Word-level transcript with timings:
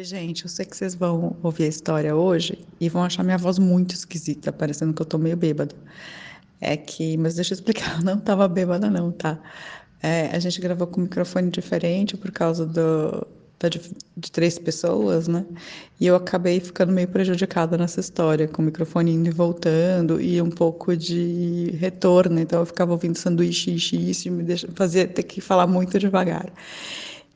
Gente, 0.00 0.44
eu 0.44 0.48
sei 0.48 0.64
que 0.64 0.76
vocês 0.76 0.94
vão 0.94 1.36
ouvir 1.42 1.64
a 1.64 1.66
história 1.66 2.14
hoje 2.14 2.64
e 2.80 2.88
vão 2.88 3.02
achar 3.02 3.24
minha 3.24 3.36
voz 3.36 3.58
muito 3.58 3.96
esquisita, 3.96 4.52
parecendo 4.52 4.94
que 4.94 5.02
eu 5.02 5.06
tô 5.06 5.18
meio 5.18 5.36
bêbada. 5.36 5.74
É 6.60 6.76
que, 6.76 7.16
mas 7.16 7.34
deixa 7.34 7.52
eu 7.52 7.56
explicar, 7.56 7.98
eu 7.98 8.04
não 8.04 8.20
tava 8.20 8.46
bêbada 8.46 8.88
não, 8.88 9.10
tá? 9.10 9.40
É, 10.00 10.26
a 10.28 10.38
gente 10.38 10.60
gravou 10.60 10.86
com 10.86 11.00
um 11.00 11.02
microfone 11.02 11.50
diferente 11.50 12.16
por 12.16 12.30
causa 12.30 12.64
do, 12.64 13.26
da, 13.58 13.68
de, 13.68 13.80
de 14.16 14.30
três 14.30 14.56
pessoas, 14.56 15.26
né? 15.26 15.44
E 16.00 16.06
eu 16.06 16.14
acabei 16.14 16.60
ficando 16.60 16.92
meio 16.92 17.08
prejudicada 17.08 17.76
nessa 17.76 17.98
história, 17.98 18.46
com 18.46 18.62
o 18.62 18.66
microfone 18.66 19.10
indo 19.10 19.28
e 19.30 19.32
voltando 19.32 20.20
e 20.20 20.40
um 20.40 20.50
pouco 20.50 20.96
de 20.96 21.72
retorno. 21.76 22.38
Então 22.38 22.60
eu 22.60 22.66
ficava 22.66 22.92
ouvindo 22.92 23.16
sanduíche, 23.16 23.74
isso 23.74 24.30
me 24.30 24.44
deixa, 24.44 24.68
fazia 24.76 25.08
ter 25.08 25.24
que 25.24 25.40
falar 25.40 25.66
muito 25.66 25.98
devagar. 25.98 26.52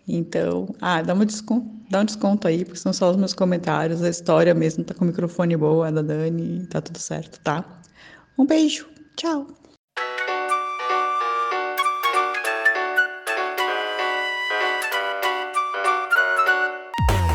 Então, 0.07 0.75
ah, 0.81 1.01
dá, 1.01 1.15
uma 1.15 1.25
desconto, 1.25 1.69
dá 1.89 2.01
um 2.01 2.05
desconto 2.05 2.49
aí, 2.49 2.65
porque 2.65 2.79
são 2.79 2.93
só 2.93 3.11
os 3.11 3.17
meus 3.17 3.33
comentários. 3.33 4.03
A 4.03 4.09
história 4.09 4.53
mesmo 4.53 4.85
tá 4.85 4.95
com 4.95 5.05
o 5.05 5.09
microfone 5.09 5.57
boa, 5.57 5.89
a 5.89 5.91
da 5.91 6.03
Dani, 6.03 6.67
tá 6.67 6.81
tudo 6.81 6.99
certo, 6.99 7.39
tá? 7.41 7.65
Um 8.39 8.47
beijo, 8.47 8.89
tchau! 9.17 9.47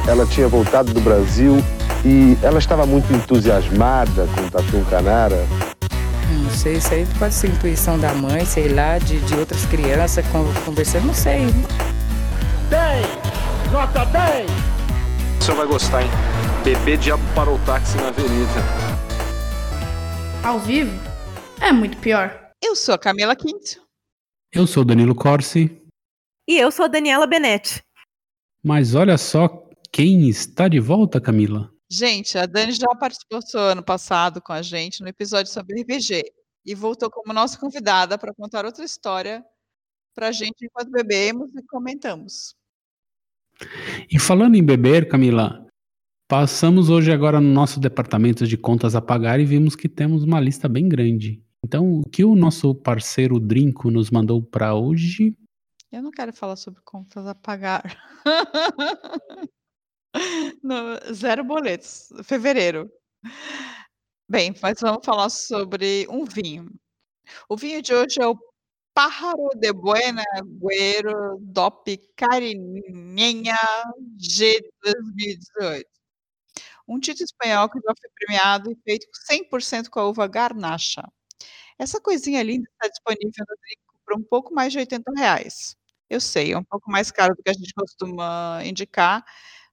Ela 0.08 0.26
tinha 0.26 0.48
voltado 0.48 0.94
do 0.94 1.02
Brasil 1.02 1.56
e 2.06 2.38
ela 2.42 2.60
estava 2.60 2.86
muito 2.86 3.12
entusiasmada 3.14 4.26
com 4.28 4.42
o 4.42 4.52
Tatu 4.52 4.86
Canara. 4.90 5.46
Não 6.44 6.50
sei, 6.50 6.78
isso 6.78 6.94
aí 6.94 7.06
pode 7.20 7.34
ser 7.34 7.50
intuição 7.50 8.00
da 8.00 8.14
mãe, 8.14 8.46
sei 8.46 8.70
lá, 8.70 8.98
de, 8.98 9.20
de 9.20 9.36
outras 9.36 9.66
crianças 9.66 10.26
conversando, 10.66 11.08
não 11.08 11.14
sei. 11.14 11.48
10! 12.70 13.06
Nota 13.72 14.04
10! 14.06 14.50
O 15.40 15.44
senhor 15.44 15.58
vai 15.58 15.68
gostar, 15.68 16.02
hein? 16.04 16.10
Bebê 16.66 16.98
diabo 16.98 17.24
parou 17.34 17.56
o 17.56 17.66
táxi 17.66 17.96
na 17.98 18.10
avenida. 18.10 18.52
Ao 20.44 20.60
vivo? 20.60 20.92
É 21.62 21.72
muito 21.72 21.98
pior. 22.00 22.52
Eu 22.62 22.76
sou 22.76 22.94
a 22.94 22.98
Camila 22.98 23.38
Quinto. 23.38 23.82
Eu 24.52 24.68
sou 24.68 24.84
o 24.84 24.86
Danilo 24.86 25.16
Corsi. 25.16 25.82
E 26.46 26.58
eu 26.58 26.70
sou 26.70 26.86
a 26.86 26.88
Daniela 26.90 27.26
Benetti. 27.26 27.82
Mas 28.62 28.96
olha 28.96 29.18
só 29.18 29.48
quem 29.90 30.28
está 30.28 30.68
de 30.68 30.80
volta, 30.80 31.22
Camila. 31.22 31.72
Gente, 31.90 32.38
a 32.38 32.46
Dani 32.46 32.74
já 32.74 32.94
participou 33.00 33.40
ano 33.56 33.82
passado 33.82 34.42
com 34.42 34.52
a 34.52 34.62
gente 34.62 35.02
no 35.02 35.08
episódio 35.08 35.52
sobre 35.54 35.82
RPG 35.82 36.24
e 36.66 36.76
voltou 36.76 37.10
como 37.10 37.32
nossa 37.32 37.58
convidada 37.58 38.18
para 38.18 38.34
contar 38.34 38.66
outra 38.66 38.84
história 38.84 39.42
para 40.14 40.28
a 40.30 40.32
gente 40.34 40.66
enquanto 40.66 40.92
bebemos 40.92 41.56
e 41.56 41.64
comentamos. 41.64 42.57
E 44.12 44.20
falando 44.20 44.56
em 44.56 44.64
beber, 44.64 45.08
Camila, 45.08 45.66
passamos 46.28 46.90
hoje 46.90 47.12
agora 47.12 47.42
no 47.42 47.50
nosso 47.50 47.80
departamento 47.80 48.46
de 48.46 48.58
contas 48.58 48.96
a 48.96 49.02
pagar 49.02 49.40
e 49.40 49.46
vimos 49.46 49.76
que 49.76 49.90
temos 49.90 50.24
uma 50.24 50.40
lista 50.40 50.68
bem 50.68 50.88
grande. 50.88 51.44
Então, 51.64 52.00
o 52.00 52.10
que 52.10 52.24
o 52.24 52.36
nosso 52.36 52.76
parceiro 52.76 53.40
Drinco 53.40 53.90
nos 53.90 54.12
mandou 54.12 54.42
para 54.42 54.76
hoje? 54.76 55.36
Eu 55.92 56.02
não 56.02 56.12
quero 56.12 56.34
falar 56.34 56.56
sobre 56.56 56.82
contas 56.84 57.26
a 57.26 57.34
pagar. 57.34 57.98
zero 61.14 61.44
boletos. 61.44 62.10
Fevereiro. 62.24 62.90
Bem, 64.30 64.54
mas 64.62 64.80
vamos 64.82 65.06
falar 65.06 65.30
sobre 65.30 66.06
um 66.10 66.26
vinho. 66.26 66.70
O 67.50 67.58
vinho 67.58 67.82
de 67.82 67.94
hoje 67.94 68.22
é 68.22 68.28
o 68.28 68.38
Pájaro 68.98 69.50
de 69.56 69.72
Buena 69.72 70.24
Agüero 70.34 71.38
DOP 71.40 72.00
Cariñena 72.16 73.56
G 74.18 74.60
2018. 74.84 75.88
Um 76.88 77.00
título 77.00 77.26
espanhol 77.26 77.70
que 77.70 77.80
já 77.80 77.94
foi 78.02 78.10
premiado 78.16 78.72
e 78.72 78.76
feito 78.84 79.08
100% 79.30 79.90
com 79.90 80.00
a 80.00 80.10
uva 80.10 80.26
Garnacha. 80.26 81.04
Essa 81.78 82.02
coisinha 82.02 82.42
linda 82.42 82.68
está 82.72 82.88
disponível 82.88 83.46
no 83.48 83.56
Drico 83.62 84.00
por 84.04 84.18
um 84.20 84.24
pouco 84.24 84.52
mais 84.52 84.74
de 84.74 84.80
80 84.80 85.12
reais. 85.16 85.76
Eu 86.10 86.20
sei, 86.20 86.54
é 86.54 86.58
um 86.58 86.64
pouco 86.64 86.90
mais 86.90 87.12
caro 87.12 87.36
do 87.36 87.44
que 87.44 87.52
a 87.52 87.54
gente 87.54 87.74
costuma 87.76 88.64
indicar, 88.66 89.24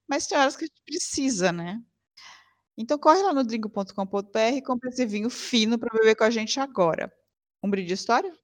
mas 0.07 0.27
tem 0.27 0.37
horas 0.37 0.55
que 0.55 0.65
a 0.65 0.67
gente 0.67 0.83
precisa, 0.85 1.51
né? 1.51 1.81
Então 2.77 2.99
corre 2.99 3.23
lá 3.23 3.33
no 3.33 3.43
drinco.com.br 3.43 4.39
e 4.55 4.63
compre 4.63 4.91
esse 4.91 5.07
vinho 5.07 5.31
fino 5.31 5.79
para 5.79 5.99
beber 5.99 6.15
com 6.15 6.25
a 6.25 6.31
gente 6.31 6.61
agora. 6.61 7.11
Um 7.63 7.71
brinde 7.71 7.89
de 7.89 7.95
história? 7.95 8.44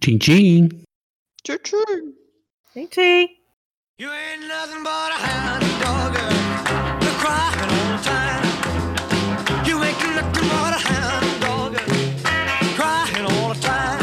Tchim, 0.00 0.18
tchim. 0.18 0.68
Tchim, 1.44 1.58
tchim. 1.62 2.14
Tchim, 2.74 2.88
tchim. 2.88 3.28
You 3.98 4.08
ain't 4.10 4.48
nothing 4.48 4.82
but 4.82 5.12
a 5.12 5.18
hound 5.26 5.62
dog, 5.82 6.14
you're 7.02 7.18
crying 7.20 7.70
all 7.76 7.88
the 7.92 8.02
time. 8.02 8.44
You 9.68 9.76
ain't 9.84 10.00
nothing 10.16 10.48
but 10.48 10.72
a 10.72 10.80
hound 10.88 11.40
dog, 11.44 11.76
crying 12.76 13.26
all 13.26 13.52
the 13.52 13.60
time. 13.60 14.00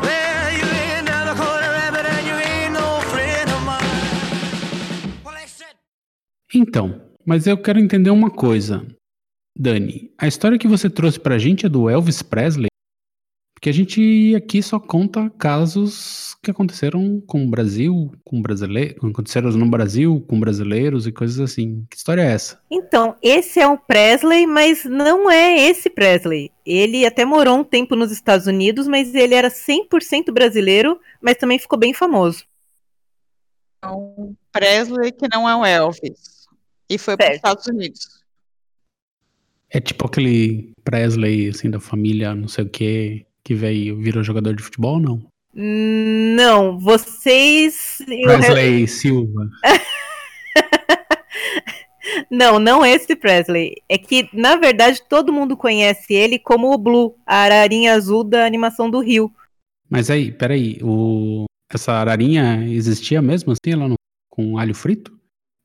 Well, 0.00 0.52
you 0.58 0.64
ain't 0.64 1.04
never 1.04 1.34
caught 1.36 1.62
a 1.62 1.70
rabbit 1.76 2.06
and 2.06 2.26
you 2.26 2.36
ain't 2.40 2.72
no 2.72 3.00
friend 3.12 3.50
of 3.50 3.60
mine. 3.66 5.12
Well, 5.24 5.34
they 5.34 5.46
said... 5.46 5.76
Então, 6.54 7.02
mas 7.26 7.46
eu 7.46 7.58
quero 7.58 7.78
entender 7.78 8.08
uma 8.08 8.30
coisa. 8.30 8.86
Dani, 9.54 10.10
a 10.18 10.26
história 10.26 10.58
que 10.58 10.66
você 10.66 10.88
trouxe 10.88 11.20
pra 11.20 11.38
gente 11.38 11.66
é 11.66 11.68
do 11.68 11.90
Elvis 11.90 12.22
Presley? 12.22 12.68
Porque 13.54 13.70
a 13.70 13.72
gente 13.72 14.34
aqui 14.36 14.62
só 14.62 14.78
conta 14.78 15.30
casos 15.30 16.36
que 16.42 16.50
aconteceram 16.50 17.20
com 17.26 17.44
o 17.44 17.48
Brasil, 17.48 18.12
com 18.22 18.42
brasileiros, 18.42 19.02
aconteceram 19.02 19.50
no 19.52 19.70
Brasil, 19.70 20.22
com 20.28 20.38
brasileiros 20.38 21.06
e 21.06 21.12
coisas 21.12 21.40
assim. 21.40 21.86
Que 21.88 21.96
história 21.96 22.20
é 22.20 22.32
essa? 22.32 22.60
Então, 22.70 23.16
esse 23.22 23.60
é 23.60 23.66
um 23.66 23.76
Presley, 23.76 24.46
mas 24.46 24.84
não 24.84 25.30
é 25.30 25.58
esse 25.58 25.88
Presley. 25.88 26.52
Ele 26.66 27.06
até 27.06 27.24
morou 27.24 27.58
um 27.58 27.64
tempo 27.64 27.96
nos 27.96 28.12
Estados 28.12 28.46
Unidos, 28.46 28.86
mas 28.86 29.14
ele 29.14 29.34
era 29.34 29.48
100% 29.48 30.30
brasileiro, 30.30 31.00
mas 31.20 31.36
também 31.36 31.58
ficou 31.58 31.78
bem 31.78 31.94
famoso. 31.94 32.44
É 33.82 33.88
um 33.88 34.34
Presley 34.52 35.12
que 35.12 35.28
não 35.32 35.48
é 35.48 35.56
o 35.56 35.64
Elvis. 35.64 36.46
E 36.88 36.98
foi 36.98 37.16
para 37.16 37.30
os 37.30 37.36
Estados 37.36 37.66
Unidos. 37.66 38.22
É 39.70 39.80
tipo 39.80 40.06
aquele 40.06 40.72
Presley, 40.84 41.48
assim, 41.48 41.70
da 41.70 41.80
família, 41.80 42.34
não 42.34 42.46
sei 42.46 42.64
o 42.64 42.68
quê, 42.68 43.26
que 43.44 43.54
veio, 43.54 44.00
virou 44.00 44.24
jogador 44.24 44.54
de 44.54 44.62
futebol 44.62 44.94
ou 44.94 45.00
não? 45.00 45.26
Não, 45.54 46.78
vocês. 46.78 48.02
Presley 48.06 48.88
Silva. 48.88 49.48
não, 52.30 52.58
não 52.58 52.84
esse 52.84 53.14
Presley. 53.14 53.74
É 53.88 53.96
que, 53.96 54.28
na 54.32 54.56
verdade, 54.56 55.02
todo 55.08 55.32
mundo 55.32 55.56
conhece 55.56 56.12
ele 56.12 56.38
como 56.38 56.72
o 56.72 56.78
Blue, 56.78 57.16
a 57.24 57.36
ararinha 57.36 57.94
azul 57.94 58.24
da 58.24 58.44
animação 58.44 58.90
do 58.90 59.00
Rio. 59.00 59.32
Mas 59.88 60.10
aí, 60.10 60.32
peraí, 60.32 60.78
o... 60.82 61.44
essa 61.72 61.92
ararinha 61.92 62.66
existia 62.68 63.22
mesmo 63.22 63.52
assim, 63.52 63.76
lá 63.76 63.86
no... 63.86 63.94
com 64.28 64.58
alho 64.58 64.74
frito? 64.74 65.16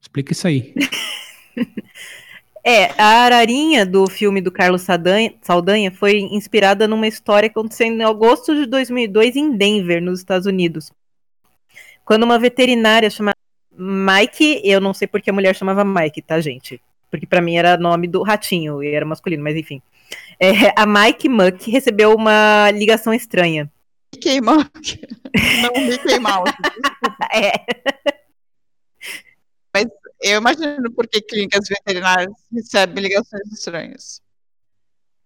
Explica 0.02 0.34
isso 0.34 0.48
aí. 0.48 0.74
É, 2.64 2.86
a 3.02 3.24
ararinha 3.24 3.86
do 3.86 4.10
filme 4.10 4.42
do 4.42 4.52
Carlos 4.52 4.82
Saldanha 4.82 5.92
foi 5.92 6.20
inspirada 6.20 6.88
numa 6.88 7.08
história 7.08 7.50
que 7.50 7.58
aconteceu 7.58 7.88
em 7.88 8.04
agosto 8.04 8.54
de 8.56 8.66
2002 8.66 9.36
em 9.36 9.56
Denver, 9.56 10.02
nos 10.02 10.20
Estados 10.20 10.46
Unidos. 10.46 10.92
Quando 12.04 12.24
uma 12.24 12.38
veterinária 12.38 13.10
chamada 13.10 13.38
Mike, 13.72 14.62
eu 14.64 14.82
não 14.82 14.94
sei 14.94 15.08
porque 15.08 15.30
a 15.30 15.34
mulher 15.34 15.56
chamava 15.56 15.86
Mike, 15.86 16.22
tá, 16.22 16.42
gente? 16.42 16.82
Porque 17.10 17.26
para 17.26 17.42
mim 17.42 17.56
era 17.56 17.78
nome 17.78 18.08
do 18.08 18.24
ratinho 18.24 18.84
e 18.84 18.94
era 18.94 19.06
masculino, 19.06 19.44
mas 19.44 19.56
enfim. 19.56 19.82
É, 20.40 20.74
a 20.76 20.86
Mike 20.86 21.30
Muck 21.30 21.68
recebeu 21.68 22.14
uma 22.14 22.72
ligação 22.72 23.14
estranha. 23.14 23.72
Mickey 24.14 24.42
Muck. 24.42 25.00
Não 25.62 25.86
Mickey 25.86 26.20
Mouse. 26.20 26.52
é. 27.34 27.54
Mas 29.74 29.86
eu 30.22 30.40
imagino 30.40 30.92
por 30.92 31.08
que 31.08 31.22
clínicas 31.22 31.68
veterinárias 31.68 32.34
recebem 32.52 33.04
ligações 33.04 33.52
estranhas. 33.52 34.22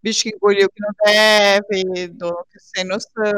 Bicho 0.02 0.24
que 0.24 0.36
engoliu 0.36 0.68
que 0.70 0.82
não 0.82 0.92
deve, 1.06 2.08
dono 2.10 2.46
sem 2.58 2.84
noção. 2.84 3.34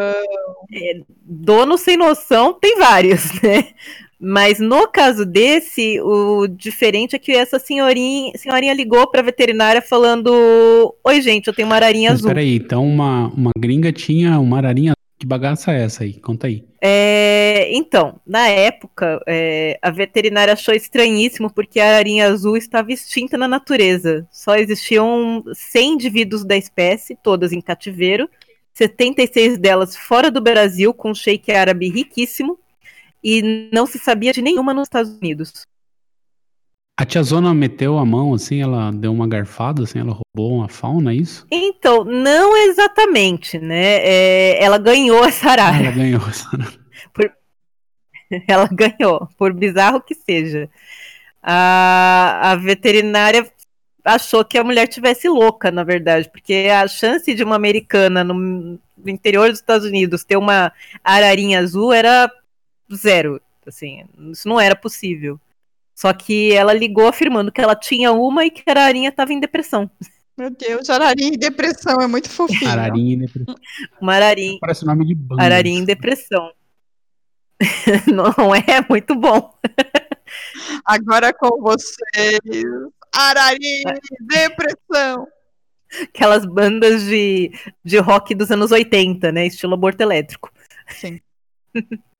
É, 0.73 1.01
dono 1.21 1.77
sem 1.77 1.95
noção 1.95 2.53
tem 2.53 2.77
vários, 2.79 3.31
né? 3.41 3.73
Mas 4.19 4.59
no 4.59 4.87
caso 4.87 5.25
desse, 5.25 6.01
o 6.01 6.47
diferente 6.47 7.15
é 7.15 7.19
que 7.19 7.33
essa 7.33 7.59
senhorinha, 7.59 8.31
senhorinha 8.35 8.73
ligou 8.73 9.09
para 9.11 9.21
a 9.21 9.23
veterinária 9.23 9.81
falando: 9.81 10.95
Oi, 11.03 11.21
gente, 11.21 11.47
eu 11.47 11.53
tenho 11.53 11.67
uma 11.67 11.75
ararinha 11.75 12.09
Mas 12.09 12.19
azul. 12.19 12.29
Peraí, 12.29 12.55
então 12.55 12.83
uma, 12.87 13.27
uma 13.27 13.51
gringa 13.55 13.91
tinha 13.91 14.39
uma 14.39 14.57
ararinha 14.57 14.93
que 15.17 15.25
bagaça 15.25 15.71
é 15.71 15.83
essa 15.83 16.03
aí? 16.03 16.13
Conta 16.19 16.47
aí. 16.47 16.65
É, 16.81 17.73
então, 17.73 18.19
na 18.27 18.47
época, 18.49 19.21
é, 19.25 19.79
a 19.81 19.89
veterinária 19.89 20.53
achou 20.53 20.73
estranhíssimo 20.73 21.51
porque 21.51 21.79
a 21.79 21.87
ararinha 21.87 22.27
azul 22.27 22.57
estava 22.57 22.91
extinta 22.91 23.37
na 23.37 23.47
natureza. 23.47 24.27
Só 24.31 24.55
existiam 24.55 25.43
100 25.53 25.93
indivíduos 25.93 26.43
da 26.43 26.57
espécie, 26.57 27.17
todas 27.23 27.53
em 27.53 27.61
cativeiro, 27.61 28.29
76 28.73 29.57
delas 29.57 29.95
fora 29.95 30.29
do 30.29 30.41
Brasil, 30.41 30.93
com 30.93 31.11
um 31.11 31.15
shake 31.15 31.51
árabe 31.51 31.89
riquíssimo, 31.89 32.59
e 33.23 33.69
não 33.73 33.85
se 33.85 33.97
sabia 33.97 34.33
de 34.33 34.41
nenhuma 34.41 34.73
nos 34.73 34.83
Estados 34.83 35.17
Unidos. 35.17 35.65
A 36.97 37.05
tiazona 37.05 37.53
meteu 37.53 37.97
a 37.97 38.05
mão 38.05 38.33
assim, 38.33 38.61
ela 38.61 38.89
deu 38.89 39.11
uma 39.11 39.27
garfada, 39.27 39.83
assim, 39.83 39.99
ela 39.99 40.13
roubou 40.13 40.59
uma 40.59 40.69
fauna, 40.69 41.11
é 41.11 41.15
isso? 41.15 41.45
Então, 41.51 42.05
não 42.05 42.55
exatamente, 42.55 43.59
né? 43.59 43.97
É, 43.97 44.63
ela 44.63 44.77
ganhou 44.77 45.25
essa 45.25 45.49
arara. 45.49 45.83
Ela 45.83 45.91
ganhou 45.91 46.21
essa. 46.27 46.49
Ela 48.47 48.67
ganhou, 48.67 49.29
por 49.37 49.53
bizarro 49.53 50.01
que 50.01 50.15
seja. 50.15 50.67
A, 51.43 52.51
a 52.51 52.55
veterinária 52.55 53.47
achou 54.03 54.43
que 54.43 54.57
a 54.57 54.63
mulher 54.63 54.87
tivesse 54.87 55.29
louca, 55.29 55.69
na 55.69 55.83
verdade, 55.83 56.27
porque 56.31 56.67
a 56.71 56.87
chance 56.87 57.33
de 57.33 57.43
uma 57.43 57.55
americana 57.55 58.23
no, 58.23 58.33
no 58.33 58.79
interior 59.09 59.49
dos 59.49 59.59
Estados 59.59 59.85
Unidos 59.87 60.23
ter 60.23 60.37
uma 60.37 60.73
ararinha 61.03 61.59
azul 61.59 61.93
era 61.93 62.31
zero. 62.93 63.39
Assim, 63.65 64.05
isso 64.31 64.47
não 64.47 64.59
era 64.59 64.75
possível. 64.75 65.39
Só 65.95 66.11
que 66.13 66.51
ela 66.51 66.73
ligou 66.73 67.07
afirmando 67.07 67.51
que 67.51 67.61
ela 67.61 67.75
tinha 67.75 68.11
uma 68.11 68.45
e 68.45 68.51
que 68.51 68.63
a 68.67 68.71
ararinha 68.71 69.09
estava 69.09 69.31
em 69.31 69.39
depressão. 69.39 69.89
Meu 70.37 70.49
Deus, 70.49 70.89
ararinha 70.89 71.29
em 71.29 71.39
depressão 71.39 72.01
é 72.01 72.07
muito 72.07 72.29
fofinho. 72.29 72.69
Ararinha 72.69 73.15
em 73.15 73.19
depressão. 73.19 73.55
Uma 74.01 74.15
ararinha, 74.15 74.57
Parece 74.59 74.85
nome 74.85 75.05
de 75.05 75.15
banda. 75.15 75.41
ararinha 75.41 75.79
em 75.79 75.85
depressão. 75.85 76.51
não 78.13 78.53
é 78.53 78.85
muito 78.89 79.15
bom. 79.15 79.53
Agora 80.83 81.33
com 81.33 81.61
vocês, 81.61 82.41
ararinha 83.13 83.93
em 83.93 84.27
depressão. 84.27 85.27
Aquelas 86.01 86.45
bandas 86.45 87.03
de, 87.03 87.51
de 87.85 87.97
rock 87.99 88.35
dos 88.35 88.51
anos 88.51 88.71
80, 88.71 89.31
né? 89.31 89.47
Estilo 89.47 89.75
aborto 89.75 90.03
elétrico. 90.03 90.51
Sim. 90.89 91.21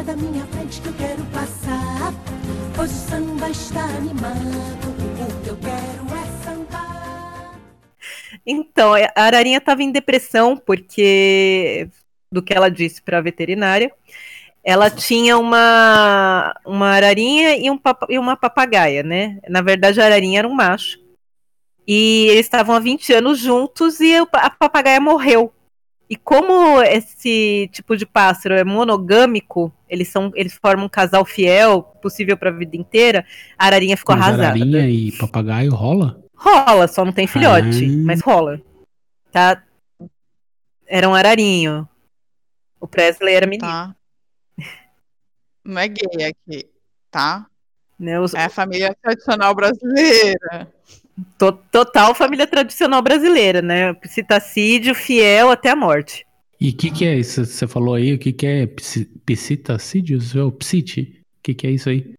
sai 0.00 0.04
da 0.04 0.16
minha 0.16 0.44
frente 0.46 0.80
que 0.80 0.88
eu 0.88 0.94
quero 0.94 1.24
passar. 1.26 2.12
Pois 2.74 2.90
o 2.90 3.08
samba 3.08 3.50
está 3.50 3.84
animado. 3.84 4.58
O 5.20 5.42
que 5.42 5.48
eu 5.48 5.56
quero 5.56 6.18
é 6.18 6.44
sambar. 6.44 7.58
Então, 8.46 8.94
a 8.94 9.22
ararinha 9.22 9.58
estava 9.58 9.82
em 9.82 9.92
depressão 9.92 10.56
porque 10.56 11.88
do 12.32 12.42
que 12.42 12.54
ela 12.54 12.70
disse 12.70 13.02
para 13.02 13.18
a 13.18 13.22
veterinária, 13.22 13.92
ela 14.64 14.90
tinha 14.90 15.36
uma 15.36 16.54
uma 16.64 16.90
ararinha 16.90 17.56
e, 17.56 17.70
um 17.70 17.78
e 18.08 18.18
uma 18.18 18.36
papagaia, 18.36 19.02
né? 19.02 19.38
Na 19.48 19.60
verdade, 19.60 20.00
a 20.00 20.04
ararinha 20.04 20.38
era 20.40 20.48
um 20.48 20.54
macho. 20.54 20.98
E 21.86 22.26
eles 22.30 22.46
estavam 22.46 22.74
há 22.74 22.80
20 22.80 23.12
anos 23.12 23.38
juntos 23.38 24.00
e 24.00 24.14
a 24.14 24.50
papagaia 24.50 25.00
morreu. 25.00 25.52
E 26.10 26.16
como 26.16 26.82
esse 26.82 27.70
tipo 27.72 27.96
de 27.96 28.04
pássaro 28.04 28.56
é 28.56 28.64
monogâmico, 28.64 29.72
eles 29.88 30.08
são 30.08 30.32
eles 30.34 30.54
formam 30.60 30.86
um 30.86 30.88
casal 30.88 31.24
fiel, 31.24 31.82
possível 32.02 32.36
para 32.36 32.50
a 32.50 32.52
vida 32.52 32.76
inteira, 32.76 33.24
a 33.56 33.66
ararinha 33.66 33.96
ficou 33.96 34.16
Mas 34.16 34.24
arrasada. 34.24 34.48
ararinha 34.48 34.88
e 34.90 35.12
papagaio 35.12 35.72
rola? 35.72 36.20
Rola, 36.34 36.88
só 36.88 37.04
não 37.04 37.12
tem 37.12 37.28
filhote, 37.28 37.84
Ah. 37.84 38.02
mas 38.04 38.20
rola. 38.22 38.60
Tá? 39.30 39.62
Era 40.84 41.08
um 41.08 41.14
ararinho. 41.14 41.88
O 42.80 42.88
Presley 42.88 43.34
era 43.34 43.46
menino. 43.46 43.68
Tá. 43.70 43.94
Não 45.64 45.78
é 45.80 45.86
gay 45.86 46.24
aqui, 46.24 46.66
tá? 47.10 47.46
Né? 47.96 48.18
Os- 48.18 48.34
É 48.34 48.46
a 48.46 48.48
família 48.48 48.96
tradicional 49.00 49.54
brasileira. 49.54 50.66
To- 51.38 51.58
total 51.70 52.14
família 52.14 52.46
tradicional 52.46 53.02
brasileira, 53.02 53.60
né? 53.62 53.92
Psitacídio, 53.94 54.94
fiel 54.94 55.50
até 55.50 55.70
a 55.70 55.76
morte. 55.76 56.26
E 56.60 56.70
o 56.70 56.76
que, 56.76 56.90
que 56.90 57.06
é 57.06 57.16
isso? 57.16 57.44
Você 57.44 57.66
falou 57.66 57.94
aí, 57.94 58.12
o 58.12 58.18
que, 58.18 58.32
que 58.32 58.46
é 58.46 58.66
psi- 58.66 59.10
psitacídeos? 59.24 60.34
Ou 60.34 60.52
psite? 60.52 61.20
O 61.38 61.42
que, 61.42 61.54
que 61.54 61.66
é 61.66 61.70
isso 61.70 61.88
aí? 61.88 62.14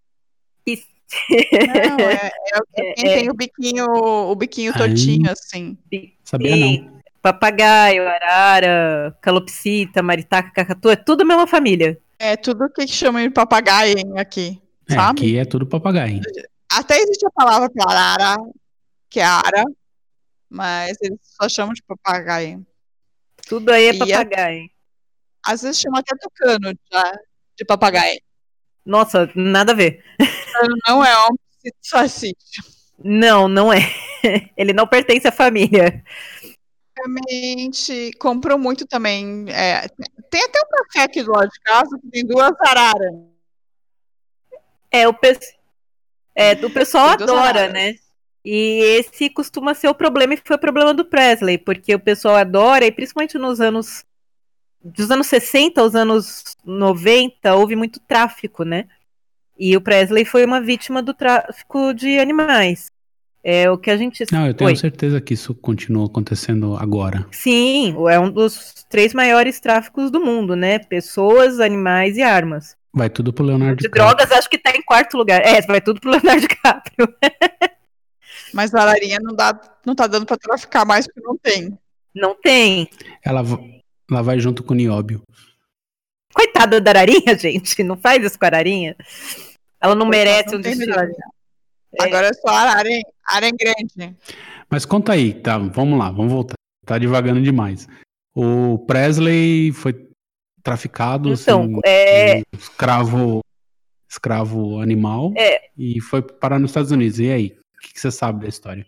Não, 0.68 2.00
é, 2.00 2.14
é, 2.14 2.32
é 2.78 2.94
quem 2.96 3.10
É. 3.10 3.16
tem 3.20 3.30
o 3.30 3.34
biquinho, 3.34 3.86
o 3.86 4.36
biquinho 4.36 4.74
tortinho, 4.74 5.30
assim. 5.32 5.78
Sabia 6.24 6.56
não. 6.56 7.02
Papagaio, 7.22 8.08
arara, 8.08 9.16
calopsita, 9.22 10.02
maritaca, 10.02 10.50
cacatu, 10.52 10.90
é 10.90 10.96
tudo 10.96 11.22
a 11.22 11.26
mesma 11.26 11.46
família. 11.46 12.00
É 12.18 12.36
tudo 12.36 12.68
que 12.70 12.88
chamam 12.88 13.22
de 13.22 13.30
papagaio 13.30 13.96
aqui, 14.18 14.60
É, 14.90 14.94
sabe? 14.96 15.20
aqui 15.22 15.38
é 15.38 15.46
tudo 15.46 15.66
papagaio. 15.68 16.20
Até 16.72 16.98
existe 16.98 17.26
a 17.28 17.32
palavra 17.32 17.70
para 17.70 17.92
arara, 17.92 18.38
que 19.12 19.20
é 19.20 19.24
ara, 19.26 19.64
mas 20.50 20.98
eles 21.02 21.20
só 21.22 21.48
chamam 21.50 21.74
de 21.74 21.84
papagaio. 21.84 22.66
Tudo 23.48 23.70
aí 23.72 23.88
é 23.88 23.94
E 23.94 24.00
papagaio. 24.00 24.70
Às 25.46 25.62
vezes 25.62 25.82
chama 25.82 26.00
até 26.00 26.16
tucano 26.18 26.74
já, 26.92 27.12
de 27.58 27.66
papagaio. 27.66 28.20
Nossa, 28.86 29.30
nada 29.36 29.74
a 29.74 29.76
ver. 29.76 30.04
Não 30.88 31.04
é 31.04 31.28
um 31.28 31.36
psitacídeo. 31.82 32.36
Não, 33.04 33.48
não 33.48 33.72
é. 33.74 33.80
Ele 34.56 34.72
não 34.74 34.88
pertence 34.88 35.28
à 35.28 35.32
família. 35.32 36.04
Realmente 36.98 38.12
comprou 38.20 38.58
muito 38.58 38.86
também. 38.86 39.46
é, 39.50 39.88
tem 40.30 40.44
até 40.44 40.60
um 40.60 40.70
café 40.86 41.04
aqui 41.04 41.24
do 41.24 41.32
lado 41.32 41.50
de 41.50 41.60
casa 41.62 41.98
que 42.00 42.10
tem 42.10 42.26
duas 42.26 42.54
araras. 42.62 43.12
É, 44.92 45.08
o, 45.08 45.14
pe- 45.14 45.40
é, 46.36 46.54
o 46.66 46.70
pessoal 46.70 47.10
adora, 47.10 47.42
araras. 47.62 47.74
né? 47.74 47.96
E 48.44 48.80
esse 48.98 49.30
costuma 49.30 49.74
ser 49.74 49.88
o 49.88 49.94
problema, 49.94 50.34
e 50.34 50.42
foi 50.44 50.56
o 50.56 50.60
problema 50.60 50.94
do 50.94 51.06
Presley, 51.06 51.58
porque 51.58 51.94
o 51.94 52.00
pessoal 52.00 52.36
adora, 52.36 52.86
e 52.86 52.92
principalmente 52.92 53.38
nos 53.38 53.62
anos. 53.62 54.04
Dos 54.84 55.12
anos 55.12 55.28
60 55.28 55.80
aos 55.80 55.94
anos 55.94 56.58
90, 56.66 57.54
houve 57.54 57.76
muito 57.76 58.00
tráfico, 58.00 58.64
né? 58.64 58.88
E 59.58 59.78
o 59.78 59.82
Presley 59.82 60.26
foi 60.26 60.44
uma 60.44 60.60
vítima 60.60 61.04
do 61.04 61.14
tráfico 61.14 61.94
de 61.94 62.18
animais. 62.18 62.92
É 63.44 63.70
o 63.70 63.78
que 63.78 63.92
a 63.92 63.98
gente. 63.98 64.24
Não, 64.32 64.48
eu 64.48 64.54
tenho 64.54 64.70
Oi. 64.70 64.76
certeza 64.76 65.20
que 65.20 65.34
isso 65.34 65.54
continua 65.54 66.06
acontecendo 66.06 66.76
agora. 66.78 67.28
Sim, 67.32 67.96
é 68.10 68.20
um 68.20 68.32
dos 68.32 68.86
três 68.90 69.14
maiores 69.14 69.60
tráficos 69.60 70.12
do 70.12 70.20
mundo, 70.20 70.56
né? 70.56 70.80
Pessoas, 70.80 71.60
animais 71.60 72.18
e 72.18 72.22
armas. 72.22 72.76
Vai 72.94 73.10
tudo 73.10 73.32
pro 73.34 73.46
Leonardo 73.46 73.78
De 73.78 73.84
DiCaprio. 73.84 74.16
drogas, 74.16 74.32
acho 74.32 74.50
que 74.50 74.58
tá 74.58 74.72
em 74.72 74.82
quarto 74.82 75.18
lugar. 75.18 75.42
É, 75.42 75.62
vai 75.62 75.82
tudo 75.82 76.00
pro 76.00 76.12
Leonardo 76.12 76.42
DiCaprio. 76.42 77.08
Mas 78.54 78.74
a 78.74 78.82
ararinha 78.82 79.20
não, 79.22 79.36
dá, 79.36 79.60
não 79.86 79.96
tá 79.96 80.08
dando 80.08 80.26
pra 80.26 80.38
traficar 80.38 80.86
mais 80.86 81.06
porque 81.06 81.22
não 81.22 81.38
tem. 81.38 81.78
Não 82.14 82.36
tem. 82.36 82.90
Ela, 83.24 83.42
va- 83.42 83.60
ela 84.10 84.22
vai 84.22 84.40
junto 84.40 84.64
com 84.64 84.74
o 84.74 84.78
Nióbio. 84.78 85.22
Coitada 86.34 86.80
da 86.80 86.92
Ararinha, 86.92 87.36
gente. 87.40 87.84
Não 87.84 87.98
faz 87.98 88.24
isso 88.24 88.38
com 88.38 88.46
a 88.46 88.48
Ararinha. 88.50 88.96
Ela 89.80 89.96
não 89.96 90.08
Coitada, 90.08 90.26
merece 90.26 90.52
não 90.52 90.60
um 90.60 90.62
destino. 90.62 90.96
Agora 92.00 92.28
é 92.28 92.34
só 92.34 92.48
arara, 92.50 92.90
hein? 92.90 93.04
Arara 93.28 93.50
grande. 93.52 94.16
Mas 94.70 94.86
conta 94.86 95.14
aí, 95.14 95.34
tá? 95.34 95.58
Vamos 95.58 95.98
lá, 96.00 96.10
vamos 96.12 96.32
voltar. 96.32 96.54
Tá 96.86 96.98
devagando 96.98 97.42
demais. 97.42 97.88
O 98.36 98.80
Presley 98.80 99.72
foi 99.74 100.08
traficado, 100.64 101.34
Então, 101.34 101.64
assim, 101.64 101.80
é, 101.86 102.38
um 102.40 102.42
escravo, 102.58 103.42
escravo 104.10 104.80
animal 104.80 105.34
É. 105.36 105.70
e 105.78 106.00
foi 106.00 106.22
parar 106.22 106.60
nos 106.60 106.72
Estados 106.72 106.92
Unidos. 106.92 107.20
E 107.20 107.30
aí? 107.30 107.58
Que, 107.82 107.94
que 107.94 108.00
você 108.00 108.12
sabe 108.12 108.42
da 108.42 108.48
história? 108.48 108.86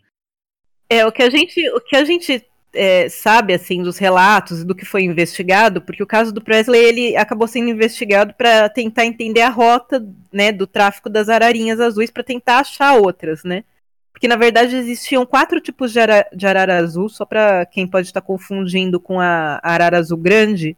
é 0.93 1.05
o 1.05 1.11
que 1.11 1.23
a 1.23 1.29
gente, 1.29 1.69
o 1.69 1.79
que 1.79 1.95
a 1.95 2.05
gente 2.05 2.45
é, 2.73 3.09
sabe 3.09 3.53
assim 3.53 3.81
dos 3.81 3.97
relatos 3.97 4.63
do 4.63 4.75
que 4.75 4.85
foi 4.85 5.03
investigado, 5.03 5.81
porque 5.81 6.03
o 6.03 6.07
caso 6.07 6.31
do 6.31 6.41
Presley 6.41 6.83
ele 6.83 7.17
acabou 7.17 7.47
sendo 7.47 7.69
investigado 7.69 8.33
para 8.33 8.69
tentar 8.69 9.05
entender 9.05 9.41
a 9.41 9.49
rota, 9.49 10.05
né, 10.31 10.51
do 10.51 10.67
tráfico 10.67 11.09
das 11.09 11.29
ararinhas 11.29 11.79
azuis 11.79 12.11
para 12.11 12.23
tentar 12.23 12.59
achar 12.59 12.95
outras, 12.95 13.43
né? 13.43 13.63
Porque 14.11 14.27
na 14.27 14.35
verdade 14.35 14.75
existiam 14.75 15.25
quatro 15.25 15.59
tipos 15.59 15.91
de, 15.91 15.99
ara, 15.99 16.27
de 16.33 16.45
arara 16.45 16.77
azul, 16.77 17.09
só 17.09 17.25
para 17.25 17.65
quem 17.65 17.87
pode 17.87 18.07
estar 18.07 18.21
confundindo 18.21 18.99
com 18.99 19.19
a 19.19 19.59
arara 19.63 19.97
azul 19.97 20.17
grande, 20.17 20.77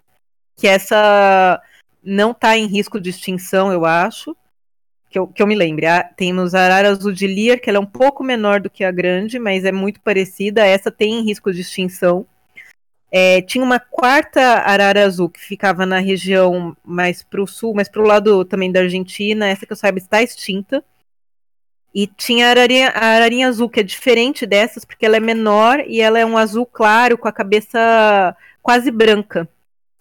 que 0.55 0.67
essa 0.67 1.62
não 2.03 2.31
está 2.31 2.57
em 2.57 2.67
risco 2.67 3.00
de 3.00 3.10
extinção, 3.10 3.72
eu 3.72 3.86
acho. 3.86 4.36
Que 5.09 5.19
eu, 5.19 5.27
que 5.27 5.41
eu 5.41 5.47
me 5.47 5.55
lembre. 5.55 5.85
A- 5.85 6.03
temos 6.03 6.53
a 6.53 6.62
arara 6.62 6.89
azul 6.89 7.12
de 7.12 7.27
Lear, 7.27 7.59
que 7.59 7.69
ela 7.69 7.77
é 7.77 7.81
um 7.81 7.85
pouco 7.85 8.24
menor 8.24 8.59
do 8.59 8.69
que 8.69 8.83
a 8.83 8.91
grande, 8.91 9.39
mas 9.39 9.63
é 9.63 9.71
muito 9.71 10.00
parecida. 10.01 10.65
Essa 10.65 10.91
tem 10.91 11.24
risco 11.24 11.51
de 11.53 11.62
extinção. 11.62 12.25
É, 13.12 13.41
tinha 13.41 13.63
uma 13.63 13.79
quarta 13.79 14.41
arara 14.41 15.05
azul 15.05 15.29
que 15.29 15.39
ficava 15.39 15.85
na 15.85 16.00
região 16.00 16.75
mais 16.83 17.24
para 17.24 17.41
o 17.41 17.47
sul, 17.47 17.74
mas 17.74 17.88
para 17.88 18.01
o 18.01 18.05
lado 18.05 18.43
também 18.43 18.71
da 18.71 18.81
Argentina. 18.81 19.47
Essa 19.47 19.65
que 19.65 19.71
eu 19.71 19.77
saiba 19.77 19.97
está 19.97 20.21
extinta. 20.21 20.83
E 21.93 22.07
tinha 22.07 22.47
a 22.47 22.50
ararinha, 22.50 22.89
a 22.89 23.05
ararinha 23.05 23.47
azul, 23.47 23.69
que 23.69 23.79
é 23.79 23.83
diferente 23.83 24.45
dessas, 24.45 24.83
porque 24.83 25.05
ela 25.05 25.15
é 25.15 25.19
menor 25.21 25.79
e 25.88 26.01
ela 26.01 26.19
é 26.19 26.25
um 26.25 26.38
azul 26.38 26.65
claro 26.65 27.17
com 27.17 27.27
a 27.27 27.31
cabeça 27.31 28.35
quase 28.62 28.91
branca 28.91 29.47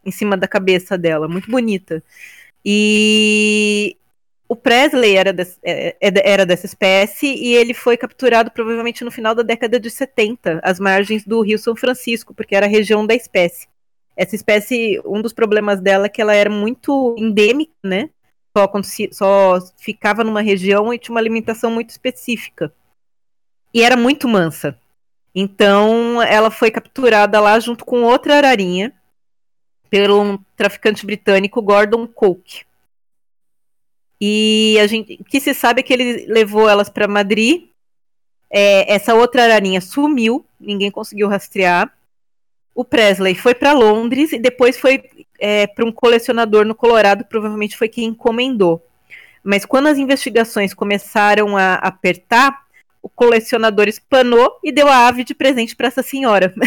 em 0.05 0.11
cima 0.11 0.37
da 0.37 0.49
cabeça 0.49 0.99
dela, 0.99 1.29
muito 1.29 1.51
bonita. 1.51 2.03
E 2.65 3.97
o 4.55 4.57
Presley 4.57 5.17
era, 5.17 5.33
des- 5.33 5.59
é- 5.63 5.97
é- 6.01 6.31
era 6.33 6.47
dessa 6.47 6.65
espécie 6.65 7.27
e 7.27 7.55
ele 7.55 7.75
foi 7.75 7.97
capturado 7.97 8.51
provavelmente 8.51 9.05
no 9.05 9.11
final 9.11 9.35
da 9.35 9.43
década 9.43 9.79
de 9.79 9.91
70, 9.91 10.61
às 10.63 10.79
margens 10.79 11.25
do 11.27 11.41
Rio 11.43 11.59
São 11.59 11.75
Francisco, 11.77 12.33
porque 12.33 12.55
era 12.55 12.67
a 12.67 12.69
região 12.69 13.07
da 13.07 13.15
espécie. 13.15 13.67
Essa 14.17 14.37
espécie, 14.37 15.01
um 15.05 15.21
dos 15.21 15.33
problemas 15.33 15.81
dela 15.81 16.07
é 16.07 16.09
que 16.09 16.23
ela 16.23 16.35
era 16.35 16.49
muito 16.49 17.15
endêmica, 17.19 17.73
né? 17.83 18.11
Só, 18.57 18.71
só 19.11 19.59
ficava 19.77 20.23
numa 20.23 20.41
região 20.41 20.95
e 20.95 20.99
tinha 20.99 21.13
uma 21.13 21.21
alimentação 21.21 21.71
muito 21.71 21.91
específica. 21.91 22.73
E 23.75 23.83
era 23.83 23.97
muito 23.97 24.29
mansa. 24.29 24.79
Então, 25.35 26.23
ela 26.23 26.49
foi 26.49 26.71
capturada 26.71 27.41
lá 27.41 27.59
junto 27.59 27.85
com 27.85 28.03
outra 28.03 28.37
ararinha 28.37 28.93
pelo 29.91 30.23
um 30.23 30.39
traficante 30.57 31.05
britânico, 31.05 31.61
Gordon 31.61 32.07
Coke. 32.07 32.65
E 34.27 34.79
a 34.81 34.87
gente, 34.87 35.19
o 35.21 35.25
que 35.25 35.39
se 35.39 35.53
sabe 35.53 35.81
é 35.81 35.83
que 35.83 35.93
ele 35.93 36.25
levou 36.27 36.67
elas 36.67 36.89
para 36.89 37.07
Madrid. 37.07 37.65
É, 38.51 38.95
essa 38.95 39.15
outra 39.15 39.45
ararinha 39.45 39.83
sumiu, 39.83 40.47
ninguém 40.59 40.91
conseguiu 40.91 41.29
rastrear. 41.29 41.93
O 42.75 42.87
Presley 42.87 43.35
foi 43.35 43.55
para 43.55 43.75
Londres 43.75 44.33
e 44.33 44.39
depois 44.39 44.79
foi 44.79 45.03
para 45.75 45.85
um 45.85 45.93
colecionador 45.93 46.65
no 46.65 46.75
Colorado, 46.75 47.27
provavelmente 47.27 47.77
foi 47.77 47.87
quem 47.87 48.07
encomendou. 48.07 48.83
Mas 49.43 49.67
quando 49.67 49.89
as 49.89 49.99
investigações 49.99 50.73
começaram 50.73 51.55
a 51.55 51.75
apertar, 51.75 52.65
o 53.03 53.11
colecionador 53.11 53.89
espanou 53.89 54.59
e 54.65 54.73
deu 54.73 54.89
a 54.89 55.07
ave 55.07 55.23
de 55.23 55.35
presente 55.35 55.77
para 55.77 55.89
essa 55.89 56.03
senhora. 56.03 56.55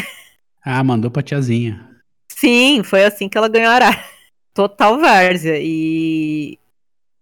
Ah, 0.70 0.84
mandou 0.84 1.10
pra 1.10 1.24
tiazinha. 1.24 1.90
Sim, 2.28 2.84
foi 2.84 3.06
assim 3.06 3.30
que 3.30 3.38
ela 3.38 3.48
ganhou 3.48 3.72
a 3.72 3.76
arara. 3.76 4.04
Total 4.54 5.00
várzea. 5.00 5.58
E 5.62 6.60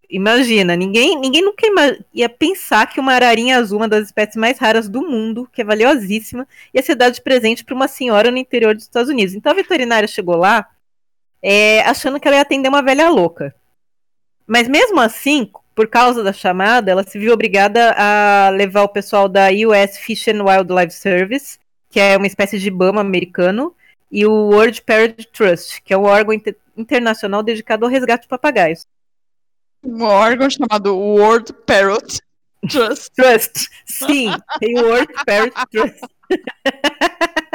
imagina, 0.10 0.76
ninguém, 0.76 1.20
ninguém 1.20 1.42
nunca 1.42 1.66
ia 2.14 2.30
pensar 2.30 2.88
que 2.88 3.00
uma 3.00 3.14
ararinha 3.14 3.58
azul, 3.58 3.78
uma 3.78 3.88
das 3.88 4.06
espécies 4.06 4.36
mais 4.36 4.58
raras 4.58 4.88
do 4.90 5.02
mundo, 5.02 5.48
que 5.52 5.62
é 5.62 5.66
valiosíssima, 5.66 6.48
ia 6.74 6.82
ser 6.82 6.96
dada 6.96 7.12
de 7.12 7.22
presente 7.22 7.64
para 7.64 7.76
uma 7.76 7.88
senhora 7.88 8.32
no 8.32 8.38
interior 8.38 8.74
dos 8.74 8.84
Estados 8.84 9.10
Unidos. 9.10 9.36
Então 9.36 9.52
a 9.52 9.56
veterinária 9.56 10.08
chegou 10.08 10.36
lá 10.36 10.68
é, 11.42 11.82
achando 11.82 12.20
que 12.20 12.28
ela 12.28 12.38
ia 12.38 12.42
atender 12.42 12.70
uma 12.70 12.82
velha 12.82 13.10
louca. 13.10 13.54
Mas 14.48 14.68
mesmo 14.68 15.00
assim, 15.00 15.50
por 15.76 15.88
causa 15.88 16.24
da 16.24 16.32
chamada, 16.34 16.90
ela 16.92 17.04
se 17.04 17.20
viu 17.20 17.34
obrigada 17.34 17.94
a 17.98 18.50
levar 18.50 18.84
o 18.84 18.90
pessoal 18.90 19.28
da 19.28 19.48
US 19.50 19.98
Fish 19.98 20.28
and 20.28 20.44
Wildlife 20.44 20.94
Service, 20.94 21.60
que 21.90 22.00
é 22.00 22.18
uma 22.18 22.28
espécie 22.28 22.58
de 22.58 22.68
IBAMA 22.68 23.02
americano, 23.02 23.76
e 24.12 24.26
o 24.26 24.32
World 24.32 24.82
Parrot 24.84 25.28
Trust, 25.34 25.82
que 25.82 25.94
é 25.94 25.98
um 25.98 26.04
órgão 26.04 26.34
inter- 26.34 26.56
internacional 26.78 27.44
dedicado 27.44 27.86
ao 27.86 27.92
resgate 27.92 28.24
de 28.24 28.30
papagaios. 28.30 28.88
Um 29.86 30.04
órgão 30.04 30.50
chamado 30.50 30.96
World 30.98 31.54
Parrot 31.66 32.20
Trust. 32.70 33.12
Trust, 33.16 33.70
sim, 33.86 34.32
tem 34.60 34.80
o 34.80 34.86
World 34.86 35.14
Parrot 35.26 35.54
Trust. 35.72 36.00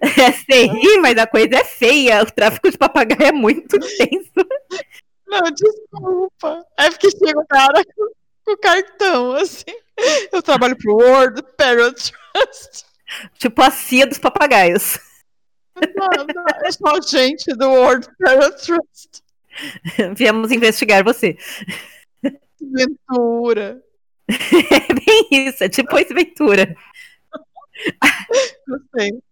É 0.00 0.32
sem 0.32 0.72
rir, 0.72 0.98
mas 1.00 1.16
a 1.18 1.26
coisa 1.26 1.56
é 1.56 1.64
feia. 1.64 2.22
O 2.22 2.30
tráfico 2.30 2.70
de 2.70 2.78
papagaio 2.78 3.28
é 3.28 3.32
muito 3.32 3.78
tenso. 3.78 4.32
Não, 5.26 5.42
desculpa. 5.50 6.64
É 6.78 6.90
porque 6.90 7.10
chega 7.10 7.38
o 7.38 7.46
cara 7.46 7.84
com, 7.84 8.52
o 8.52 8.56
cartão, 8.56 9.32
assim. 9.32 9.76
Eu 10.32 10.42
trabalho 10.42 10.76
pro 10.76 10.94
World 10.94 11.42
Parrot 11.56 12.12
Trust. 12.32 12.84
Tipo 13.38 13.62
a 13.62 13.70
cia 13.70 14.06
dos 14.06 14.18
papagaios. 14.18 14.98
Mano, 15.76 16.26
é 16.64 16.72
só 16.72 17.00
gente 17.00 17.54
do 17.54 17.68
World 17.68 18.08
Parrot 18.18 18.56
Trust. 18.64 19.22
Viemos 20.16 20.52
investigar 20.52 21.04
você. 21.04 21.36
Ventura. 22.60 23.82
É 24.28 24.92
bem 24.92 25.48
isso, 25.48 25.62
é 25.62 25.68
tipo 25.68 25.96
esse 25.98 26.12
Ventura. 26.12 26.74
Gostei. 28.66 29.25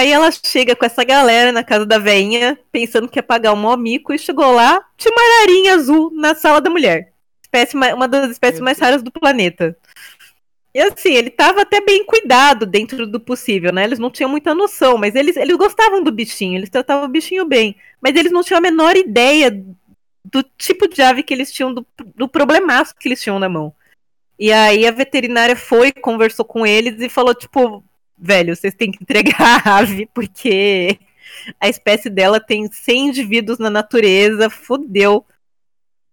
Aí 0.00 0.10
ela 0.10 0.30
chega 0.30 0.74
com 0.74 0.86
essa 0.86 1.04
galera 1.04 1.52
na 1.52 1.62
casa 1.62 1.84
da 1.84 1.98
veinha, 1.98 2.58
pensando 2.72 3.06
que 3.06 3.18
ia 3.18 3.22
pagar 3.22 3.52
um 3.52 3.56
mó 3.56 3.76
mico, 3.76 4.14
e 4.14 4.18
chegou 4.18 4.50
lá, 4.50 4.82
tinha 4.96 5.12
uma 5.12 5.22
ararinha 5.22 5.74
azul 5.74 6.10
na 6.14 6.34
sala 6.34 6.58
da 6.58 6.70
mulher. 6.70 7.12
Espécie, 7.42 7.76
ma- 7.76 7.92
uma 7.92 8.08
das 8.08 8.30
espécies 8.30 8.62
mais 8.62 8.78
raras 8.78 9.02
do 9.02 9.12
planeta. 9.12 9.76
E 10.74 10.80
assim, 10.80 11.12
ele 11.12 11.28
tava 11.28 11.60
até 11.60 11.82
bem 11.82 12.02
cuidado 12.02 12.64
dentro 12.64 13.06
do 13.06 13.20
possível, 13.20 13.74
né? 13.74 13.84
Eles 13.84 13.98
não 13.98 14.10
tinham 14.10 14.30
muita 14.30 14.54
noção, 14.54 14.96
mas 14.96 15.14
eles, 15.14 15.36
eles 15.36 15.56
gostavam 15.58 16.02
do 16.02 16.10
bichinho, 16.10 16.56
eles 16.56 16.70
tratavam 16.70 17.04
o 17.04 17.12
bichinho 17.12 17.44
bem. 17.44 17.76
Mas 18.00 18.16
eles 18.16 18.32
não 18.32 18.42
tinham 18.42 18.56
a 18.56 18.62
menor 18.62 18.96
ideia 18.96 19.50
do 20.24 20.42
tipo 20.56 20.88
de 20.88 21.02
ave 21.02 21.22
que 21.22 21.34
eles 21.34 21.52
tinham, 21.52 21.74
do, 21.74 21.86
do 22.16 22.26
problemaço 22.26 22.94
que 22.98 23.06
eles 23.06 23.20
tinham 23.20 23.38
na 23.38 23.50
mão. 23.50 23.70
E 24.38 24.50
aí 24.50 24.86
a 24.86 24.92
veterinária 24.92 25.56
foi, 25.56 25.92
conversou 25.92 26.46
com 26.46 26.66
eles 26.66 26.98
e 27.02 27.10
falou, 27.10 27.34
tipo, 27.34 27.84
velho, 28.20 28.54
vocês 28.54 28.74
têm 28.74 28.90
que 28.92 29.02
entregar 29.02 29.62
a 29.66 29.78
ave, 29.78 30.06
porque 30.14 30.98
a 31.58 31.68
espécie 31.68 32.10
dela 32.10 32.38
tem 32.40 32.70
100 32.70 33.08
indivíduos 33.08 33.58
na 33.58 33.70
natureza, 33.70 34.50
fodeu. 34.50 35.24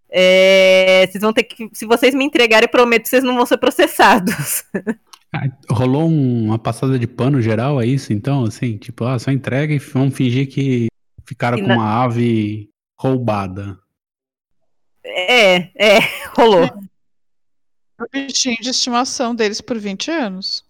É, 0.09 1.05
vocês 1.07 1.21
vão 1.21 1.33
ter 1.33 1.43
que. 1.43 1.69
Se 1.73 1.85
vocês 1.85 2.15
me 2.15 2.23
entregarem, 2.23 2.65
eu 2.65 2.71
prometo 2.71 3.03
que 3.03 3.09
vocês 3.09 3.23
não 3.23 3.35
vão 3.35 3.45
ser 3.45 3.57
processados. 3.57 4.63
Ah, 5.33 5.43
rolou 5.69 6.07
um- 6.09 6.45
uma 6.45 6.57
passada 6.57 6.97
de 6.97 7.05
pano 7.05 7.41
geral, 7.41 7.81
é 7.81 7.85
isso? 7.85 8.13
Então, 8.13 8.45
assim, 8.45 8.77
tipo, 8.77 9.03
ah, 9.03 9.19
só 9.19 9.29
entrega 9.29 9.73
e 9.73 9.77
vamos 9.77 10.15
fingir 10.15 10.47
que 10.47 10.87
ficaram 11.25 11.57
E 11.57 11.61
com 11.61 11.67
na- 11.67 11.75
uma 11.75 12.03
ave 12.05 12.69
roubada. 12.97 13.77
É, 15.03 15.55
é, 15.75 15.99
rolou. 16.37 16.65
O 17.99 18.05
bichinho 18.11 18.55
de 18.61 18.69
estimação 18.69 19.35
deles 19.35 19.59
por 19.59 19.77
20 19.77 20.09
anos. 20.09 20.63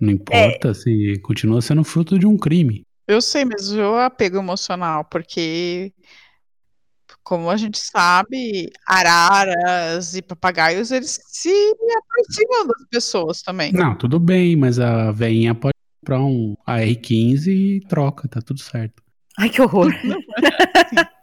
Não 0.00 0.12
importa 0.12 0.74
se 0.74 1.18
continua 1.22 1.62
sendo 1.62 1.82
fruto 1.84 2.18
de 2.18 2.26
um 2.26 2.36
crime. 2.36 2.84
Eu 3.06 3.20
sei, 3.20 3.44
mas 3.44 3.72
o 3.72 3.94
apego 3.94 4.38
emocional, 4.38 5.04
porque, 5.04 5.92
como 7.22 7.48
a 7.48 7.56
gente 7.56 7.78
sabe, 7.78 8.70
araras 8.86 10.14
e 10.14 10.22
papagaios, 10.22 10.90
eles 10.90 11.20
se 11.26 11.50
aproximam 11.98 12.66
das 12.66 12.88
pessoas 12.90 13.42
também. 13.42 13.72
Não, 13.72 13.96
tudo 13.96 14.18
bem, 14.18 14.56
mas 14.56 14.78
a 14.80 15.12
veinha 15.12 15.54
pode 15.54 15.74
comprar 16.00 16.20
um 16.20 16.56
AR-15 16.66 17.46
e 17.48 17.80
troca, 17.88 18.28
tá 18.28 18.40
tudo 18.42 18.60
certo. 18.60 19.02
Ai, 19.38 19.48
que 19.48 19.62
horror. 19.62 19.90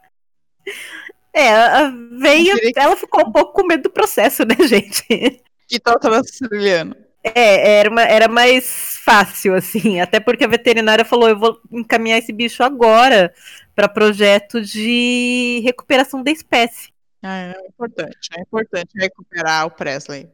É, 1.36 1.52
a 1.52 1.90
veia, 2.20 2.54
ela 2.76 2.96
ficou 2.96 3.28
um 3.28 3.32
pouco 3.32 3.54
com 3.54 3.66
medo 3.66 3.84
do 3.84 3.90
processo, 3.90 4.46
né, 4.46 4.56
gente? 4.68 5.42
Que 5.68 5.80
tal 5.80 6.00
transiliano? 6.00 6.96
É, 7.24 7.80
era, 7.80 7.90
uma- 7.90 8.04
era 8.04 8.28
mais 8.28 8.98
fácil, 9.04 9.56
assim. 9.56 10.00
Até 10.02 10.20
porque 10.20 10.44
a 10.44 10.48
veterinária 10.48 11.06
falou: 11.06 11.30
eu 11.30 11.40
vou 11.40 11.60
encaminhar 11.72 12.20
esse 12.20 12.34
bicho 12.34 12.64
agora 12.64 13.34
para 13.76 13.88
projeto 13.88 14.62
de 14.62 15.62
recuperação 15.64 16.22
da 16.22 16.32
espécie. 16.32 16.92
Ah, 17.22 17.54
é 17.56 17.68
importante, 17.68 18.30
é 18.38 18.42
importante 18.42 18.92
recuperar 18.96 19.66
o 19.66 19.72
Presley. 19.72 20.28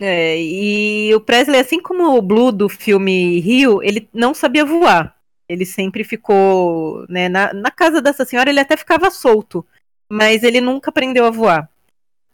É, 0.00 0.40
e 0.40 1.14
o 1.14 1.20
Presley, 1.20 1.60
assim 1.60 1.82
como 1.82 2.16
o 2.16 2.22
Blue 2.22 2.52
do 2.52 2.68
filme 2.68 3.38
Rio, 3.40 3.82
ele 3.82 4.08
não 4.14 4.32
sabia 4.32 4.64
voar. 4.64 5.14
Ele 5.48 5.66
sempre 5.66 6.04
ficou, 6.04 7.04
né, 7.08 7.28
na, 7.28 7.52
na 7.52 7.70
casa 7.70 8.00
dessa 8.00 8.24
senhora, 8.24 8.48
ele 8.48 8.60
até 8.60 8.76
ficava 8.76 9.10
solto, 9.10 9.66
mas 10.08 10.42
ele 10.42 10.60
nunca 10.60 10.90
aprendeu 10.90 11.26
a 11.26 11.30
voar. 11.30 11.68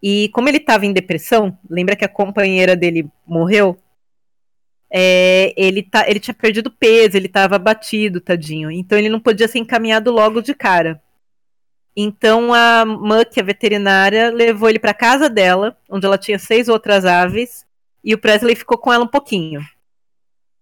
E 0.02 0.28
como 0.30 0.48
ele 0.48 0.58
estava 0.58 0.86
em 0.86 0.92
depressão, 0.92 1.58
lembra 1.68 1.96
que 1.96 2.04
a 2.04 2.08
companheira 2.08 2.76
dele 2.76 3.08
morreu? 3.26 3.76
É, 4.90 5.52
ele, 5.56 5.82
tá, 5.82 6.08
ele 6.08 6.20
tinha 6.20 6.34
perdido 6.34 6.70
peso, 6.70 7.16
ele 7.16 7.26
estava 7.26 7.56
abatido, 7.56 8.20
tadinho. 8.20 8.70
Então 8.70 8.98
ele 8.98 9.08
não 9.08 9.20
podia 9.20 9.48
ser 9.48 9.58
encaminhado 9.58 10.10
logo 10.10 10.40
de 10.40 10.54
cara. 10.54 11.02
Então 11.96 12.52
a 12.52 12.84
Muck, 12.84 13.40
a 13.40 13.42
veterinária, 13.42 14.30
levou 14.30 14.68
ele 14.68 14.78
para 14.78 14.92
casa 14.92 15.30
dela, 15.30 15.76
onde 15.88 16.06
ela 16.06 16.18
tinha 16.18 16.38
seis 16.38 16.68
outras 16.68 17.04
aves, 17.04 17.66
e 18.04 18.14
o 18.14 18.18
Presley 18.18 18.54
ficou 18.54 18.78
com 18.78 18.92
ela 18.92 19.04
um 19.04 19.08
pouquinho. 19.08 19.60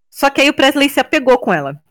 Só 0.09 0.31
que 0.31 0.41
aí 0.41 0.49
o 0.49 0.55
Presley 0.55 0.89
se 0.89 1.01
apegou 1.01 1.37
com 1.39 1.53
ela. 1.53 1.83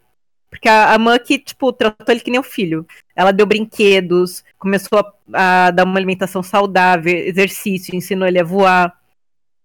Porque 0.50 0.70
a, 0.70 0.94
a 0.94 1.00
Muck, 1.00 1.38
tipo, 1.40 1.74
tratou 1.74 2.06
ele 2.08 2.22
que 2.22 2.32
nem 2.32 2.40
um 2.40 2.44
filho. 2.44 2.88
Ela 3.16 3.34
deu 3.34 3.46
brinquedos, 3.46 4.44
começou 4.58 5.00
a, 5.34 5.66
a 5.68 5.72
dar 5.72 5.84
uma 5.84 5.98
alimentação 5.98 6.42
saudável, 6.42 7.14
exercício, 7.14 7.96
ensinou 7.96 8.28
ele 8.28 8.40
a 8.40 8.44
voar, 8.44 8.98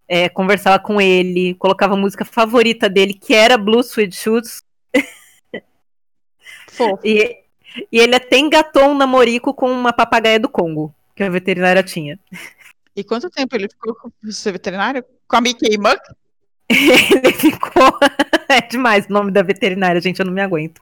é, 0.09 0.29
conversava 0.29 0.79
com 0.79 1.01
ele, 1.01 1.55
colocava 1.55 1.95
a 1.95 1.97
música 1.97 2.25
favorita 2.25 2.89
dele, 2.89 3.13
que 3.13 3.35
era 3.35 3.59
Blue 3.59 3.81
Sweet 3.81 4.17
Shoes. 4.17 4.63
E, 7.03 7.37
E 7.91 7.99
ele 7.99 8.15
até 8.15 8.39
engatou 8.39 8.85
um 8.85 8.97
namorico 8.97 9.53
com 9.53 9.71
uma 9.71 9.93
papagaia 9.93 10.39
do 10.39 10.49
Congo, 10.49 10.95
que 11.15 11.25
a 11.25 11.29
veterinária 11.29 11.83
tinha. 11.83 12.19
E 12.95 13.03
quanto 13.03 13.29
tempo 13.29 13.55
ele 13.57 13.69
ficou 13.69 13.95
com 13.95 14.11
o 14.25 14.33
seu 14.33 14.53
veterinário? 14.53 15.05
Com 15.27 15.37
a 15.37 15.41
Mickey 15.41 15.77
Muck? 15.77 16.01
ele 16.71 17.33
ficou. 17.33 17.99
é 18.49 18.61
demais 18.61 19.07
o 19.07 19.13
nome 19.13 19.31
da 19.31 19.43
veterinária, 19.43 20.01
gente, 20.01 20.21
eu 20.21 20.27
não 20.27 20.33
me 20.33 20.41
aguento. 20.41 20.81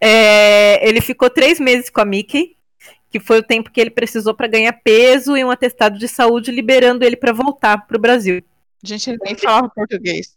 É, 0.00 0.86
ele 0.86 1.00
ficou 1.00 1.28
três 1.28 1.60
meses 1.60 1.90
com 1.90 2.00
a 2.00 2.04
Mickey, 2.04 2.56
que 3.10 3.20
foi 3.20 3.38
o 3.38 3.42
tempo 3.42 3.70
que 3.70 3.80
ele 3.80 3.90
precisou 3.90 4.34
para 4.34 4.48
ganhar 4.48 4.72
peso 4.72 5.36
e 5.36 5.44
um 5.44 5.50
atestado 5.50 5.98
de 5.98 6.08
saúde, 6.08 6.50
liberando 6.50 7.04
ele 7.04 7.16
para 7.16 7.32
voltar 7.32 7.86
para 7.86 7.96
o 7.96 8.00
Brasil. 8.00 8.42
Gente, 8.82 9.10
ele 9.10 9.18
nem 9.22 9.34
falava 9.36 9.68
português. 9.68 10.34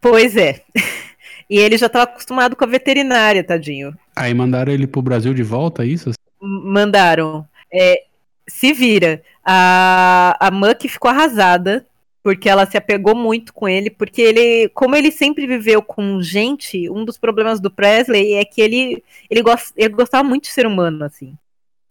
Pois 0.00 0.36
é. 0.36 0.62
E 1.50 1.58
ele 1.58 1.76
já 1.76 1.84
estava 1.86 2.04
acostumado 2.04 2.56
com 2.56 2.64
a 2.64 2.68
veterinária, 2.68 3.44
tadinho. 3.44 3.94
Aí 4.16 4.32
mandaram 4.32 4.72
ele 4.72 4.86
pro 4.86 5.02
Brasil 5.02 5.34
de 5.34 5.42
volta, 5.42 5.82
é 5.82 5.86
isso? 5.86 6.12
Mandaram. 6.40 7.46
É, 7.70 8.04
se 8.48 8.72
vira. 8.72 9.22
A, 9.44 10.34
a 10.40 10.50
Muck 10.50 10.88
ficou 10.88 11.10
arrasada, 11.10 11.86
porque 12.22 12.48
ela 12.48 12.64
se 12.64 12.78
apegou 12.78 13.14
muito 13.14 13.52
com 13.52 13.68
ele, 13.68 13.90
porque 13.90 14.22
ele, 14.22 14.68
como 14.70 14.96
ele 14.96 15.10
sempre 15.10 15.46
viveu 15.46 15.82
com 15.82 16.22
gente, 16.22 16.88
um 16.88 17.04
dos 17.04 17.18
problemas 17.18 17.60
do 17.60 17.70
Presley 17.70 18.34
é 18.34 18.44
que 18.46 18.62
ele, 18.62 19.02
ele, 19.28 19.42
gos- 19.42 19.74
ele 19.76 19.92
gostava 19.94 20.26
muito 20.26 20.44
de 20.44 20.50
ser 20.50 20.66
humano, 20.66 21.04
assim. 21.04 21.36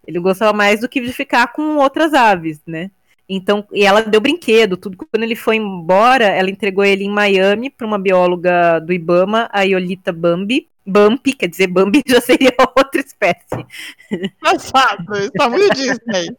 Ele 0.08 0.20
gostava 0.20 0.54
mais 0.54 0.80
do 0.80 0.90
que 0.90 1.02
de 1.02 1.14
ficar 1.14 1.52
com 1.54 1.76
outras 1.78 2.16
aves, 2.16 2.60
né? 2.66 2.90
Então, 3.34 3.66
e 3.72 3.86
ela 3.86 4.02
deu 4.02 4.20
brinquedo, 4.20 4.76
tudo. 4.76 4.98
Quando 4.98 5.24
ele 5.24 5.38
foi 5.38 5.56
embora, 5.56 6.26
ela 6.26 6.50
entregou 6.50 6.84
ele 6.84 7.06
em 7.06 7.10
Miami 7.10 7.70
para 7.70 7.88
uma 7.88 7.98
bióloga 7.98 8.80
do 8.80 8.92
Ibama, 8.92 9.50
a 9.54 9.62
Yolita 9.62 10.12
Bambi. 10.12 10.68
Bambi, 10.86 11.32
quer 11.32 11.48
dizer, 11.48 11.68
Bambi 11.68 12.04
já 12.08 12.20
seria 12.20 12.54
outra 12.76 13.00
espécie. 13.00 13.66
Engraçado, 14.12 15.18
isso 15.18 15.32
tá 15.32 15.48
muito 15.48 15.74
Disney. 15.76 16.36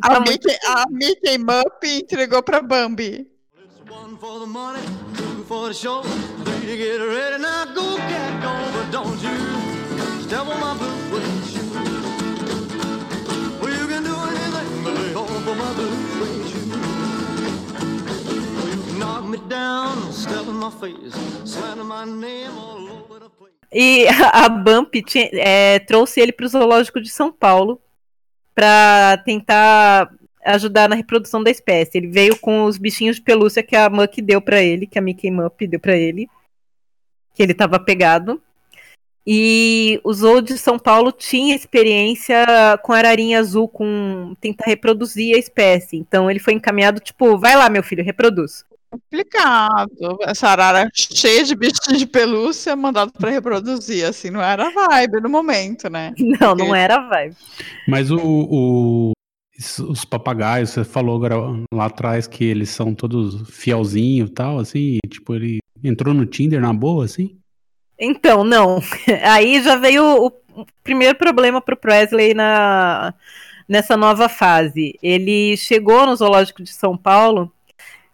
A 0.00 0.20
Mickey, 0.20 0.56
a 0.66 0.84
Mickey 0.88 1.38
Mup 1.38 1.84
entregou 1.84 2.44
pra 2.44 2.62
Bambi. 2.62 3.26
One 3.90 4.16
for 4.16 4.38
the 4.40 4.46
money, 4.46 4.80
two 5.16 5.44
for 5.44 5.68
the 5.68 5.74
show. 5.74 6.02
Three 6.44 6.60
to 6.60 6.76
get 6.76 6.98
ready 7.00 7.42
now, 7.42 7.66
go 7.74 7.96
cat 7.96 8.40
go, 8.40 8.52
but 8.72 8.90
don't 8.92 9.20
you 9.20 10.22
step 10.22 10.46
on 10.46 10.60
my 10.60 10.74
blue 10.78 11.61
of 15.46 15.56
my 15.56 15.74
blue 15.74 16.02
knock 18.98 19.24
me 19.28 19.38
down, 19.48 20.12
step 20.12 20.46
in 20.46 20.54
my 20.54 20.70
face, 20.70 21.14
my 21.84 22.04
name 22.04 22.56
all 22.56 22.88
over 22.88 23.18
the 23.20 23.28
place. 23.30 23.52
E 23.72 24.06
a 24.32 24.48
Bump 24.48 24.94
tinha- 25.02 25.30
é, 25.32 25.78
trouxe 25.80 26.20
ele 26.20 26.32
para 26.32 26.46
o 26.46 26.48
zoológico 26.48 27.00
de 27.00 27.10
São 27.10 27.32
Paulo 27.32 27.80
para 28.54 29.20
tentar 29.24 30.12
ajudar 30.44 30.88
na 30.88 30.94
reprodução 30.94 31.42
da 31.42 31.50
espécie. 31.50 31.98
Ele 31.98 32.08
veio 32.08 32.38
com 32.38 32.64
os 32.64 32.78
bichinhos 32.78 33.16
de 33.16 33.22
pelúcia 33.22 33.62
que 33.62 33.74
a 33.74 33.88
Muck 33.88 34.20
deu 34.20 34.40
para 34.40 34.62
ele, 34.62 34.86
que 34.86 34.98
a 34.98 35.02
Mickey 35.02 35.30
Mup 35.30 35.66
deu 35.66 35.80
para 35.80 35.96
ele, 35.96 36.28
que 37.34 37.42
ele 37.42 37.52
estava 37.52 37.78
pegado. 37.78 38.40
E 39.26 40.00
o 40.02 40.12
zoo 40.12 40.42
de 40.42 40.58
São 40.58 40.78
Paulo 40.78 41.12
tinha 41.12 41.54
experiência 41.54 42.44
com 42.82 42.92
ararinha 42.92 43.38
azul, 43.38 43.68
com 43.68 44.34
tentar 44.40 44.64
reproduzir 44.66 45.34
a 45.36 45.38
espécie. 45.38 45.96
Então 45.96 46.30
ele 46.30 46.40
foi 46.40 46.54
encaminhado, 46.54 46.98
tipo, 47.00 47.38
vai 47.38 47.54
lá, 47.56 47.68
meu 47.70 47.82
filho, 47.82 48.04
reproduz. 48.04 48.64
Complicado. 48.90 50.18
Essa 50.22 50.48
arara 50.48 50.88
cheia 50.92 51.44
de 51.44 51.54
bichinhos 51.54 51.98
de 51.98 52.06
pelúcia 52.06 52.74
mandado 52.76 53.12
pra 53.12 53.30
reproduzir, 53.30 54.04
assim, 54.04 54.28
não 54.30 54.42
era 54.42 54.70
vibe 54.70 55.20
no 55.20 55.28
momento, 55.30 55.88
né? 55.88 56.12
Não, 56.18 56.54
não 56.54 56.74
era 56.74 56.96
a 56.96 57.08
vibe. 57.08 57.36
Mas 57.88 58.10
o, 58.10 58.18
o- 58.20 59.12
os 59.88 60.04
papagaios, 60.04 60.70
você 60.70 60.82
falou 60.84 61.16
agora 61.16 61.36
lá 61.72 61.86
atrás 61.86 62.26
que 62.26 62.44
eles 62.44 62.70
são 62.70 62.94
todos 62.94 63.48
fielzinhos 63.48 64.28
e 64.28 64.32
tal, 64.32 64.58
assim, 64.58 64.98
tipo, 65.08 65.34
ele 65.34 65.58
entrou 65.84 66.12
no 66.12 66.26
Tinder 66.26 66.60
na 66.60 66.72
boa, 66.72 67.04
assim? 67.04 67.36
Então, 68.04 68.42
não. 68.42 68.80
Aí 69.22 69.62
já 69.62 69.76
veio 69.76 70.04
o, 70.04 70.26
o 70.60 70.66
primeiro 70.82 71.16
problema 71.16 71.60
pro 71.60 71.76
Presley 71.76 72.34
na, 72.34 73.14
nessa 73.68 73.96
nova 73.96 74.28
fase. 74.28 74.98
Ele 75.00 75.56
chegou 75.56 76.04
no 76.04 76.16
Zoológico 76.16 76.62
de 76.62 76.72
São 76.72 76.96
Paulo 76.96 77.52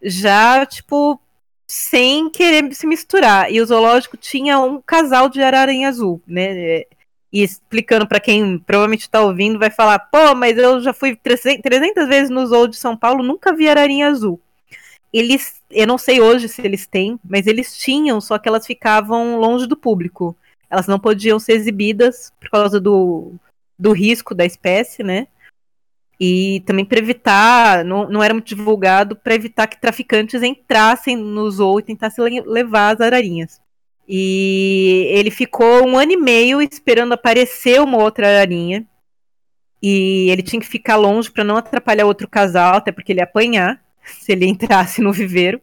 já, 0.01 0.65
tipo, 0.65 1.19
sem 1.67 2.29
querer 2.29 2.73
se 2.73 2.85
misturar. 2.87 3.51
E 3.51 3.59
o 3.61 3.65
zoológico 3.65 4.15
tinha 4.15 4.59
um 4.59 4.81
casal 4.81 5.27
de 5.27 5.41
ararinha 5.41 5.89
azul, 5.89 6.21
né? 6.27 6.83
E 7.31 7.43
explicando 7.43 8.07
pra 8.07 8.19
quem 8.19 8.57
provavelmente 8.59 9.09
tá 9.09 9.21
ouvindo, 9.21 9.59
vai 9.59 9.69
falar: 9.69 9.99
pô, 9.99 10.33
mas 10.35 10.57
eu 10.57 10.81
já 10.81 10.93
fui 10.93 11.15
300 11.15 11.61
300 11.61 12.07
vezes 12.07 12.29
no 12.29 12.45
zoo 12.47 12.67
de 12.67 12.77
São 12.77 12.95
Paulo, 12.97 13.23
nunca 13.23 13.53
vi 13.53 13.69
ararinha 13.69 14.07
azul. 14.07 14.39
Eles, 15.11 15.61
eu 15.71 15.87
não 15.87 15.97
sei 15.97 16.21
hoje 16.21 16.47
se 16.47 16.61
eles 16.61 16.85
têm, 16.85 17.19
mas 17.23 17.47
eles 17.47 17.77
tinham, 17.77 18.21
só 18.21 18.37
que 18.37 18.47
elas 18.47 18.65
ficavam 18.65 19.39
longe 19.39 19.65
do 19.65 19.75
público. 19.75 20.35
Elas 20.69 20.87
não 20.87 20.99
podiam 20.99 21.39
ser 21.39 21.53
exibidas 21.53 22.31
por 22.39 22.49
causa 22.49 22.79
do, 22.79 23.33
do 23.77 23.91
risco 23.91 24.35
da 24.35 24.45
espécie, 24.45 25.01
né? 25.01 25.27
E 26.19 26.61
também 26.65 26.85
para 26.85 26.99
evitar, 26.99 27.83
não, 27.83 28.07
não 28.07 28.21
era 28.21 28.33
muito 28.33 28.47
divulgado, 28.47 29.15
para 29.15 29.33
evitar 29.33 29.67
que 29.67 29.79
traficantes 29.79 30.43
entrassem 30.43 31.15
no 31.15 31.49
zoo 31.49 31.79
e 31.79 31.83
tentassem 31.83 32.25
le- 32.25 32.41
levar 32.41 32.93
as 32.93 33.01
ararinhas. 33.01 33.59
E 34.07 35.07
ele 35.09 35.31
ficou 35.31 35.87
um 35.87 35.97
ano 35.97 36.11
e 36.11 36.17
meio 36.17 36.61
esperando 36.61 37.13
aparecer 37.13 37.81
uma 37.81 37.97
outra 37.97 38.27
ararinha. 38.27 38.85
E 39.81 40.29
ele 40.29 40.43
tinha 40.43 40.59
que 40.59 40.67
ficar 40.67 40.97
longe 40.97 41.31
para 41.31 41.43
não 41.43 41.55
atrapalhar 41.55 42.05
outro 42.05 42.27
casal, 42.27 42.75
até 42.75 42.91
porque 42.91 43.11
ele 43.13 43.21
ia 43.21 43.23
apanhar 43.23 43.81
se 44.13 44.31
ele 44.31 44.45
entrasse 44.45 45.01
no 45.01 45.11
viveiro. 45.13 45.61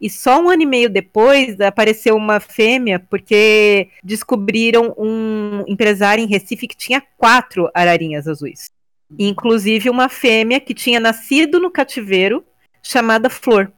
E 0.00 0.10
só 0.10 0.40
um 0.40 0.50
ano 0.50 0.62
e 0.62 0.66
meio 0.66 0.90
depois 0.90 1.58
apareceu 1.60 2.16
uma 2.16 2.38
fêmea, 2.38 3.00
porque 3.00 3.88
descobriram 4.04 4.94
um 4.98 5.64
empresário 5.66 6.22
em 6.22 6.28
Recife 6.28 6.68
que 6.68 6.76
tinha 6.76 7.02
quatro 7.16 7.70
ararinhas 7.74 8.28
azuis. 8.28 8.70
Inclusive 9.18 9.88
uma 9.88 10.08
fêmea 10.08 10.60
que 10.60 10.74
tinha 10.74 11.00
nascido 11.00 11.58
no 11.58 11.70
cativeiro, 11.70 12.44
chamada 12.82 13.30
Flor. 13.30 13.72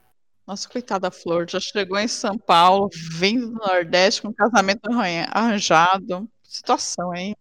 Nossa, 0.46 0.68
coitada 0.68 1.10
Flor, 1.10 1.46
já 1.48 1.60
chegou 1.60 1.98
em 1.98 2.08
São 2.08 2.38
Paulo, 2.38 2.88
vindo 3.12 3.48
do 3.48 3.58
Nordeste 3.58 4.22
com 4.22 4.32
casamento 4.32 4.90
arranha- 4.90 5.28
arranjado. 5.30 6.26
Situação, 6.42 7.14
hein? 7.14 7.36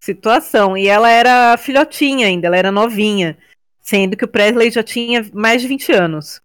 Situação. 0.00 0.76
E 0.76 0.88
ela 0.88 1.08
era 1.08 1.56
filhotinha 1.56 2.26
ainda, 2.26 2.48
ela 2.48 2.56
era 2.56 2.72
novinha. 2.72 3.38
Sendo 3.80 4.16
que 4.16 4.24
o 4.24 4.28
Presley 4.28 4.70
já 4.70 4.82
tinha 4.82 5.28
mais 5.32 5.62
de 5.62 5.68
20 5.68 5.92
anos. 5.92 6.40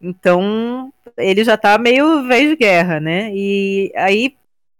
Então, 0.00 0.92
ele 1.16 1.44
já 1.44 1.56
tá 1.56 1.76
meio 1.78 2.26
velho 2.26 2.50
de 2.50 2.56
guerra, 2.56 2.98
né? 3.00 3.30
E 3.34 3.92
aí, 3.94 4.34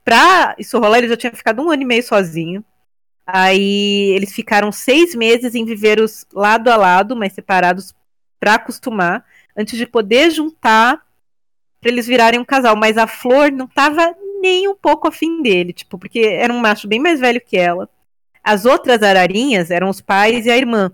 pra 0.05 0.55
isso 0.59 0.79
rolar, 0.79 0.99
ele 0.99 1.09
já 1.09 1.17
tinha 1.17 1.33
ficado 1.33 1.63
um 1.63 1.71
ano 1.71 1.83
e 1.83 1.87
meio 1.87 2.03
sozinho. 2.03 2.65
Aí, 3.27 4.13
eles 4.17 4.33
ficaram 4.33 4.73
seis 4.73 5.15
meses 5.15 5.55
em 5.55 5.65
viveiros 5.65 6.27
lado 6.33 6.69
a 6.69 6.77
lado, 6.77 7.15
mas 7.15 7.33
separados 7.33 7.95
pra 8.41 8.55
acostumar, 8.55 9.25
antes 9.57 9.79
de 9.79 9.87
poder 9.87 10.31
juntar 10.31 11.03
pra 11.81 11.91
eles 11.91 12.07
virarem 12.07 12.41
um 12.41 12.45
casal. 12.45 12.75
Mas 12.75 12.99
a 12.99 13.07
Flor 13.07 13.53
não 13.53 13.67
tava 13.67 14.15
nem 14.41 14.67
um 14.69 14.75
pouco 14.75 15.07
afim 15.07 15.43
dele, 15.43 15.73
tipo, 15.73 15.99
porque 15.99 16.21
era 16.21 16.53
um 16.53 16.59
macho 16.59 16.89
bem 16.89 16.99
mais 16.99 17.21
velho 17.21 17.41
que 17.41 17.57
ela. 17.57 17.89
As 18.43 18.65
outras 18.65 19.03
ararinhas 19.03 19.71
eram 19.71 19.91
os 19.91 20.01
pais 20.01 20.47
e 20.47 20.51
a 20.51 20.57
irmã. 20.57 20.91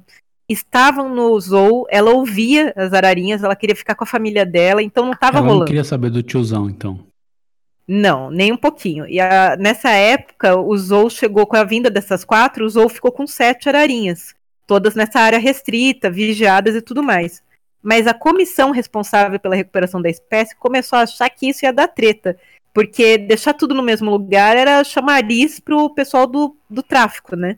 Estavam 0.49 1.09
no 1.09 1.39
zoo, 1.41 1.87
ela 1.91 2.13
ouvia 2.13 2.73
as 2.77 2.93
ararinhas, 2.93 3.43
ela 3.43 3.57
queria 3.57 3.75
ficar 3.75 3.95
com 3.97 4.05
a 4.05 4.07
família 4.07 4.47
dela, 4.47 4.83
então 4.83 5.05
não 5.07 5.15
tava 5.15 5.39
Ela 5.39 5.47
rolando. 5.47 5.61
não 5.61 5.67
queria 5.67 5.83
saber 5.85 6.11
do 6.11 6.23
tiozão, 6.23 6.71
então. 6.71 7.05
Não, 7.89 8.31
nem 8.31 8.53
um 8.53 8.57
pouquinho. 8.57 9.07
E 9.09 9.21
a- 9.21 9.57
nessa 9.59 9.91
época, 9.91 10.57
o 10.59 10.77
Zou 10.77 11.09
chegou 11.11 11.47
com 11.47 11.57
a 11.57 11.65
vinda 11.65 11.91
dessas 11.91 12.25
quatro, 12.25 12.65
o 12.65 12.69
Zou 12.69 12.89
ficou 12.89 13.11
com 13.13 13.27
sete 13.27 13.69
ararinhas, 13.69 14.35
todas 14.67 14.95
nessa 14.95 15.21
área 15.21 15.39
restrita, 15.39 16.11
vigiadas 16.11 16.75
e 16.75 16.83
tudo 16.83 17.03
mais. 17.03 17.43
Mas 17.83 18.07
a 18.07 18.15
comissão 18.15 18.71
responsável 18.73 19.39
pela 19.39 19.55
recuperação 19.55 20.03
da 20.03 20.09
espécie 20.11 20.57
começou 20.57 20.99
a 20.99 21.03
achar 21.03 21.29
que 21.31 21.49
isso 21.49 21.65
ia 21.65 21.73
dar 21.73 21.87
treta, 21.89 22.37
porque 22.75 23.17
deixar 23.19 23.55
tudo 23.55 23.75
no 23.75 23.83
mesmo 23.83 24.11
lugar 24.11 24.57
era 24.57 24.83
chamariz 24.83 25.61
pro 25.61 25.91
pessoal 25.91 26.27
do, 26.27 26.57
do 26.69 26.83
tráfico, 26.83 27.37
né? 27.37 27.57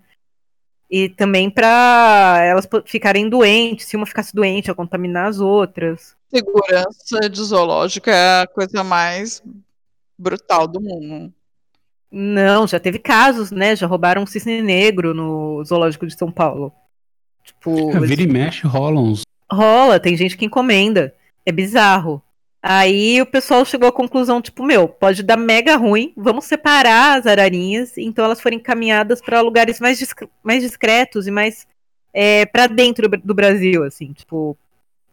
E 0.90 1.09
também 1.11 1.51
para 1.51 2.40
elas 2.42 2.66
ficarem 2.87 3.29
doentes, 3.29 3.87
se 3.87 3.96
uma 3.96 4.07
ficasse 4.07 4.35
doente, 4.35 4.68
ia 4.68 4.74
contaminar 4.74 5.29
as 5.29 5.38
outras. 5.38 6.16
Segurança 6.31 7.29
de 7.31 7.42
zoológico 7.42 8.09
é 8.09 8.42
a 8.42 8.46
coisa 8.46 8.83
mais 8.83 9.42
brutal 10.18 10.66
do 10.66 10.81
mundo. 10.81 11.33
Não, 12.11 12.66
já 12.66 12.81
teve 12.81 12.98
casos, 12.98 13.51
né? 13.51 13.77
Já 13.77 13.87
roubaram 13.87 14.22
um 14.22 14.27
cisne 14.27 14.62
negro 14.62 15.12
no 15.12 15.62
zoológico 15.64 16.07
de 16.07 16.16
São 16.16 16.31
Paulo. 16.33 16.72
Tipo, 17.44 17.98
Vira 18.01 18.22
e 18.22 18.27
mexe, 18.27 18.66
rola 18.66 19.01
uns. 19.01 19.22
rola, 19.51 20.01
tem 20.01 20.16
gente 20.16 20.37
que 20.37 20.44
encomenda. 20.44 21.14
É 21.44 21.53
bizarro. 21.53 22.22
Aí 22.70 23.18
o 23.22 23.24
pessoal 23.24 23.64
chegou 23.64 23.88
à 23.88 23.92
conclusão, 23.92 24.42
tipo, 24.42 24.62
meu, 24.62 24.87
pode 24.87 25.22
dar 25.22 25.38
mega 25.38 25.74
ruim, 25.76 26.12
vamos 26.14 26.44
separar 26.44 27.18
as 27.18 27.26
ararinhas, 27.26 27.96
então 27.96 28.22
elas 28.22 28.42
foram 28.42 28.57
encaminhadas 28.59 29.22
para 29.22 29.40
lugares 29.40 29.81
mais, 29.81 29.98
discre- 29.98 30.28
mais 30.42 30.62
discretos 30.62 31.26
e 31.26 31.31
mais 31.31 31.66
é, 32.12 32.44
para 32.44 32.66
dentro 32.66 33.09
do, 33.09 33.35
Brasil, 33.35 33.85
assim, 33.85 34.12
tipo, 34.12 34.54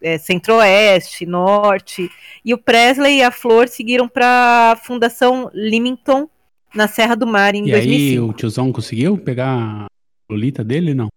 é, 0.02 0.18
centro-oeste, 0.18 1.26
norte. 1.26 2.10
E 2.44 2.54
o 2.54 2.58
Presley 2.58 3.20
e 3.20 3.24
a 3.24 3.32
Flor 3.32 3.70
seguiram 3.70 4.08
para 4.10 4.74
a 4.74 4.76
Fundação 4.76 5.50
Limington, 5.54 6.28
na 6.74 6.90
Serra 6.90 7.16
do 7.16 7.26
Mar, 7.26 7.56
em 7.56 7.68
E 7.70 7.74
aí 7.74 7.86
2005. 7.88 8.26
o 8.26 8.34
tiozão 8.34 8.72
conseguiu 8.74 9.18
pegar 9.18 9.48
a 9.58 9.86
Lolita 10.30 10.62
dele? 10.62 10.94
Não. 10.94 11.08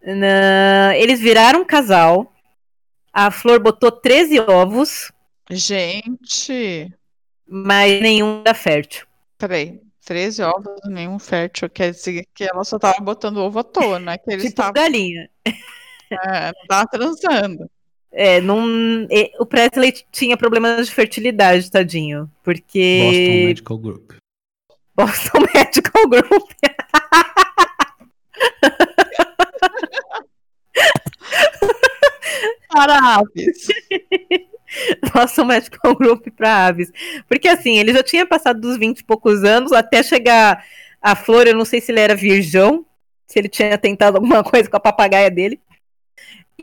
Na- 0.00 0.96
Eles 0.96 1.18
viraram 1.18 1.62
um 1.62 1.64
casal, 1.64 2.32
a 3.12 3.30
Flor 3.32 3.58
botou 3.60 3.90
13 3.90 4.38
ovos, 4.40 5.10
Gente, 5.50 6.92
mas 7.46 8.00
nenhum 8.00 8.40
era 8.44 8.54
fértil. 8.54 9.06
peraí. 9.38 9.80
13 10.04 10.42
ovos, 10.42 10.80
nenhum 10.86 11.18
fértil. 11.18 11.68
Quer 11.70 11.92
dizer 11.92 12.26
que 12.34 12.44
ela 12.44 12.62
só 12.62 12.78
tava 12.78 13.00
botando 13.00 13.38
ovo 13.38 13.58
à 13.60 13.64
toa, 13.64 13.98
né? 13.98 14.18
Que 14.18 14.30
eles 14.32 14.42
Tipo 14.42 14.48
estavam. 14.50 14.72
galinha. 14.74 15.30
É, 15.46 16.46
não 16.52 16.66
tava 16.68 16.86
transando. 16.88 17.70
É, 18.12 18.38
e- 19.10 19.32
o 19.40 19.46
Presley 19.46 19.92
tinha 20.12 20.36
problemas 20.36 20.86
de 20.88 20.94
fertilidade, 20.94 21.70
tadinho. 21.70 22.24
Boston 22.24 22.42
Porque. 22.42 23.44
Medical 23.46 23.78
Group. 23.78 24.12
Boston 24.94 25.38
Medical 25.54 26.08
Group. 26.08 26.50
Para 32.68 32.98
aves. 33.16 33.68
Boston 35.14 35.44
Medical 35.44 35.94
Group 35.94 36.26
para 36.36 36.66
aves. 36.66 36.90
Porque 37.28 37.48
assim, 37.48 37.78
ele 37.78 37.92
já 37.92 38.02
tinha 38.02 38.26
passado 38.26 38.60
dos 38.60 38.76
20 38.76 39.00
e 39.00 39.04
poucos 39.04 39.44
anos, 39.44 39.72
até 39.72 40.02
chegar 40.02 40.64
a 41.00 41.14
Flor, 41.14 41.46
eu 41.46 41.54
não 41.54 41.64
sei 41.64 41.80
se 41.80 41.92
ele 41.92 42.00
era 42.00 42.14
virgão, 42.14 42.84
se 43.26 43.38
ele 43.38 43.48
tinha 43.48 43.76
tentado 43.78 44.16
alguma 44.16 44.42
coisa 44.44 44.68
com 44.68 44.76
a 44.76 44.80
papagaia 44.80 45.30
dele. 45.30 45.60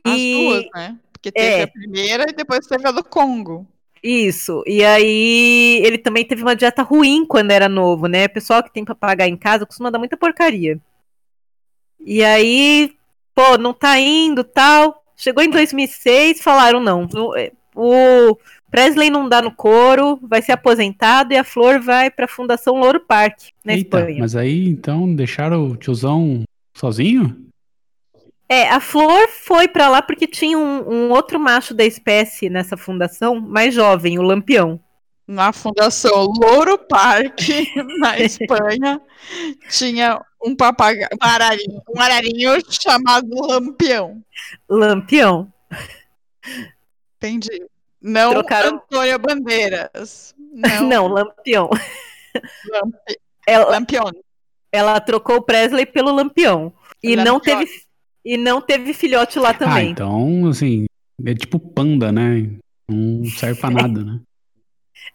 As 0.03 0.13
E- 0.17 0.33
duas, 0.33 0.65
né? 0.73 0.97
Porque 1.13 1.31
teve 1.31 1.47
É. 1.47 1.63
a 1.63 1.67
primeira 1.67 2.25
e 2.29 2.33
depois 2.33 2.65
teve 2.65 2.87
a 2.87 2.91
do 2.91 3.03
Congo. 3.03 3.67
Isso. 4.03 4.63
E 4.65 4.83
aí 4.83 5.79
ele 5.85 5.99
também 5.99 6.25
teve 6.25 6.41
uma 6.41 6.55
dieta 6.55 6.81
ruim 6.81 7.23
quando 7.25 7.51
era 7.51 7.69
novo, 7.69 8.07
né? 8.07 8.25
O 8.25 8.29
pessoal 8.33 8.63
que 8.63 8.73
tem 8.73 8.83
papagaio 8.83 9.31
em 9.31 9.37
casa 9.37 9.65
costuma 9.65 9.91
dar 9.91 9.99
muita 9.99 10.17
porcaria. 10.17 10.79
E 11.99 12.23
aí, 12.23 12.95
pô, 13.35 13.57
não 13.59 13.73
tá 13.73 13.99
indo, 13.99 14.43
tal. 14.43 15.03
Chegou 15.15 15.43
em 15.43 15.49
2006, 15.51 16.41
falaram 16.41 16.79
não. 16.79 17.07
É, 17.37 17.51
o 17.75 18.37
Presley 18.69 19.09
não 19.09 19.27
dá 19.27 19.41
no 19.41 19.51
couro, 19.51 20.19
vai 20.21 20.41
ser 20.41 20.53
aposentado 20.53 21.33
e 21.33 21.37
a 21.37 21.43
Flor 21.43 21.79
vai 21.79 22.09
pra 22.09 22.27
Fundação 22.27 22.75
Louro 22.75 22.99
Park, 22.99 23.49
na 23.63 23.73
Eita, 23.73 23.99
Espanha. 23.99 24.19
mas 24.19 24.35
aí 24.35 24.69
então 24.69 25.13
deixaram 25.13 25.67
o 25.67 25.75
tiozão 25.75 26.43
sozinho? 26.73 27.35
É, 28.47 28.69
a 28.69 28.81
Flor 28.81 29.29
foi 29.29 29.67
pra 29.67 29.87
lá 29.87 30.01
porque 30.01 30.27
tinha 30.27 30.57
um, 30.57 30.89
um 30.89 31.09
outro 31.11 31.39
macho 31.39 31.73
da 31.73 31.85
espécie 31.85 32.49
nessa 32.49 32.75
fundação, 32.75 33.39
mais 33.39 33.73
jovem, 33.73 34.19
o 34.19 34.21
Lampião. 34.21 34.79
Na 35.27 35.53
Fundação 35.53 36.25
Louro 36.25 36.77
Park, 36.77 37.39
na 37.99 38.19
Espanha, 38.19 38.99
tinha 39.69 40.19
um 40.43 40.53
papagaio, 40.53 41.07
um 41.13 41.25
ararinho, 41.25 41.81
um 41.95 42.01
ararinho 42.01 42.51
chamado 42.69 43.29
Lampião. 43.47 44.21
Lampião. 44.69 45.53
Entendi. 47.21 47.49
Não 48.01 48.31
Trocaram- 48.33 48.75
Antônio 48.77 49.19
Bandeiras. 49.19 50.33
Não, 50.51 50.87
Não, 50.87 51.07
Lampião. 51.07 51.69
Lampi- 52.69 53.19
Ela, 53.47 53.69
Lampião. 53.69 54.11
ela 54.71 54.99
trocou 54.99 55.37
o 55.37 55.41
Presley 55.41 55.85
pelo 55.85 56.11
Lampião. 56.13 56.73
E 57.03 57.15
não 57.15 57.39
teve 57.39 57.65
e 58.23 58.37
não 58.37 58.61
teve 58.61 58.93
filhote 58.93 59.39
lá 59.39 59.49
Ah, 59.49 59.53
também. 59.55 59.89
então, 59.89 60.45
assim, 60.47 60.85
é 61.25 61.33
tipo 61.33 61.57
panda, 61.59 62.11
né? 62.11 62.49
Não 62.87 63.25
serve 63.25 63.59
pra 63.59 63.69
nada, 63.71 64.03
né? 64.03 64.19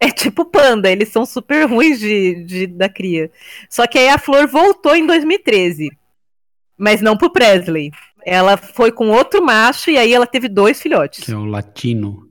É 0.01 0.11
tipo 0.11 0.45
panda, 0.45 0.91
eles 0.91 1.09
são 1.11 1.25
super 1.25 1.65
ruins 1.69 2.01
de, 2.01 2.43
de- 2.45 2.67
da 2.67 2.89
cria. 2.89 3.31
Só 3.71 3.87
que 3.87 3.99
aí 3.99 4.09
a 4.09 4.19
Flor 4.19 4.49
voltou 4.49 4.97
em 4.97 5.07
2013. 5.07 5.89
Mas 6.77 7.01
não 7.01 7.17
pro 7.17 7.33
Presley. 7.33 7.91
Ela 8.27 8.57
foi 8.57 8.91
com 8.91 9.09
outro 9.11 9.41
macho 9.41 9.89
e 9.89 9.97
aí 9.97 10.13
ela 10.13 10.27
teve 10.27 10.49
dois 10.49 10.83
filhotes. 10.83 11.23
Que 11.23 11.31
é 11.31 11.37
o 11.37 11.45
latino. 11.45 12.29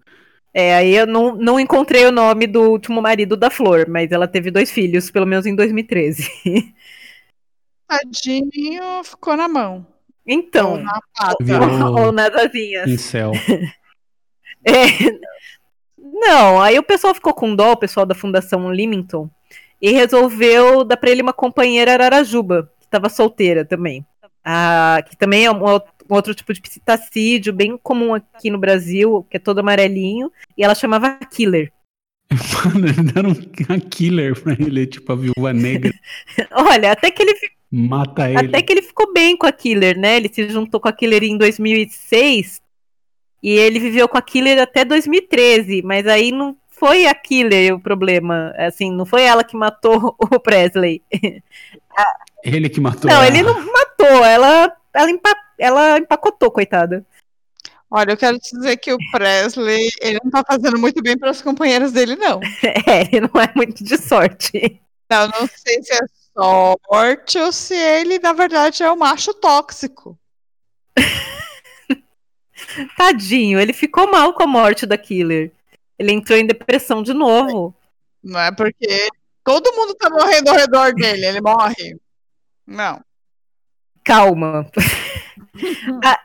É, 0.54 0.76
aí 0.76 0.94
eu 0.94 1.08
não, 1.08 1.38
não 1.38 1.58
encontrei 1.58 2.06
o 2.06 2.12
nome 2.12 2.46
do 2.48 2.64
último 2.64 3.02
marido 3.02 3.38
da 3.38 3.50
Flor, 3.50 3.86
mas 3.88 4.12
ela 4.12 4.28
teve 4.28 4.52
dois 4.52 4.70
filhos, 4.70 5.10
pelo 5.10 5.26
menos 5.26 5.46
em 5.46 5.56
2013. 5.56 6.30
Tadinho 7.88 9.04
ficou 9.06 9.38
na 9.38 9.48
mão. 9.48 9.76
Ou 9.78 9.86
Então, 10.26 10.78
na 10.78 11.00
pata. 11.18 11.38
Virou 11.40 11.70
ou 11.98 12.12
nas 12.12 12.36
asinhas. 12.36 12.90
incel. 12.90 13.32
É. 14.68 14.88
Não, 16.00 16.60
aí 16.60 16.80
o 16.80 16.84
pessoal 16.84 17.14
ficou 17.14 17.36
com 17.36 17.56
dó, 17.56 17.74
o 17.74 17.78
pessoal 17.78 18.04
da 18.04 18.16
Fundação 18.16 18.74
Limington, 18.74 19.30
e 19.80 19.92
resolveu 19.92 20.84
dar 20.84 20.98
pra 20.98 21.12
ele 21.12 21.22
uma 21.22 21.34
companheira 21.34 21.94
Ararajuba, 21.94 22.72
que 22.80 22.86
estava 22.86 23.08
solteira 23.08 23.64
também. 23.64 24.04
Ah, 24.46 25.04
que 25.10 25.18
também 25.18 25.46
é 25.46 25.52
um, 25.52 25.68
out- 25.68 25.88
outro 26.08 26.36
tipo 26.36 26.54
de 26.54 26.62
psitacídio, 26.62 27.52
bem 27.52 27.78
comum 27.82 28.14
aqui 28.14 28.52
no 28.52 28.60
Brasil, 28.60 29.26
que 29.30 29.38
é 29.38 29.40
todo 29.40 29.60
amarelinho, 29.60 30.32
e 30.56 30.64
ela 30.64 30.76
chamava 30.76 31.18
Killer. 31.32 31.72
Mano, 32.66 32.88
eles 32.88 33.12
deram 33.14 33.32
uma 33.32 33.80
killer 33.80 34.40
pra 34.40 34.54
ele, 34.54 34.86
tipo 34.88 35.12
a 35.12 35.16
viúva 35.16 35.52
negra. 35.54 35.92
Olha, 36.52 36.92
até 36.92 37.10
que 37.12 37.24
ele, 37.24 37.34
Mata 37.72 38.30
ele. 38.30 38.38
até 38.48 38.62
que 38.62 38.74
ele 38.74 38.82
ficou 38.82 39.12
bem 39.14 39.36
com 39.36 39.46
a 39.48 39.52
Killer, 39.52 39.98
né? 39.98 40.18
Ele 40.18 40.30
se 40.32 40.48
juntou 40.50 40.80
com 40.80 40.88
a 40.88 40.94
Killer 40.94 41.24
em 41.24 41.38
2006 41.38 42.62
e 43.44 43.52
ele 43.52 43.80
viveu 43.80 44.08
com 44.08 44.18
a 44.18 44.22
Killer 44.22 44.60
até 44.60 44.84
2013, 44.86 45.82
mas 45.84 46.08
aí 46.08 46.32
não 46.32 46.56
foi 46.70 47.06
a 47.06 47.14
Killer 47.14 47.76
o 47.76 47.80
problema, 47.80 48.54
assim, 48.58 48.92
não 48.92 49.06
foi 49.06 49.22
ela 49.24 49.44
que 49.44 49.56
matou 49.56 50.16
o 50.20 50.40
Presley. 50.40 51.02
Ele 52.44 52.70
que 52.70 52.80
matou 52.80 53.10
Não, 53.10 53.18
ela. 53.18 53.28
ele 53.28 53.44
não 53.44 53.54
matou, 53.72 54.26
ela 54.26 54.76
ela, 54.94 55.12
empa- 55.12 55.44
ela 55.60 55.98
empacotou, 56.00 56.50
coitada. 56.52 57.06
Olha, 57.92 58.12
eu 58.12 58.18
quero 58.18 58.38
te 58.40 58.56
dizer 58.56 58.78
que 58.78 58.94
o 58.94 58.98
Presley, 59.12 59.90
ele 60.02 60.20
não 60.24 60.32
tá 60.32 60.44
fazendo 60.46 60.80
muito 60.80 61.02
bem 61.02 61.18
para 61.18 61.32
os 61.32 61.42
companheiros 61.42 61.92
dele, 61.92 62.16
não. 62.16 62.40
É, 62.88 63.02
ele 63.16 63.22
não 63.34 63.42
é 63.42 63.52
muito 63.56 63.84
de 63.84 63.98
sorte. 63.98 64.82
Eu 65.10 65.28
não 65.30 65.48
sei 65.48 65.82
se 65.84 65.94
é 65.94 66.00
sorte 66.34 67.38
ou 67.40 67.52
se 67.52 67.76
ele, 67.76 68.20
na 68.20 68.34
verdade, 68.34 68.84
é 68.84 68.92
o 68.92 68.98
macho 68.98 69.34
tóxico. 69.34 70.18
Tadinho, 72.98 73.60
ele 73.60 73.74
ficou 73.74 74.10
mal 74.10 74.34
com 74.34 74.44
a 74.44 74.48
morte 74.48 74.86
da 74.86 74.98
Killer. 74.98 75.52
Ele 75.98 76.12
entrou 76.12 76.38
em 76.38 76.46
depressão 76.46 77.02
de 77.04 77.14
novo. 77.14 77.74
Não 78.24 78.40
é 78.40 78.52
porque 78.52 79.08
todo 79.46 79.74
mundo 79.74 79.96
tá 79.96 80.10
morrendo 80.10 80.50
ao 80.50 80.56
redor 80.58 80.94
dele, 80.94 81.26
ele 81.26 81.40
morre. 81.40 81.98
Não. 82.68 83.02
Calma. 84.04 84.70
Ah, 86.04 86.20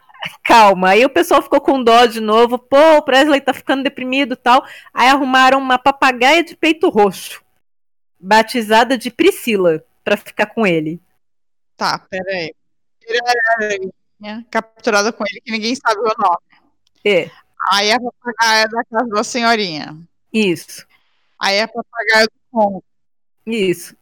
calma. 0.44 0.90
Aí 0.90 1.04
o 1.04 1.11
pessoal 1.11 1.40
ficou 1.40 1.61
com 1.61 1.83
dó 1.85 2.04
de 2.04 2.18
novo. 2.18 2.59
Pô, 2.59 2.96
o 2.96 3.02
Presley 3.02 3.40
tá 3.40 3.54
ficando 3.54 3.85
deprimido 3.85 4.33
e 4.35 4.37
tal. 4.37 4.64
Aí 4.92 5.09
arrumaram 5.09 5.59
uma 5.59 5.78
papagaia 5.78 6.42
de 6.42 6.56
peito 6.56 6.88
roxo, 6.88 7.40
batizada 8.18 8.98
de 8.98 9.09
Priscila, 9.09 9.85
pra 10.02 10.16
ficar 10.16 10.46
com 10.46 10.66
ele. 10.66 11.00
Tá, 11.76 11.98
peraí. 12.11 12.52
Capturada 14.50 15.12
com 15.12 15.24
ele, 15.30 15.40
que 15.40 15.52
ninguém 15.52 15.76
sabe 15.76 16.00
o 16.00 16.12
nome. 16.18 16.38
É, 17.04 17.30
Aí 17.72 17.92
a 17.92 18.00
papagaia 18.00 18.68
da 18.68 18.85
casa 18.85 19.09
da 19.09 19.24
senhorinha. 19.24 19.96
isso, 20.33 20.87
Aí 21.38 21.61
a 21.61 21.68
papagaia 21.68 22.26
do 22.26 22.33
Congo. 22.50 22.85
Isso. 23.46 23.96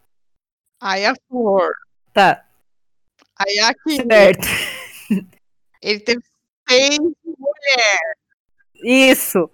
Aí 0.81 1.05
a 1.05 1.15
flor. 1.29 1.73
Tá, 2.13 2.45
Aí 3.39 3.59
a 3.61 3.73
Killer. 3.73 4.07
certo. 4.09 4.49
Ele 5.81 6.01
teve 6.01 6.21
seis 6.69 6.99
mulheres. 6.99 8.19
Isso, 8.83 9.49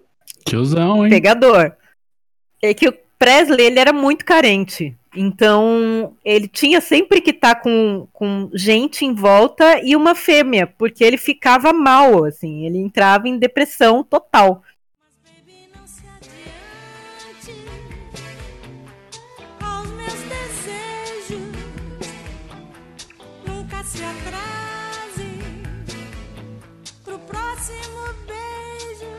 Tiozão, 0.47 1.05
hein? 1.05 1.11
pegador. 1.11 1.77
É 2.63 2.73
que 2.73 2.89
o 2.89 2.93
Presley, 3.19 3.67
ele 3.67 3.79
era 3.79 3.93
muito 3.93 4.25
carente. 4.25 4.97
Então, 5.15 6.17
ele 6.25 6.49
tinha 6.49 6.81
sempre 6.81 7.21
que 7.21 7.31
estar 7.31 7.57
com, 7.57 8.09
com 8.13 8.51
gente 8.53 9.05
em 9.05 9.15
volta 9.15 9.81
e 9.83 9.95
uma 9.95 10.15
fêmea, 10.15 10.67
porque 10.67 11.05
ele 11.05 11.17
ficava 11.17 11.73
mal, 11.73 12.25
assim, 12.25 12.67
ele 12.67 12.79
entrava 12.79 13.29
em 13.29 13.39
depressão 13.39 14.03
total. 14.03 14.63
se 23.95 24.03
é 24.03 24.07
atrase 24.07 25.31
pro 27.05 27.17
próximo 27.21 28.03
beijo. 28.27 29.13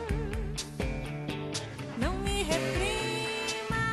Não 1.98 2.12
me 2.18 2.42
reprima, 2.42 3.84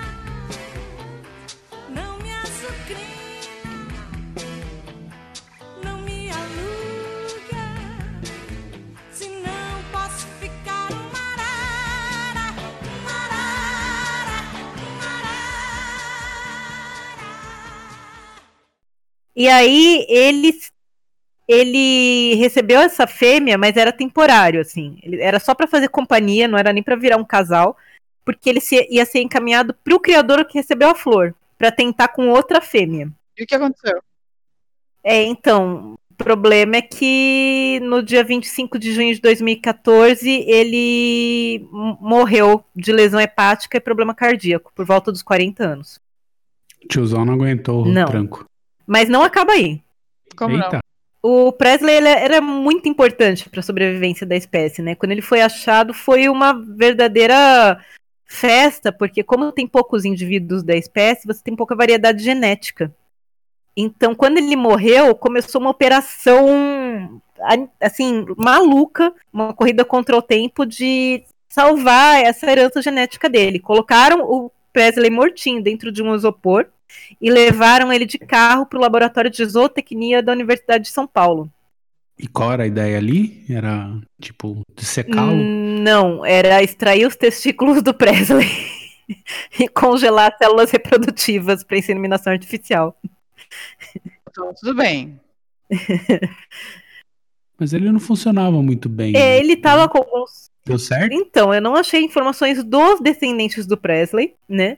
não 1.90 2.20
me 2.20 2.34
açucrina, 2.34 3.88
não 5.82 6.02
me 6.02 6.30
aluga, 6.30 7.66
senão 9.14 9.84
posso 9.90 10.28
ficar 10.42 10.92
uma 10.92 11.04
marara, 11.14 12.52
marara. 13.06 14.40
E 19.34 19.48
aí 19.48 20.06
eles 20.10 20.73
ele 21.54 22.36
recebeu 22.36 22.80
essa 22.82 23.06
fêmea, 23.08 23.58
mas 23.58 23.78
era 23.78 23.92
temporário 23.92 24.60
assim. 24.62 24.98
Ele, 25.04 25.22
era 25.22 25.40
só 25.40 25.54
pra 25.56 25.68
fazer 25.68 25.88
companhia, 25.90 26.48
não 26.48 26.58
era 26.58 26.74
nem 26.74 26.84
pra 26.84 26.96
virar 26.96 27.18
um 27.18 27.26
casal, 27.26 27.78
porque 28.26 28.50
ele 28.50 28.60
se- 28.60 28.88
ia 28.90 29.06
ser 29.06 29.20
encaminhado 29.22 29.74
pro 29.84 30.00
criador 30.00 30.46
que 30.46 30.58
recebeu 30.58 30.90
a 30.90 30.96
flor, 30.96 31.34
pra 31.58 31.72
tentar 31.72 32.10
com 32.10 32.30
outra 32.30 32.60
fêmea. 32.62 33.10
E 33.38 33.44
o 33.44 33.48
que 33.48 33.56
aconteceu? 33.56 34.02
É, 35.04 35.24
então, 35.24 35.96
o 36.12 36.16
problema 36.16 36.78
é 36.78 36.82
que 36.82 37.80
no 37.84 38.02
dia 38.02 38.24
25 38.24 38.80
de 38.80 38.92
junho 38.94 39.14
de 39.14 39.20
2014 39.20 40.30
ele 40.48 41.68
morreu 42.00 42.64
de 42.76 42.92
lesão 42.94 43.20
hepática 43.20 43.78
e 43.78 43.82
problema 43.82 44.14
cardíaco, 44.16 44.72
por 44.74 44.86
volta 44.86 45.12
dos 45.12 45.22
40 45.24 45.64
anos. 45.66 46.00
Tiozão 46.90 47.26
não 47.26 47.34
aguentou 47.34 47.86
Não. 47.86 48.04
o 48.04 48.08
tranco. 48.08 48.46
Mas 48.86 49.10
não 49.10 49.24
acaba 49.24 49.54
aí. 49.54 49.82
Como 50.36 50.56
Eita. 50.56 50.72
não? 50.74 50.80
O 51.26 51.54
Presley 51.54 52.06
era 52.06 52.42
muito 52.42 52.90
importante 52.90 53.50
para 53.50 53.62
a 53.62 53.64
sobrevivência 53.64 54.28
da 54.28 54.36
espécie, 54.36 54.82
né? 54.82 54.94
Quando 54.94 55.14
ele 55.14 55.22
foi 55.22 55.42
achado, 55.42 55.94
foi 55.94 56.28
uma 56.28 56.52
verdadeira 56.52 57.80
festa, 58.26 58.92
porque 58.92 59.24
como 59.24 59.50
tem 59.54 59.66
poucos 59.66 60.04
indivíduos 60.04 60.64
da 60.64 60.76
espécie, 60.76 61.26
você 61.26 61.42
tem 61.42 61.56
pouca 61.56 61.78
variedade 61.78 62.22
genética. 62.22 62.94
Então, 63.76 64.14
quando 64.14 64.38
ele 64.38 64.56
morreu, 64.58 65.16
começou 65.16 65.62
uma 65.62 65.70
operação 65.70 67.22
assim 67.80 68.26
maluca, 68.38 69.14
uma 69.32 69.54
corrida 69.54 69.86
contra 69.86 70.18
o 70.18 70.22
tempo 70.22 70.66
de 70.66 71.24
salvar 71.48 72.22
essa 72.22 72.52
herança 72.52 72.82
genética 72.82 73.30
dele. 73.30 73.60
Colocaram 73.60 74.22
o 74.24 74.52
Presley 74.74 75.10
mortinho 75.10 75.64
dentro 75.64 75.90
de 75.90 76.04
um 76.04 76.14
isopor 76.14 76.68
e 77.20 77.30
levaram 77.30 77.92
ele 77.92 78.06
de 78.06 78.18
carro 78.18 78.66
para 78.66 78.78
o 78.78 78.82
laboratório 78.82 79.30
de 79.30 79.46
zootecnia 79.46 80.22
da 80.22 80.32
Universidade 80.32 80.86
de 80.86 80.90
São 80.90 81.08
Paulo. 81.08 81.52
E 82.18 82.28
qual 82.28 82.52
era 82.54 82.64
a 82.64 82.68
ideia 82.68 82.98
ali? 82.98 83.44
Era, 83.50 83.90
tipo, 84.22 84.62
dissecá-lo? 84.76 85.34
Hum, 85.34 85.82
Não, 85.82 86.26
era 86.26 86.62
extrair 86.62 87.08
os 87.08 87.16
testículos 87.16 87.82
do 87.82 87.94
Presley 87.94 88.48
e 89.60 89.68
congelar 89.68 90.32
as 90.32 90.38
células 90.38 90.72
reprodutivas 90.72 91.64
para 91.64 91.78
inseminação 91.78 92.32
artificial. 92.32 92.96
Então, 94.30 94.54
tudo 94.54 94.76
bem. 94.76 95.20
Mas 97.60 97.74
ele 97.74 97.92
não 97.92 98.00
funcionava 98.00 98.62
muito 98.62 98.90
bem. 98.90 99.16
É, 99.16 99.20
né? 99.20 99.40
ele 99.40 99.56
tava 99.56 99.88
com 99.88 100.00
alguns. 100.00 100.52
Deu 100.66 100.80
certo? 100.80 101.14
Então, 101.14 101.54
eu 101.54 101.62
não 101.62 101.76
achei 101.76 102.02
informações 102.04 102.64
dos 102.64 103.00
descendentes 103.02 103.66
do 103.66 103.78
Presley, 103.78 104.36
né? 104.48 104.78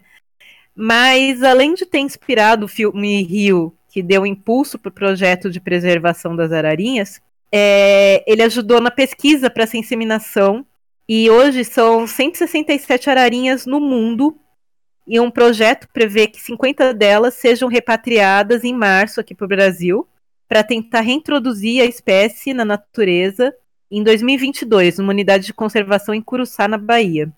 Mas 0.75 1.41
além 1.41 1.73
de 1.73 1.85
ter 1.85 1.99
inspirado 1.99 2.65
o 2.65 2.69
filme 2.69 3.23
Rio, 3.23 3.73
que 3.89 4.03
deu 4.03 4.25
impulso 4.25 4.77
para 4.77 4.89
o 4.89 4.93
projeto 4.93 5.49
de 5.49 5.61
preservação 5.61 6.35
das 6.35 6.51
ararinhas, 6.51 7.21
é, 7.49 8.23
ele 8.27 8.43
ajudou 8.43 8.81
na 8.81 8.91
pesquisa 8.91 9.49
para 9.49 9.63
essa 9.63 9.77
inseminação. 9.77 10.65
E 11.07 11.29
hoje 11.29 11.63
são 11.63 12.05
167 12.05 13.09
ararinhas 13.09 13.65
no 13.65 13.79
mundo. 13.79 14.37
E 15.07 15.19
um 15.19 15.31
projeto 15.31 15.87
prevê 15.93 16.27
que 16.27 16.41
50 16.41 16.93
delas 16.93 17.35
sejam 17.35 17.69
repatriadas 17.69 18.63
em 18.65 18.73
março 18.73 19.21
aqui 19.21 19.33
para 19.33 19.45
o 19.45 19.47
Brasil, 19.47 20.05
para 20.47 20.63
tentar 20.63 21.01
reintroduzir 21.01 21.81
a 21.81 21.85
espécie 21.85 22.53
na 22.53 22.65
natureza 22.65 23.55
em 23.89 24.03
2022, 24.03 24.97
numa 24.97 25.11
unidade 25.11 25.45
de 25.45 25.53
conservação 25.53 26.13
em 26.13 26.21
Curuçá, 26.21 26.67
na 26.67 26.77
Bahia. 26.77 27.31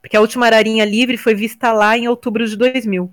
Porque 0.00 0.16
a 0.16 0.20
última 0.20 0.46
ararinha 0.46 0.84
livre 0.84 1.16
foi 1.16 1.34
vista 1.34 1.72
lá 1.72 1.96
em 1.96 2.08
outubro 2.08 2.46
de 2.46 2.56
2000. 2.56 3.10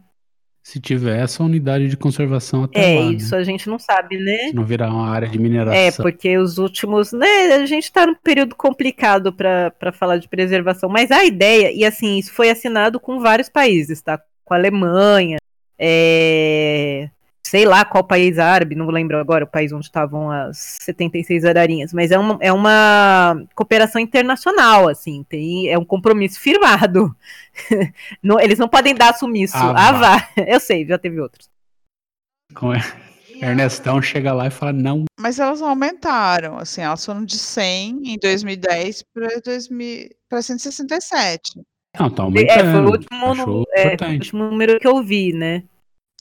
Se 0.63 0.81
tiver 0.81 1.21
essa 1.23 1.41
unidade 1.43 1.87
de 1.87 1.95
conservação 1.95 2.65
até 2.65 2.95
É, 2.95 2.99
lá, 2.99 3.11
isso 3.13 3.33
né? 3.33 3.37
a 3.37 3.43
gente 3.43 3.69
não 3.69 3.79
sabe, 3.79 4.17
né? 4.17 4.49
Se 4.49 4.53
não 4.53 4.65
virar 4.65 4.89
uma 4.89 5.09
área 5.09 5.27
de 5.27 5.39
mineração. 5.39 5.79
É, 5.79 5.91
porque 5.91 6.37
os 6.37 6.57
últimos, 6.57 7.13
né, 7.13 7.53
a 7.53 7.65
gente 7.65 7.89
tá 7.89 8.05
num 8.05 8.15
período 8.15 8.53
complicado 8.53 9.31
para 9.31 9.93
falar 9.93 10.17
de 10.17 10.27
preservação, 10.27 10.89
mas 10.89 11.09
a 11.09 11.23
ideia, 11.23 11.71
e 11.71 11.85
assim, 11.85 12.17
isso 12.17 12.33
foi 12.33 12.49
assinado 12.49 12.99
com 12.99 13.19
vários 13.19 13.47
países, 13.47 14.01
tá? 14.01 14.19
Com 14.43 14.53
a 14.53 14.57
Alemanha, 14.57 15.37
é, 15.79 17.09
sei 17.49 17.65
lá 17.65 17.85
qual 17.85 18.03
país 18.03 18.37
árabe, 18.37 18.75
não 18.75 18.87
lembro 18.89 19.17
agora 19.17 19.43
o 19.43 19.47
país 19.47 19.71
onde 19.71 19.85
estavam 19.85 20.29
as 20.29 20.77
76 20.81 21.45
ararinhas, 21.45 21.93
mas 21.93 22.11
é 22.11 22.17
uma, 22.19 22.37
é 22.41 22.51
uma 22.51 23.41
cooperação 23.55 24.01
internacional, 24.01 24.87
assim, 24.89 25.23
tem, 25.27 25.69
é 25.69 25.77
um 25.77 25.85
compromisso 25.85 26.39
firmado. 26.39 27.15
Não- 28.21 28.39
eles 28.39 28.59
não 28.59 28.67
podem 28.67 28.93
dar 28.93 29.13
sumiço. 29.15 29.55
Ah, 29.57 29.73
Ah, 29.89 29.91
vá. 29.93 30.29
Eu 30.47 30.59
sei, 30.59 30.85
já 30.85 30.97
teve 30.97 31.19
outros. 31.19 31.49
Como 32.53 32.73
é? 32.73 32.79
Ernestão 33.41 34.01
chega 34.01 34.33
lá 34.33 34.47
e 34.47 34.51
fala, 34.51 34.73
não. 34.73 35.05
Mas 35.19 35.37
elas 35.39 35.61
aumentaram, 35.61 36.57
assim, 36.57 36.81
elas 36.81 37.05
foram 37.05 37.23
de 37.23 37.37
100 37.37 38.13
em 38.13 38.17
2010 38.17 39.03
para 39.13 39.39
2000 39.43 40.09
para 40.29 40.41
167. 40.41 41.61
Não, 41.99 42.09
tá 42.09 42.23
É, 42.23 42.25
aumentando. 42.25 42.71
foi 42.71 42.81
o 42.81 42.89
último, 42.91 43.65
é, 43.75 43.97
foi 43.97 44.07
o 44.07 44.11
último 44.13 44.43
número 44.49 44.79
que 44.79 44.87
eu 44.87 45.03
vi, 45.03 45.33
né? 45.33 45.63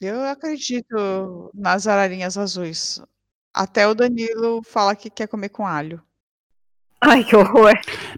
Eu 0.00 0.22
acredito 0.24 1.50
nas 1.54 1.86
ararinhas 1.86 2.36
azuis. 2.36 3.00
Até 3.52 3.88
o 3.88 3.94
Danilo 3.94 4.62
fala 4.62 4.94
que 4.94 5.08
quer 5.08 5.26
comer 5.26 5.48
com 5.48 5.66
alho. 5.66 6.02
Ai, 7.00 7.24
que 7.24 7.34
horror. 7.34 7.72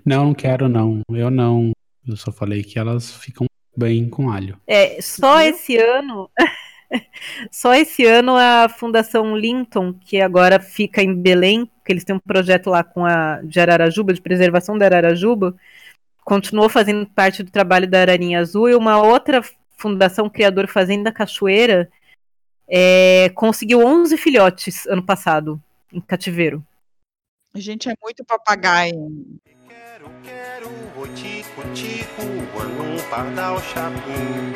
Não, 0.04 0.26
não 0.26 0.34
quero 0.34 0.68
não. 0.68 1.02
Eu 1.10 1.30
não. 1.30 1.70
Eu 2.06 2.16
só 2.16 2.32
falei 2.32 2.64
que 2.64 2.78
elas 2.78 3.12
ficam 3.12 3.46
bem 3.76 4.08
com 4.08 4.28
alho. 4.28 4.60
É, 4.66 5.00
só 5.00 5.40
esse 5.40 5.76
ano, 5.76 6.28
só 7.52 7.74
esse 7.74 8.04
ano 8.04 8.34
a 8.34 8.68
Fundação 8.68 9.36
Linton, 9.36 9.92
que 9.92 10.20
agora 10.20 10.58
fica 10.58 11.00
em 11.00 11.14
Belém, 11.14 11.70
que 11.84 11.92
eles 11.92 12.02
têm 12.02 12.16
um 12.16 12.20
projeto 12.20 12.70
lá 12.70 12.82
com 12.82 13.04
a 13.04 13.40
de 13.42 13.60
Ararajuba, 13.60 14.12
de 14.12 14.20
preservação 14.20 14.76
da 14.76 14.86
Ararajuba, 14.86 15.54
continuou 16.24 16.68
fazendo 16.68 17.06
parte 17.06 17.44
do 17.44 17.52
trabalho 17.52 17.88
da 17.88 18.00
Ararinha 18.00 18.40
Azul 18.40 18.68
e 18.68 18.74
uma 18.74 19.00
outra 19.00 19.42
fundação 19.78 20.28
Criador 20.28 20.66
Fazenda 20.66 21.10
Cachoeira 21.12 21.88
é, 22.68 23.30
conseguiu 23.34 23.86
11 23.86 24.16
filhotes 24.18 24.86
ano 24.86 25.02
passado 25.02 25.62
em 25.92 26.00
cativeiro. 26.00 26.62
A 27.54 27.60
gente 27.60 27.88
é 27.88 27.94
muito 28.02 28.24
papagaio. 28.24 29.40
Quero, 29.66 30.10
quero, 30.22 30.68
o 30.68 31.08
tico, 31.14 31.62
tico, 31.72 32.22
anum, 32.60 32.98
pardal, 33.08 33.58
chapim. 33.60 34.52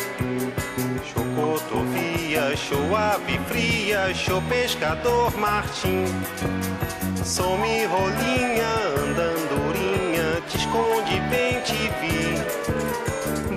Chocotovia, 1.05 2.55
show 2.57 2.97
ave 2.97 3.39
fria, 3.47 4.13
show 4.15 4.43
pescador, 4.43 5.35
martim. 5.39 6.05
Some 7.25 7.87
rolinha, 7.87 8.69
andandurinha, 8.99 10.41
te 10.49 10.59
esconde 10.59 11.21
bem 11.31 11.61
te 11.63 11.89
vi. 12.01 12.62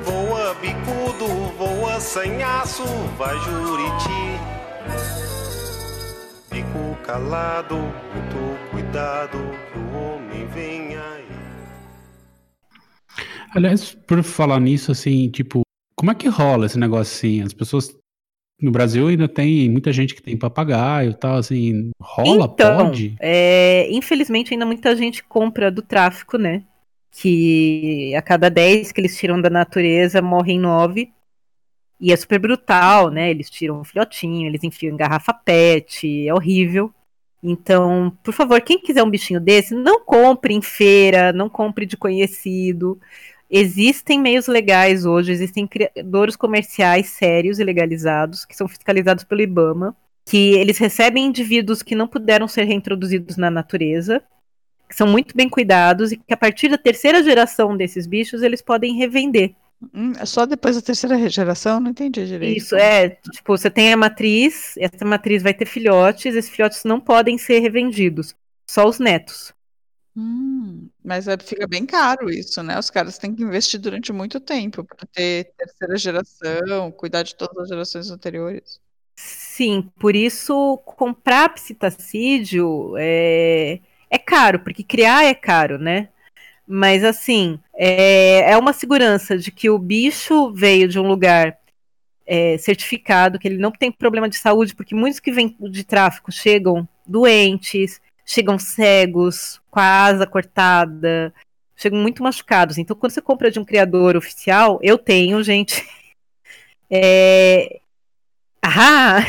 Voa 0.05 0.53
bicudo, 0.61 1.25
voa 1.57 1.99
sanhaço, 1.99 2.83
vai 3.17 3.35
juriti. 3.39 4.39
Fico 6.47 6.95
calado, 7.03 7.75
muito 7.75 8.69
cuidado, 8.69 9.39
que 9.73 9.79
o 9.79 9.97
homem 9.97 10.45
vem 10.53 10.95
aí. 10.95 11.25
Aliás, 13.55 13.95
por 13.95 14.21
falar 14.21 14.59
nisso, 14.59 14.91
assim, 14.91 15.27
tipo, 15.31 15.61
como 15.97 16.11
é 16.11 16.15
que 16.15 16.27
rola 16.27 16.67
esse 16.67 16.77
negócio 16.77 17.17
assim? 17.17 17.41
As 17.41 17.53
pessoas. 17.53 17.91
No 18.61 18.71
Brasil 18.71 19.07
ainda 19.07 19.27
tem 19.27 19.67
muita 19.69 19.91
gente 19.91 20.13
que 20.13 20.21
tem 20.21 20.37
papagaio 20.37 21.11
e 21.11 21.13
tal, 21.15 21.37
assim. 21.37 21.89
Rola? 21.99 22.45
Então, 22.53 22.77
Pode? 22.77 23.15
é, 23.19 23.87
infelizmente 23.89 24.53
ainda 24.53 24.67
muita 24.67 24.95
gente 24.95 25.23
compra 25.23 25.71
do 25.71 25.81
tráfico, 25.81 26.37
né? 26.37 26.63
Que 27.17 28.13
a 28.15 28.21
cada 28.21 28.49
10 28.49 28.91
que 28.91 28.99
eles 29.01 29.17
tiram 29.17 29.41
da 29.41 29.49
natureza, 29.49 30.21
morrem 30.21 30.59
9. 30.59 31.11
E 31.99 32.11
é 32.11 32.15
super 32.15 32.39
brutal, 32.39 33.09
né? 33.09 33.29
Eles 33.29 33.49
tiram 33.49 33.79
um 33.79 33.83
filhotinho, 33.83 34.47
eles 34.47 34.63
enfiam 34.63 34.93
em 34.93 34.97
garrafa 34.97 35.33
pet, 35.33 36.27
é 36.27 36.33
horrível. 36.33 36.93
Então, 37.41 38.11
por 38.23 38.33
favor, 38.33 38.59
quem 38.61 38.79
quiser 38.79 39.03
um 39.03 39.09
bichinho 39.09 39.39
desse, 39.39 39.73
não 39.75 40.03
compre 40.03 40.53
em 40.53 40.61
feira, 40.61 41.31
não 41.31 41.47
compre 41.47 41.85
de 41.85 41.95
conhecido. 41.95 42.99
Existem 43.49 44.19
meios 44.19 44.47
legais 44.47 45.05
hoje, 45.05 45.31
existem 45.31 45.67
criadores 45.67 46.35
comerciais 46.35 47.07
sérios 47.09 47.59
e 47.59 47.63
legalizados, 47.63 48.43
que 48.43 48.55
são 48.55 48.67
fiscalizados 48.67 49.23
pelo 49.23 49.41
IBAMA, 49.41 49.95
que 50.25 50.55
eles 50.55 50.79
recebem 50.79 51.27
indivíduos 51.27 51.83
que 51.83 51.95
não 51.95 52.07
puderam 52.07 52.47
ser 52.47 52.63
reintroduzidos 52.63 53.37
na 53.37 53.51
natureza, 53.51 54.23
que 54.95 54.97
são 54.97 55.07
muito 55.07 55.35
bem 55.35 55.49
cuidados 55.49 56.13
e 56.13 56.17
que 56.17 56.33
a 56.33 56.37
partir 56.37 56.69
da 56.69 56.77
terceira 56.77 57.21
geração 57.21 57.75
desses 57.75 58.07
bichos 58.07 58.41
eles 58.41 58.61
podem 58.61 58.95
revender. 58.95 59.53
Hum, 59.93 60.13
é 60.17 60.25
só 60.25 60.45
depois 60.45 60.77
da 60.77 60.81
terceira 60.81 61.29
geração? 61.29 61.81
Não 61.81 61.91
entendi 61.91 62.25
direito. 62.25 62.57
Isso, 62.57 62.75
é, 62.77 63.09
tipo, 63.09 63.57
você 63.57 63.69
tem 63.69 63.91
a 63.91 63.97
matriz, 63.97 64.73
essa 64.77 65.03
matriz 65.03 65.43
vai 65.43 65.53
ter 65.53 65.65
filhotes, 65.65 66.33
esses 66.33 66.49
filhotes 66.49 66.83
não 66.85 66.99
podem 67.01 67.37
ser 67.37 67.59
revendidos, 67.59 68.33
só 68.69 68.87
os 68.87 68.97
netos. 68.97 69.53
Hum, 70.15 70.89
mas 71.03 71.27
é- 71.27 71.37
fica 71.37 71.67
bem 71.67 71.85
caro 71.85 72.29
isso, 72.29 72.63
né? 72.63 72.79
Os 72.79 72.89
caras 72.89 73.17
têm 73.17 73.35
que 73.35 73.43
investir 73.43 73.81
durante 73.81 74.13
muito 74.13 74.39
tempo 74.39 74.81
para 74.81 75.05
ter 75.11 75.51
terceira 75.57 75.97
geração, 75.97 76.89
cuidar 76.93 77.23
de 77.23 77.35
todas 77.35 77.63
as 77.63 77.67
gerações 77.67 78.09
anteriores. 78.09 78.79
Sim, 79.17 79.89
por 79.99 80.15
isso 80.15 80.77
comprar 80.85 81.49
psitacídeo 81.53 82.95
é, 82.97 83.79
é 84.09 84.17
caro, 84.17 84.59
porque 84.59 84.83
criar 84.83 85.23
é 85.23 85.33
caro, 85.33 85.77
né? 85.77 86.09
Mas 86.67 87.03
assim, 87.03 87.59
é, 87.75 88.51
é 88.51 88.57
uma 88.57 88.73
segurança 88.73 89.37
de 89.37 89.51
que 89.51 89.69
o 89.69 89.77
bicho 89.77 90.51
veio 90.53 90.87
de 90.87 90.99
um 90.99 91.07
lugar 91.07 91.57
é, 92.25 92.57
certificado, 92.57 93.37
que 93.37 93.47
ele 93.47 93.57
não 93.57 93.71
tem 93.71 93.91
problema 93.91 94.27
de 94.27 94.37
saúde, 94.37 94.75
porque 94.75 94.95
muitos 94.95 95.19
que 95.19 95.31
vêm 95.31 95.55
de 95.59 95.83
tráfico 95.83 96.31
chegam 96.31 96.87
doentes, 97.05 98.01
chegam 98.25 98.57
cegos, 98.57 99.61
com 99.69 99.79
a 99.79 100.05
asa 100.05 100.25
cortada, 100.25 101.33
chegam 101.75 101.99
muito 101.99 102.23
machucados. 102.23 102.77
Então, 102.77 102.95
quando 102.95 103.11
você 103.11 103.21
compra 103.21 103.51
de 103.51 103.59
um 103.59 103.65
criador 103.65 104.17
oficial, 104.17 104.79
eu 104.81 104.97
tenho, 104.97 105.41
gente. 105.43 105.85
É... 106.87 107.79
Ah! 108.61 109.25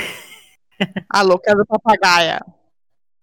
A 1.08 1.22
louca 1.22 1.54
do 1.54 1.64
papagaia. 1.64 2.40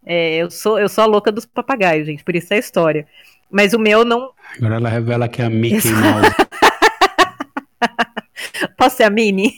É, 0.06 0.36
eu 0.36 0.50
sou, 0.50 0.78
eu 0.78 0.88
sou 0.88 1.04
a 1.04 1.06
louca 1.06 1.32
dos 1.32 1.46
papagaios, 1.46 2.06
gente, 2.06 2.22
por 2.22 2.36
isso 2.36 2.52
é 2.52 2.56
a 2.56 2.60
história. 2.60 3.06
Mas 3.50 3.72
o 3.72 3.78
meu 3.78 4.04
não. 4.04 4.32
Agora 4.58 4.76
ela 4.76 4.88
revela 4.88 5.28
que 5.28 5.40
é 5.40 5.46
a 5.46 5.50
Mickey. 5.50 5.90
Mouse. 5.90 6.30
Posso 8.76 8.96
ser 8.96 9.04
a 9.04 9.10
Mini? 9.10 9.54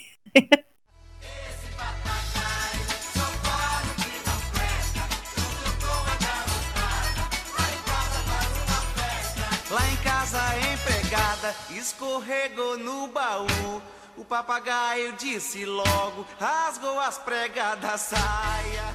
Lá 9.70 9.80
em 9.90 9.96
casa 10.04 10.40
a 10.40 10.72
empregada 10.72 11.54
escorregou 11.70 12.78
no 12.78 13.08
baú. 13.08 13.82
O 14.16 14.24
papagaio 14.24 15.12
disse 15.12 15.64
logo, 15.64 16.26
rasgou 16.38 16.98
as 17.00 17.18
pregas 17.18 17.78
da 17.80 17.98
saia. 17.98 18.94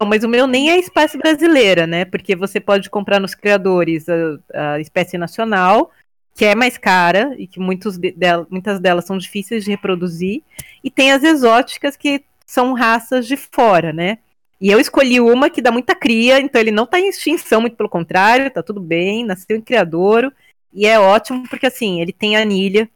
Não, 0.00 0.08
mas 0.08 0.24
o 0.24 0.28
meu 0.28 0.46
nem 0.46 0.70
é 0.70 0.78
espécie 0.78 1.16
brasileira, 1.16 1.86
né? 1.86 2.04
Porque 2.04 2.34
você 2.34 2.60
pode 2.60 2.90
comprar 2.90 3.20
nos 3.20 3.34
criadores 3.34 4.06
a, 4.08 4.74
a 4.74 4.80
espécie 4.80 5.16
nacional, 5.16 5.90
que 6.34 6.44
é 6.44 6.54
mais 6.54 6.76
cara 6.76 7.34
e 7.38 7.46
que 7.46 7.60
muitos 7.60 7.96
de- 7.96 8.12
del- 8.12 8.46
muitas 8.50 8.80
delas 8.80 9.04
são 9.04 9.16
difíceis 9.16 9.64
de 9.64 9.70
reproduzir, 9.70 10.42
e 10.82 10.90
tem 10.90 11.12
as 11.12 11.22
exóticas 11.22 11.96
que 11.96 12.24
são 12.44 12.72
raças 12.74 13.26
de 13.26 13.36
fora, 13.36 13.92
né? 13.92 14.18
E 14.60 14.70
eu 14.70 14.80
escolhi 14.80 15.20
uma 15.20 15.48
que 15.50 15.62
dá 15.62 15.70
muita 15.70 15.94
cria, 15.94 16.40
então 16.40 16.60
ele 16.60 16.70
não 16.70 16.86
tá 16.86 16.98
em 16.98 17.08
extinção, 17.08 17.60
muito 17.60 17.76
pelo 17.76 17.88
contrário, 17.88 18.50
tá 18.50 18.62
tudo 18.62 18.80
bem, 18.80 19.24
nasceu 19.24 19.56
em 19.56 19.60
criadouro, 19.60 20.32
e 20.72 20.86
é 20.86 20.98
ótimo 20.98 21.44
porque 21.48 21.66
assim, 21.66 22.00
ele 22.00 22.12
tem 22.12 22.36
anilha, 22.36 22.88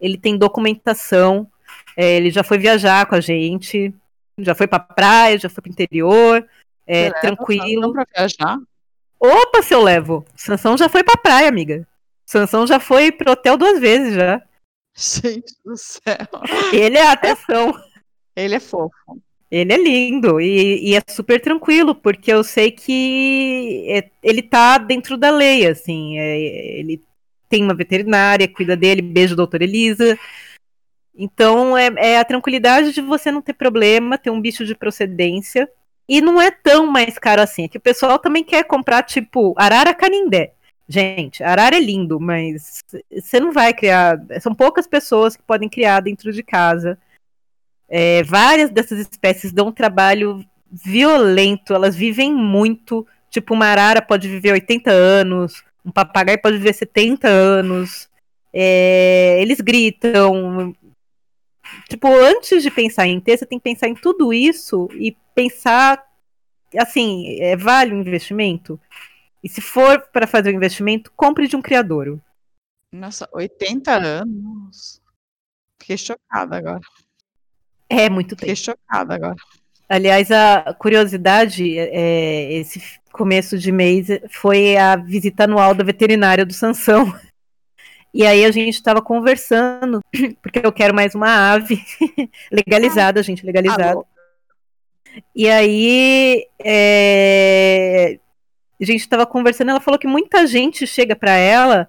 ele 0.00 0.18
tem 0.18 0.36
documentação, 0.36 1.46
é, 1.96 2.16
ele 2.16 2.30
já 2.30 2.42
foi 2.42 2.58
viajar 2.58 3.06
com 3.06 3.14
a 3.14 3.20
gente, 3.20 3.94
já 4.38 4.54
foi 4.54 4.66
pra 4.66 4.78
praia, 4.80 5.38
já 5.38 5.48
foi 5.48 5.62
pro 5.62 5.70
interior, 5.70 6.46
é, 6.86 7.04
leva 7.04 7.20
tranquilo. 7.20 7.92
Pra 7.92 8.06
viajar? 8.16 8.58
Opa, 9.20 9.62
se 9.62 9.74
eu 9.74 9.82
levo. 9.82 10.24
Sansão 10.36 10.76
já 10.76 10.88
foi 10.88 11.02
pra 11.02 11.16
praia, 11.16 11.48
amiga. 11.48 11.86
Sansão 12.26 12.66
já 12.66 12.78
foi 12.80 13.12
pro 13.12 13.32
hotel 13.32 13.56
duas 13.56 13.80
vezes 13.80 14.14
já. 14.14 14.42
Gente 14.96 15.54
do 15.64 15.76
céu. 15.76 16.16
Ele 16.72 16.98
é 16.98 17.06
atenção. 17.06 17.74
Ele 18.36 18.54
é 18.56 18.60
fofo. 18.60 18.92
Ele 19.50 19.72
é 19.72 19.76
lindo 19.76 20.40
e, 20.40 20.90
e 20.90 20.96
é 20.96 21.02
super 21.08 21.40
tranquilo, 21.40 21.94
porque 21.94 22.32
eu 22.32 22.42
sei 22.42 22.72
que 22.72 23.84
é- 23.88 24.10
ele 24.20 24.42
tá 24.42 24.76
dentro 24.78 25.16
da 25.16 25.30
lei, 25.30 25.64
assim. 25.66 26.18
é- 26.18 26.78
ele 26.80 27.00
tem 27.48 27.62
uma 27.62 27.74
veterinária, 27.74 28.48
cuida 28.48 28.76
dele, 28.76 29.00
beijo, 29.00 29.36
doutora 29.36 29.62
Elisa. 29.62 30.18
Então 31.16 31.76
é, 31.76 31.90
é 31.96 32.18
a 32.18 32.24
tranquilidade 32.24 32.92
de 32.92 33.00
você 33.00 33.30
não 33.30 33.40
ter 33.40 33.54
problema, 33.54 34.18
ter 34.18 34.30
um 34.30 34.40
bicho 34.40 34.64
de 34.64 34.74
procedência. 34.74 35.68
E 36.08 36.20
não 36.20 36.40
é 36.40 36.50
tão 36.50 36.86
mais 36.86 37.18
caro 37.18 37.40
assim. 37.42 37.64
É 37.64 37.68
que 37.68 37.78
o 37.78 37.80
pessoal 37.80 38.18
também 38.18 38.44
quer 38.44 38.64
comprar, 38.64 39.02
tipo, 39.02 39.54
arara 39.56 39.94
canindé. 39.94 40.52
Gente, 40.86 41.42
arara 41.42 41.76
é 41.76 41.80
lindo, 41.80 42.20
mas 42.20 42.84
você 43.10 43.40
não 43.40 43.52
vai 43.52 43.72
criar. 43.72 44.18
São 44.40 44.54
poucas 44.54 44.86
pessoas 44.86 45.34
que 45.34 45.42
podem 45.42 45.68
criar 45.68 46.00
dentro 46.00 46.30
de 46.32 46.42
casa. 46.42 46.98
É, 47.88 48.22
várias 48.22 48.70
dessas 48.70 48.98
espécies 48.98 49.52
dão 49.52 49.68
um 49.68 49.72
trabalho 49.72 50.44
violento, 50.70 51.74
elas 51.74 51.96
vivem 51.96 52.32
muito. 52.32 53.06
Tipo, 53.30 53.54
uma 53.54 53.66
arara 53.66 54.02
pode 54.02 54.28
viver 54.28 54.52
80 54.52 54.90
anos, 54.90 55.64
um 55.84 55.90
papagaio 55.90 56.40
pode 56.40 56.58
viver 56.58 56.74
70 56.74 57.28
anos. 57.28 58.08
É, 58.52 59.38
eles 59.40 59.60
gritam. 59.60 60.74
Tipo, 61.88 62.08
antes 62.08 62.62
de 62.62 62.70
pensar 62.70 63.06
em 63.06 63.20
ter, 63.20 63.36
você 63.36 63.46
tem 63.46 63.58
que 63.58 63.64
pensar 63.64 63.88
em 63.88 63.94
tudo 63.94 64.32
isso 64.32 64.88
e 64.92 65.16
pensar 65.34 66.04
assim, 66.78 67.36
é, 67.40 67.56
vale 67.56 67.94
o 67.94 68.00
investimento? 68.00 68.80
E 69.42 69.48
se 69.48 69.60
for 69.60 70.00
para 70.12 70.26
fazer 70.26 70.50
o 70.50 70.56
investimento, 70.56 71.12
compre 71.14 71.46
de 71.46 71.56
um 71.56 71.62
criadouro. 71.62 72.20
Nossa, 72.90 73.28
80 73.32 73.92
anos. 73.92 75.02
Fiquei 75.78 75.98
chocada 75.98 76.56
agora. 76.56 76.80
É 77.88 78.08
muito 78.08 78.30
tempo. 78.30 78.40
Fiquei 78.40 78.56
chocada 78.56 79.14
agora. 79.14 79.36
Aliás, 79.88 80.30
a 80.30 80.74
curiosidade, 80.74 81.78
é, 81.78 82.54
esse 82.54 82.80
começo 83.12 83.58
de 83.58 83.70
mês 83.70 84.06
foi 84.30 84.76
a 84.76 84.96
visita 84.96 85.44
anual 85.44 85.74
da 85.74 85.84
veterinária 85.84 86.46
do 86.46 86.54
Sansão. 86.54 87.12
E 88.14 88.24
aí 88.24 88.44
a 88.44 88.50
gente 88.52 88.74
estava 88.74 89.02
conversando, 89.02 90.00
porque 90.40 90.60
eu 90.62 90.70
quero 90.70 90.94
mais 90.94 91.16
uma 91.16 91.52
ave 91.52 91.84
legalizada, 92.50 93.20
gente, 93.24 93.44
legalizada. 93.44 94.04
E 95.34 95.50
aí 95.50 96.46
é, 96.60 98.20
a 98.80 98.84
gente 98.84 99.00
estava 99.00 99.26
conversando, 99.26 99.70
ela 99.70 99.80
falou 99.80 99.98
que 99.98 100.06
muita 100.06 100.46
gente 100.46 100.86
chega 100.86 101.16
para 101.16 101.32
ela 101.32 101.88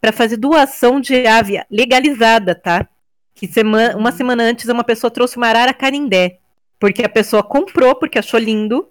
para 0.00 0.10
fazer 0.10 0.38
doação 0.38 1.00
de 1.00 1.26
ave 1.26 1.62
legalizada, 1.70 2.54
tá? 2.54 2.88
Que 3.34 3.46
semana, 3.46 3.94
uma 3.94 4.10
semana 4.10 4.44
antes 4.44 4.70
uma 4.70 4.84
pessoa 4.84 5.10
trouxe 5.10 5.36
uma 5.36 5.48
arara 5.48 5.74
canindé, 5.74 6.38
porque 6.80 7.04
a 7.04 7.08
pessoa 7.10 7.42
comprou 7.42 7.94
porque 7.94 8.18
achou 8.18 8.40
lindo 8.40 8.88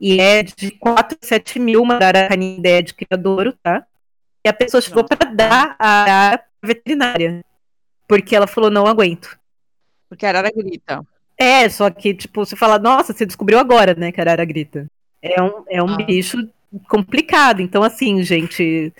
e 0.00 0.18
é 0.18 0.42
de 0.42 0.70
4 0.70 1.18
a 1.22 1.26
7 1.26 1.58
mil 1.58 1.82
uma 1.82 1.96
arara 1.96 2.28
canindé 2.28 2.80
de 2.80 2.94
criadouro, 2.94 3.52
tá? 3.62 3.86
E 4.44 4.48
a 4.48 4.52
pessoa 4.52 4.80
chegou 4.80 5.04
para 5.04 5.30
dar 5.30 5.76
a 5.78 6.02
arara 6.02 6.38
pra 6.60 6.68
veterinária, 6.68 7.44
porque 8.06 8.36
ela 8.36 8.46
falou 8.46 8.70
não 8.70 8.86
aguento. 8.86 9.38
Porque 10.08 10.26
a 10.26 10.28
arara 10.28 10.50
grita. 10.54 11.04
É, 11.36 11.68
só 11.68 11.90
que, 11.90 12.14
tipo, 12.14 12.44
você 12.44 12.54
fala, 12.54 12.78
nossa, 12.78 13.12
você 13.12 13.24
descobriu 13.26 13.58
agora, 13.58 13.94
né, 13.94 14.12
que 14.12 14.20
a 14.20 14.24
arara 14.24 14.44
grita. 14.44 14.86
É 15.22 15.42
um, 15.42 15.64
é 15.68 15.82
um 15.82 15.94
Ah. 15.94 15.96
bicho 15.96 16.36
complicado. 16.88 17.60
Então, 17.62 17.82
assim, 17.82 18.22
gente, 18.22 18.92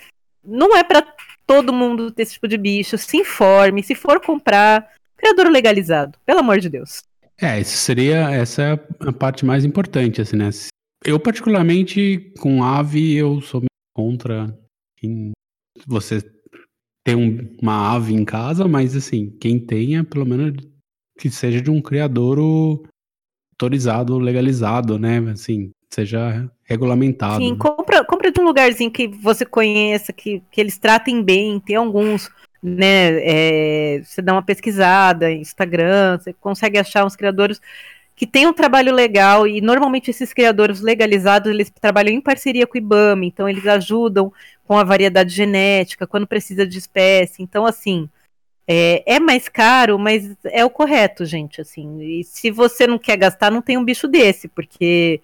não 0.42 0.74
é 0.76 0.82
pra 0.82 1.06
todo 1.46 1.72
mundo 1.72 2.10
ter 2.10 2.22
esse 2.22 2.34
tipo 2.34 2.48
de 2.48 2.56
bicho. 2.56 2.96
Se 2.96 3.18
informe, 3.18 3.82
se 3.82 3.94
for 3.94 4.18
comprar, 4.20 4.90
criador 5.16 5.50
legalizado, 5.50 6.18
pelo 6.24 6.40
amor 6.40 6.58
de 6.58 6.70
Deus. 6.70 7.02
É, 7.38 7.60
isso 7.60 7.76
seria, 7.76 8.30
essa 8.30 8.62
é 8.62 8.72
a 9.08 9.12
parte 9.12 9.44
mais 9.44 9.64
importante, 9.64 10.20
assim, 10.22 10.36
né? 10.36 10.48
Eu, 11.04 11.20
particularmente, 11.20 12.32
com 12.40 12.64
ave, 12.64 13.14
eu 13.14 13.40
sou 13.42 13.62
contra 13.94 14.56
você 15.86 16.22
ter 17.04 17.16
um- 17.16 17.48
uma 17.60 17.94
ave 17.94 18.14
em 18.14 18.24
casa, 18.24 18.66
mas, 18.66 18.96
assim, 18.96 19.30
quem 19.40 19.58
tenha, 19.58 20.02
pelo 20.04 20.24
menos 20.24 20.54
que 21.18 21.30
seja 21.30 21.60
de 21.60 21.70
um 21.70 21.80
criadouro 21.80 22.82
autorizado, 23.52 24.18
legalizado, 24.18 24.98
né? 24.98 25.18
Assim, 25.30 25.70
seja 25.92 26.50
regulamentado. 26.64 27.44
Sim, 27.44 27.56
compra, 27.56 28.04
compra 28.04 28.32
de 28.32 28.40
um 28.40 28.44
lugarzinho 28.44 28.90
que 28.90 29.06
você 29.06 29.44
conheça, 29.44 30.12
que, 30.12 30.42
que 30.50 30.60
eles 30.60 30.78
tratem 30.78 31.22
bem. 31.22 31.60
Tem 31.60 31.76
alguns, 31.76 32.30
né? 32.62 33.20
é, 33.22 34.02
você 34.02 34.20
dá 34.20 34.32
uma 34.32 34.42
pesquisada 34.42 35.30
Instagram, 35.30 36.18
você 36.18 36.32
consegue 36.32 36.78
achar 36.78 37.04
uns 37.04 37.14
criadores 37.14 37.60
que 38.16 38.26
têm 38.26 38.46
um 38.46 38.52
trabalho 38.52 38.94
legal 38.94 39.46
e 39.46 39.60
normalmente 39.60 40.10
esses 40.10 40.32
criadores 40.32 40.80
legalizados 40.80 41.50
eles 41.50 41.70
trabalham 41.70 42.14
em 42.14 42.20
parceria 42.20 42.66
com 42.66 42.74
o 42.74 42.78
IBAMA, 42.80 43.24
então 43.24 43.48
eles 43.48 43.66
ajudam 43.66 44.32
com 44.66 44.76
a 44.76 44.84
variedade 44.84 45.34
genética 45.34 46.06
quando 46.06 46.26
precisa 46.26 46.66
de 46.66 46.78
espécie. 46.78 47.42
Então, 47.42 47.66
assim, 47.66 48.08
é, 48.66 49.16
é 49.16 49.20
mais 49.20 49.48
caro, 49.48 49.98
mas 49.98 50.36
é 50.44 50.64
o 50.64 50.70
correto, 50.70 51.24
gente. 51.24 51.60
Assim, 51.60 52.00
e 52.00 52.24
se 52.24 52.50
você 52.50 52.86
não 52.86 52.98
quer 52.98 53.16
gastar, 53.16 53.50
não 53.50 53.62
tem 53.62 53.76
um 53.76 53.84
bicho 53.84 54.08
desse, 54.08 54.48
porque 54.48 55.20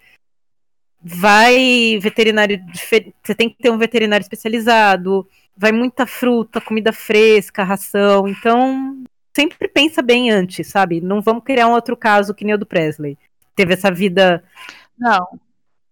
vai 1.03 1.97
veterinário 1.99 2.63
você 3.23 3.35
tem 3.35 3.49
que 3.49 3.57
ter 3.57 3.71
um 3.71 3.77
veterinário 3.77 4.23
especializado, 4.23 5.27
vai 5.57 5.71
muita 5.71 6.05
fruta, 6.05 6.61
comida 6.61 6.93
fresca, 6.93 7.63
ração, 7.63 8.27
então 8.27 9.03
sempre 9.35 9.67
pensa 9.67 10.01
bem 10.01 10.29
antes, 10.29 10.67
sabe? 10.67 11.01
Não 11.01 11.21
vamos 11.21 11.43
criar 11.43 11.67
um 11.67 11.73
outro 11.73 11.97
caso 11.97 12.33
que 12.33 12.45
nem 12.45 12.53
o 12.53 12.57
do 12.57 12.65
Presley. 12.65 13.17
Teve 13.55 13.73
essa 13.73 13.91
vida. 13.91 14.43
Não, 14.97 15.39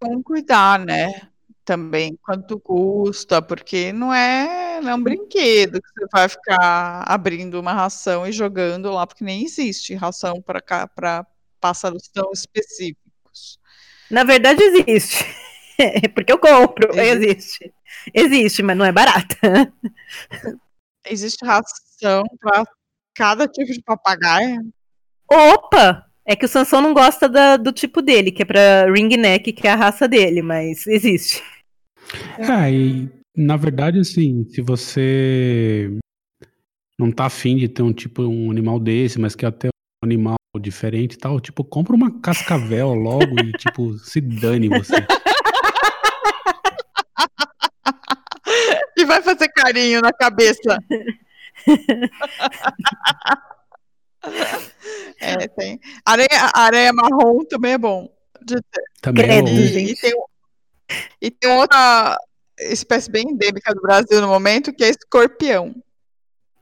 vamos 0.00 0.22
cuidar, 0.22 0.78
né? 0.78 1.29
Também 1.70 2.18
quanto 2.20 2.58
custa, 2.58 3.40
porque 3.40 3.92
não 3.92 4.12
é, 4.12 4.80
não 4.80 4.90
é 4.90 4.94
um 4.96 5.00
brinquedo 5.00 5.80
que 5.80 5.88
você 5.94 6.06
vai 6.12 6.28
ficar 6.28 7.04
abrindo 7.06 7.60
uma 7.60 7.72
ração 7.72 8.26
e 8.26 8.32
jogando 8.32 8.90
lá, 8.90 9.06
porque 9.06 9.22
nem 9.22 9.44
existe 9.44 9.94
ração 9.94 10.42
para 10.42 10.60
cá 10.60 10.88
para 10.88 11.24
pássaros 11.60 12.08
tão 12.08 12.32
específicos. 12.32 13.60
Na 14.10 14.24
verdade, 14.24 14.60
existe. 14.64 15.24
Porque 16.12 16.32
eu 16.32 16.40
compro. 16.40 16.92
Existe. 16.98 17.72
Existe, 18.12 18.64
mas 18.64 18.76
não 18.76 18.84
é 18.84 18.90
barata. 18.90 19.72
Existe 21.06 21.44
ração 21.44 22.24
para 22.40 22.64
cada 23.14 23.46
tipo 23.46 23.72
de 23.72 23.80
papagaio? 23.80 24.72
Opa! 25.30 26.04
É 26.26 26.34
que 26.34 26.44
o 26.44 26.48
Sansão 26.48 26.80
não 26.80 26.92
gosta 26.92 27.28
da- 27.28 27.56
do 27.56 27.72
tipo 27.72 28.02
dele, 28.02 28.30
que 28.32 28.42
é 28.42 28.44
pra 28.44 28.90
ringneck, 28.92 29.52
que 29.52 29.66
é 29.68 29.70
a 29.70 29.76
raça 29.76 30.06
dele, 30.08 30.42
mas 30.42 30.84
existe. 30.88 31.42
É, 32.38 32.72
e 32.72 33.08
na 33.36 33.56
verdade, 33.56 33.98
assim, 33.98 34.44
se 34.48 34.60
você 34.60 35.90
não 36.98 37.10
tá 37.10 37.26
afim 37.26 37.56
de 37.56 37.68
ter 37.68 37.82
um 37.82 37.92
tipo, 37.92 38.22
um 38.22 38.50
animal 38.50 38.78
desse, 38.78 39.18
mas 39.18 39.34
quer 39.34 39.50
ter 39.52 39.68
um 39.68 40.06
animal 40.06 40.36
diferente 40.60 41.14
e 41.14 41.18
tal, 41.18 41.40
tipo, 41.40 41.64
compra 41.64 41.94
uma 41.94 42.20
cascavel 42.20 42.92
logo 42.94 43.40
e, 43.40 43.52
tipo, 43.52 43.96
se 43.98 44.20
dane 44.20 44.68
você. 44.68 44.94
E 48.96 49.04
vai 49.04 49.22
fazer 49.22 49.48
carinho 49.48 50.02
na 50.02 50.12
cabeça. 50.12 50.78
é, 55.20 55.48
tem. 55.48 55.80
Areia, 56.04 56.50
areia 56.54 56.92
marrom 56.92 57.42
também 57.48 57.72
é 57.72 57.78
bom. 57.78 58.12
de 58.44 58.56
ter. 58.56 58.82
Também 59.00 59.24
é 59.24 59.28
Credo, 59.28 59.46
bom. 59.46 59.56
E, 59.56 59.66
gente. 59.68 59.92
e 59.92 59.96
tem, 59.96 60.12
e 61.20 61.30
tem 61.30 61.50
outra 61.50 62.16
espécie 62.58 63.10
bem 63.10 63.24
endêmica 63.30 63.74
do 63.74 63.80
Brasil 63.82 64.20
no 64.20 64.28
momento, 64.28 64.72
que 64.72 64.84
é 64.84 64.88
escorpião. 64.90 65.74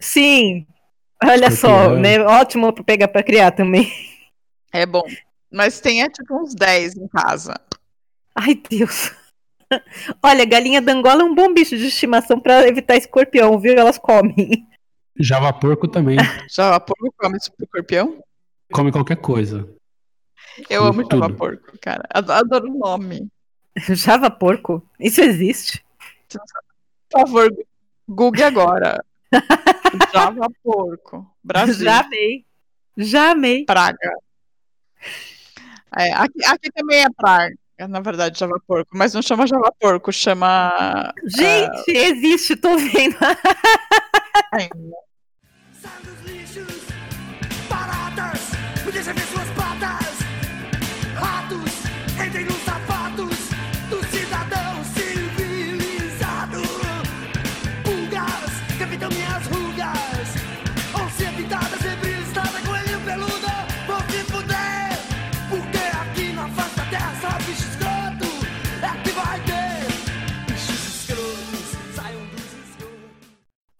Sim. 0.01 0.67
Olha 1.25 1.51
só, 1.51 1.69
Escorpião. 1.93 2.01
né? 2.01 2.21
Ótimo 2.21 2.73
pra 2.73 2.85
pegar 2.85 3.09
pra 3.09 3.23
criar 3.23 3.51
também. 3.53 3.91
É 4.73 4.85
bom. 4.87 5.03
Mas 5.51 5.81
tem 5.81 6.03
é, 6.03 6.09
tipo 6.11 6.41
uns 6.41 6.55
10 6.55 6.97
em 6.97 7.09
casa. 7.09 7.55
Ai, 8.35 8.55
Deus. 8.71 9.11
Olha, 10.23 10.45
galinha 10.45 10.81
d'Angola 10.81 11.23
é 11.23 11.25
um 11.25 11.35
bom 11.35 11.53
bicho 11.53 11.77
de 11.77 11.87
estimação 11.89 12.39
pra 12.41 12.67
evitar 12.69 12.97
escorpião, 12.97 13.59
viu? 13.59 13.75
Elas 13.75 13.99
comem. 13.99 14.67
Java 15.19 15.53
porco 15.53 15.89
também. 15.89 16.17
Já 16.49 16.79
porco 16.79 17.13
come 17.19 17.37
escorpião? 17.39 18.23
Come 18.73 18.93
qualquer 18.93 19.17
coisa. 19.17 19.69
Eu 20.71 20.85
amo 20.85 21.03
Tudo. 21.03 21.19
java 21.21 21.35
porco, 21.35 21.73
cara. 21.81 22.05
Ado- 22.11 22.33
Adoro 22.33 22.71
o 22.71 22.79
nome. 22.79 23.27
Java 23.95 24.31
porco? 24.31 24.83
Isso 24.99 25.21
existe? 25.21 25.85
Por 26.29 27.21
favor, 27.21 27.49
Google 28.09 28.45
agora. 28.45 29.05
Java 30.13 30.49
porco. 30.63 31.27
Brasil. 31.43 31.85
Já 31.85 32.01
amei. 32.01 32.45
Já 32.97 33.31
amei. 33.31 33.65
Praga. 33.65 34.13
É, 35.97 36.13
aqui, 36.13 36.45
aqui 36.45 36.71
também 36.73 37.03
é 37.03 37.11
praga, 37.17 37.57
na 37.89 38.01
verdade, 38.01 38.39
Java 38.39 38.61
porco. 38.67 38.91
Mas 38.93 39.15
não 39.15 39.23
chama 39.23 39.47
Java 39.47 39.73
porco, 39.79 40.13
chama. 40.13 41.15
Gente, 41.25 41.91
existe, 41.91 42.57
tô 42.57 42.77
vendo. 42.77 43.17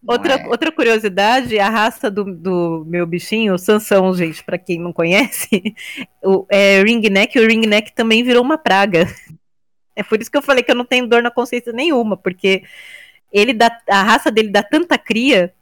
Outra, 0.09 0.33
é. 0.33 0.47
outra 0.47 0.71
curiosidade, 0.71 1.59
a 1.59 1.69
raça 1.69 2.09
do, 2.09 2.23
do 2.23 2.83
meu 2.87 3.05
bichinho, 3.05 3.53
o 3.53 3.59
Sansão, 3.59 4.11
gente, 4.15 4.43
pra 4.43 4.57
quem 4.57 4.79
não 4.79 4.91
conhece, 4.91 5.75
o 6.23 6.47
é, 6.49 6.81
ringneck, 6.81 7.37
e 7.37 7.39
o 7.39 7.47
ringneck 7.47 7.93
também 7.93 8.23
virou 8.23 8.43
uma 8.43 8.57
praga. 8.57 9.07
É 9.95 10.01
por 10.01 10.19
isso 10.19 10.31
que 10.31 10.37
eu 10.37 10.41
falei 10.41 10.63
que 10.63 10.71
eu 10.71 10.75
não 10.75 10.83
tenho 10.85 11.05
dor 11.05 11.21
na 11.21 11.29
consciência 11.29 11.71
nenhuma, 11.71 12.17
porque 12.17 12.63
ele 13.31 13.53
dá, 13.53 13.69
a 13.87 14.01
raça 14.01 14.31
dele 14.31 14.49
dá 14.49 14.63
tanta 14.63 14.97
cria 14.97 15.53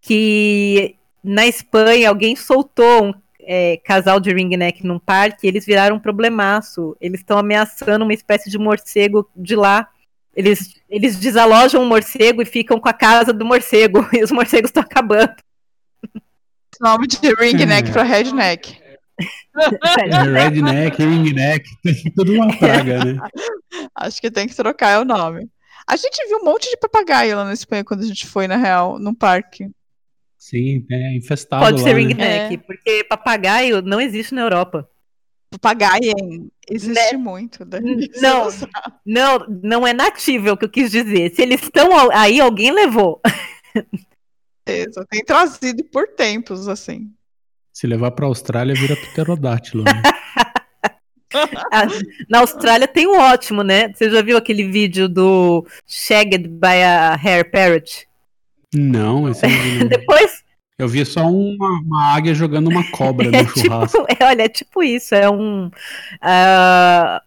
que 0.00 0.96
na 1.22 1.46
Espanha 1.46 2.08
alguém 2.08 2.34
soltou 2.34 3.04
um 3.04 3.14
é, 3.40 3.76
casal 3.84 4.18
de 4.18 4.32
ringneck 4.32 4.86
num 4.86 4.98
parque 4.98 5.46
e 5.46 5.48
eles 5.48 5.66
viraram 5.66 5.96
um 5.96 6.00
problemaço. 6.00 6.96
Eles 6.98 7.20
estão 7.20 7.36
ameaçando 7.36 8.04
uma 8.04 8.14
espécie 8.14 8.48
de 8.48 8.56
morcego 8.56 9.28
de 9.36 9.54
lá. 9.54 9.86
Eles, 10.34 10.74
eles 10.88 11.16
desalojam 11.16 11.82
o 11.82 11.86
morcego 11.86 12.40
e 12.42 12.46
ficam 12.46 12.80
com 12.80 12.88
a 12.88 12.92
casa 12.92 13.32
do 13.32 13.44
morcego. 13.44 14.06
E 14.16 14.22
os 14.22 14.30
morcegos 14.30 14.68
estão 14.70 14.82
acabando. 14.82 15.34
Nome 16.80 17.06
de 17.06 17.18
ringneck 17.34 17.88
É. 17.88 17.92
pra 17.92 18.02
redneck. 18.02 18.80
Redneck, 20.32 21.02
ringneck, 21.02 21.64
tudo 22.16 22.32
uma 22.32 22.56
praga, 22.56 23.04
né? 23.04 23.18
Acho 23.94 24.20
que 24.20 24.30
tem 24.30 24.48
que 24.48 24.56
trocar 24.56 25.00
o 25.00 25.04
nome. 25.04 25.48
A 25.86 25.96
gente 25.96 26.26
viu 26.28 26.38
um 26.38 26.44
monte 26.44 26.68
de 26.70 26.76
papagaio 26.76 27.36
lá 27.36 27.44
na 27.44 27.52
Espanha 27.52 27.84
quando 27.84 28.00
a 28.00 28.06
gente 28.06 28.26
foi, 28.26 28.48
na 28.48 28.56
real, 28.56 28.98
num 28.98 29.14
parque. 29.14 29.68
Sim, 30.38 30.84
é 30.90 31.16
infestado 31.16 31.62
Pode 31.64 31.78
lá, 31.78 31.82
ser 31.88 31.94
né? 31.94 32.00
ringneck, 32.00 32.54
É. 32.54 32.58
porque 32.58 33.04
papagaio 33.04 33.82
não 33.82 34.00
existe 34.00 34.34
na 34.34 34.40
Europa. 34.42 34.88
Papagaio 35.58 36.12
hein? 36.18 36.50
existe 36.70 37.12
Né? 37.12 37.18
muito. 37.18 37.58
Você 37.68 38.20
Não, 38.20 38.48
não, 39.04 39.46
não 39.62 39.86
é 39.86 39.92
nativo, 39.92 40.48
é 40.48 40.52
o 40.52 40.56
que 40.56 40.64
eu 40.64 40.70
quis 40.70 40.90
dizer. 40.90 41.34
Se 41.34 41.42
eles 41.42 41.62
estão 41.62 41.88
aí, 42.10 42.40
alguém 42.40 42.72
levou. 42.72 43.20
Certeza. 44.66 45.06
Tem 45.10 45.24
trazido 45.24 45.84
por 45.84 46.08
tempos, 46.08 46.68
assim. 46.68 47.10
Se 47.72 47.86
levar 47.86 48.10
pra 48.12 48.26
Austrália, 48.26 48.74
vira 48.74 48.96
pterodátilo. 48.96 49.84
Né? 49.84 49.92
Ah, 51.72 51.86
Na 52.28 52.40
Austrália 52.40 52.86
tem 52.86 53.06
um 53.06 53.18
ótimo, 53.18 53.62
né? 53.62 53.90
Você 53.90 54.10
já 54.10 54.20
viu 54.20 54.36
aquele 54.36 54.64
vídeo 54.68 55.08
do 55.08 55.66
Shagged 55.86 56.46
by 56.46 56.82
a 56.84 57.14
Hair 57.14 57.50
Parrot? 57.50 58.06
Não, 58.74 59.26
esse 59.30 59.46
não. 59.46 59.88
Depois, 59.88 60.41
Eu 60.82 60.88
vi 60.88 61.06
só 61.06 61.30
uma, 61.30 61.80
uma 61.80 62.12
águia 62.12 62.34
jogando 62.34 62.68
uma 62.68 62.82
cobra 62.90 63.28
é 63.32 63.42
no 63.42 63.48
churrasco. 63.48 64.04
tipo, 64.04 64.06
é, 64.20 64.26
olha, 64.26 64.42
é 64.42 64.48
tipo 64.48 64.82
isso, 64.82 65.14
é 65.14 65.30
um. 65.30 65.70
ah, 66.20 67.22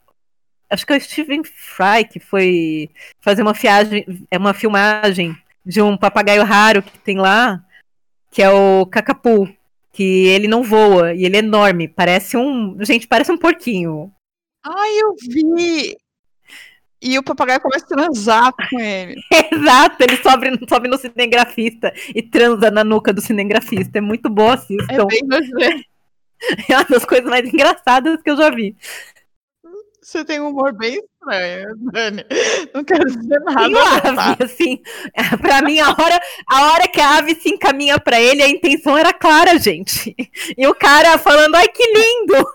acho 0.69 0.85
que 0.85 0.91
é 0.91 0.97
o 0.97 1.01
Stephen 1.01 1.41
Fry 1.45 2.03
que 2.03 2.19
foi 2.19 2.89
fazer 3.21 3.43
uma 3.43 3.53
viagem, 3.53 4.05
é 4.29 4.37
uma 4.37 4.53
filmagem 4.53 5.37
de 5.65 5.81
um 5.81 5.95
papagaio 5.95 6.43
raro 6.43 6.83
que 6.83 6.97
tem 6.99 7.17
lá, 7.17 7.63
que 8.29 8.41
é 8.41 8.49
o 8.49 8.85
cacapu, 8.85 9.47
que 9.93 10.03
ele 10.03 10.49
não 10.49 10.61
voa 10.61 11.13
e 11.13 11.23
ele 11.23 11.37
é 11.37 11.39
enorme, 11.39 11.87
parece 11.87 12.35
um, 12.35 12.77
gente, 12.81 13.07
parece 13.07 13.31
um 13.31 13.37
porquinho. 13.37 14.11
Ai, 14.65 14.99
eu 14.99 15.15
vi! 15.31 15.95
E 17.07 17.19
o 17.19 17.23
papagaio 17.23 17.61
começa 17.61 17.85
a 17.85 17.87
transar 17.87 18.51
com 18.51 18.79
ele. 18.79 19.21
Exato, 19.53 19.95
ele 20.01 20.17
sobe, 20.17 20.59
sobe 20.67 20.87
no 20.87 20.97
cinegrafista 20.97 21.93
e 22.15 22.23
transa 22.23 22.71
na 22.71 22.83
nuca 22.83 23.13
do 23.13 23.21
cinegrafista. 23.21 23.99
É 23.99 24.01
muito 24.01 24.27
bom, 24.27 24.49
É 24.49 24.53
assistam. 24.55 25.05
bem 25.05 25.21
nojento. 25.23 25.83
É 26.67 26.75
uma 26.75 26.83
das 26.83 27.05
coisas 27.05 27.29
mais 27.29 27.47
engraçadas 27.47 28.21
que 28.21 28.29
eu 28.29 28.35
já 28.35 28.49
vi. 28.49 28.75
Você 30.01 30.23
tem 30.25 30.39
um 30.39 30.49
humor 30.49 30.73
bem 30.73 30.99
estranho, 30.99 31.75
Dani. 31.91 32.25
Não 32.73 32.83
quero 32.83 33.05
dizer 33.05 33.39
nada. 33.39 34.01
Tá? 34.01 34.31
ave, 34.31 34.43
assim. 34.43 34.81
Pra 35.41 35.61
mim, 35.61 35.79
a 35.79 35.89
hora, 35.89 36.19
a 36.47 36.71
hora 36.73 36.87
que 36.87 36.99
a 36.99 37.17
ave 37.17 37.35
se 37.35 37.49
encaminha 37.49 37.99
pra 37.99 38.19
ele, 38.19 38.43
a 38.43 38.49
intenção 38.49 38.97
era 38.97 39.13
clara, 39.13 39.57
gente. 39.57 40.13
E 40.57 40.67
o 40.67 40.75
cara 40.75 41.17
falando, 41.17 41.55
ai, 41.55 41.67
que 41.69 41.83
lindo! 41.83 42.45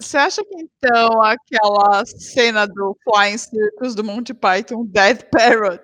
Você 0.00 0.16
acha 0.16 0.44
que 0.44 0.54
então 0.54 1.20
aquela 1.22 2.04
cena 2.06 2.66
do 2.66 2.96
Flying 3.02 3.36
Circus 3.36 3.96
do 3.96 4.04
Monty 4.04 4.32
Python, 4.32 4.84
Dead 4.86 5.24
Parrot, 5.30 5.82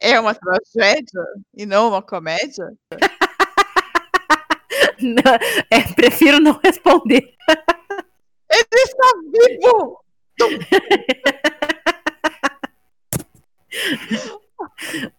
é 0.00 0.18
uma 0.18 0.34
tragédia 0.34 1.22
e 1.54 1.66
não 1.66 1.88
uma 1.88 2.02
comédia? 2.02 2.72
Não, 4.98 5.34
é, 5.70 5.82
prefiro 5.94 6.40
não 6.40 6.58
responder. 6.64 7.34
Ele 8.50 8.66
está 8.72 9.12
vivo! 9.30 10.00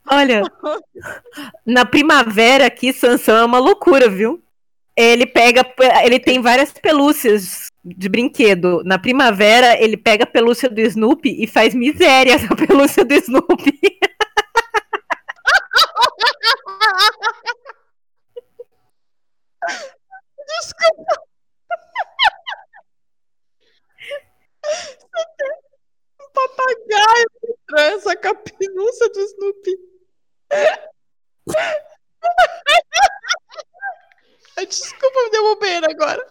Olha, 0.10 0.42
na 1.64 1.86
primavera 1.86 2.66
aqui, 2.66 2.92
Sansão 2.92 3.38
é 3.38 3.46
uma 3.46 3.60
loucura, 3.60 4.10
viu? 4.10 4.42
Ele 4.96 5.28
pega, 5.28 5.64
ele 6.04 6.20
tem 6.20 6.42
várias 6.42 6.72
pelúcias 6.72 7.67
de 7.96 8.10
brinquedo. 8.10 8.84
Na 8.84 9.00
primavera, 9.00 9.82
ele 9.82 9.96
pega 9.98 10.24
a 10.24 10.28
pelúcia 10.28 10.70
do 10.70 10.82
Snoopy 10.82 11.44
e 11.44 11.48
faz 11.48 11.74
miséria 11.74 12.36
a 12.36 12.56
pelúcia 12.68 13.06
do 13.06 13.14
Snoopy. 13.14 13.80
Desculpa. 20.48 21.22
Um 26.20 26.30
papagaio 26.34 27.28
que 27.42 27.54
trança 27.68 28.16
com 28.18 28.28
a 28.28 28.36
do 29.10 29.20
Snoopy. 29.20 29.78
Desculpa, 34.68 35.24
me 35.24 35.30
deu 35.30 35.44
bobeira 35.44 35.90
agora. 35.90 36.28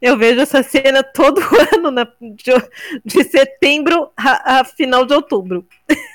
Eu 0.00 0.16
vejo 0.18 0.40
essa 0.40 0.62
cena 0.62 1.02
todo 1.02 1.40
ano, 1.74 1.90
na- 1.90 2.04
de, 2.20 2.52
de 3.04 3.24
setembro 3.24 4.10
a, 4.16 4.60
a 4.60 4.64
final 4.64 5.06
de 5.06 5.14
outubro. 5.14 5.66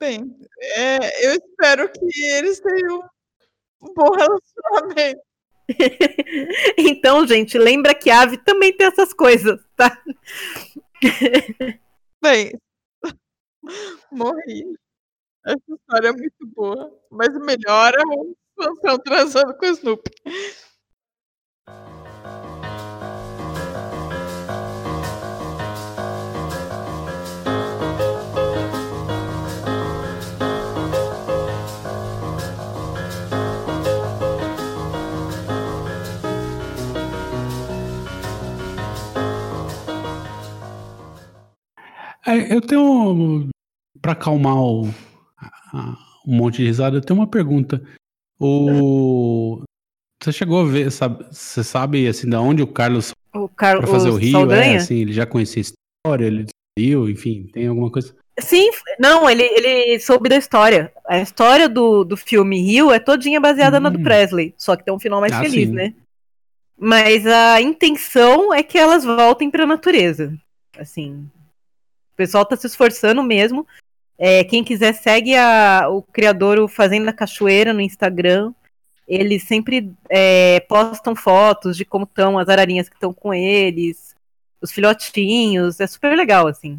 Bem, 0.00 0.34
é, 0.76 1.26
eu 1.26 1.32
espero 1.34 1.90
que 1.92 2.24
eles 2.32 2.60
tenham 2.60 3.00
um 3.82 3.94
bom 3.94 4.10
relacionamento. 4.12 5.22
Então, 6.78 7.26
gente, 7.26 7.58
lembra 7.58 7.94
que 7.94 8.08
ave 8.10 8.38
também 8.38 8.74
tem 8.74 8.86
essas 8.86 9.12
coisas, 9.12 9.60
tá? 9.76 10.00
Bem, 12.22 12.52
morri. 14.10 14.76
Essa 15.46 15.74
história 15.74 16.08
é 16.08 16.12
muito 16.12 16.46
boa. 16.54 16.92
Mas 17.10 17.34
o 17.34 17.40
melhor 17.40 17.92
é 17.94 18.02
o 18.06 18.36
Sansão 18.60 18.98
transando 18.98 19.56
com 19.56 19.66
o 19.66 19.68
Snoopy. 19.70 20.10
É, 42.26 42.54
eu 42.54 42.60
tenho. 42.60 43.48
Pra 44.02 44.12
acalmar 44.12 44.56
o, 44.56 44.82
um 46.26 46.36
monte 46.36 46.58
de 46.58 46.66
risada, 46.66 46.96
eu 46.96 47.00
tenho 47.00 47.18
uma 47.18 47.26
pergunta. 47.26 47.82
O. 48.38 49.62
Você 50.22 50.32
chegou 50.32 50.60
a 50.62 50.64
ver, 50.64 50.90
sabe, 50.90 51.24
você 51.30 51.62
sabe 51.62 52.08
assim, 52.08 52.28
da 52.28 52.40
onde 52.40 52.62
o 52.62 52.66
Carlos 52.66 53.12
O 53.32 53.48
Car... 53.48 53.86
fazer 53.86 54.10
o, 54.10 54.16
Rio? 54.16 54.32
Saldanha? 54.32 54.74
É, 54.74 54.76
assim, 54.76 54.96
ele 54.96 55.12
já 55.12 55.24
conhecia 55.24 55.60
a 55.60 55.66
história, 56.06 56.26
ele 56.26 56.46
saiu, 56.76 57.08
enfim, 57.08 57.48
tem 57.52 57.68
alguma 57.68 57.90
coisa. 57.90 58.14
Sim, 58.40 58.68
não, 59.00 59.28
ele, 59.28 59.42
ele 59.42 59.98
soube 60.00 60.28
da 60.28 60.36
história. 60.36 60.92
A 61.06 61.20
história 61.20 61.68
do, 61.68 62.04
do 62.04 62.16
filme 62.16 62.60
Rio 62.60 62.92
é 62.92 62.98
todinha 62.98 63.40
baseada 63.40 63.80
na 63.80 63.88
do 63.90 64.00
Presley, 64.00 64.54
só 64.56 64.76
que 64.76 64.84
tem 64.84 64.94
um 64.94 64.98
final 65.00 65.20
mais 65.20 65.32
Ah, 65.32 65.40
feliz, 65.40 65.68
sim. 65.68 65.74
né? 65.74 65.94
Mas 66.76 67.26
a 67.26 67.60
intenção 67.60 68.54
é 68.54 68.62
que 68.62 68.78
elas 68.78 69.04
voltem 69.04 69.50
pra 69.50 69.66
natureza. 69.66 70.32
Assim, 70.78 71.28
o 72.12 72.16
pessoal 72.16 72.44
tá 72.44 72.56
se 72.56 72.68
esforçando 72.68 73.22
mesmo. 73.22 73.66
É, 74.18 74.42
quem 74.44 74.64
quiser 74.64 74.92
segue 74.94 75.34
a- 75.36 75.88
o 75.88 76.02
criador 76.02 76.58
o 76.58 76.66
Fazenda 76.68 77.12
Cachoeira 77.12 77.72
no 77.72 77.80
Instagram. 77.80 78.52
Eles 79.06 79.44
sempre 79.44 79.90
é, 80.10 80.60
postam 80.68 81.14
fotos 81.16 81.76
de 81.76 81.84
como 81.84 82.04
estão 82.04 82.38
as 82.38 82.48
ararinhas 82.48 82.88
que 82.88 82.96
estão 82.96 83.12
com 83.14 83.32
eles, 83.32 84.14
os 84.60 84.70
filhotinhos. 84.72 85.80
É 85.80 85.86
super 85.86 86.14
legal, 86.16 86.46
assim. 86.46 86.78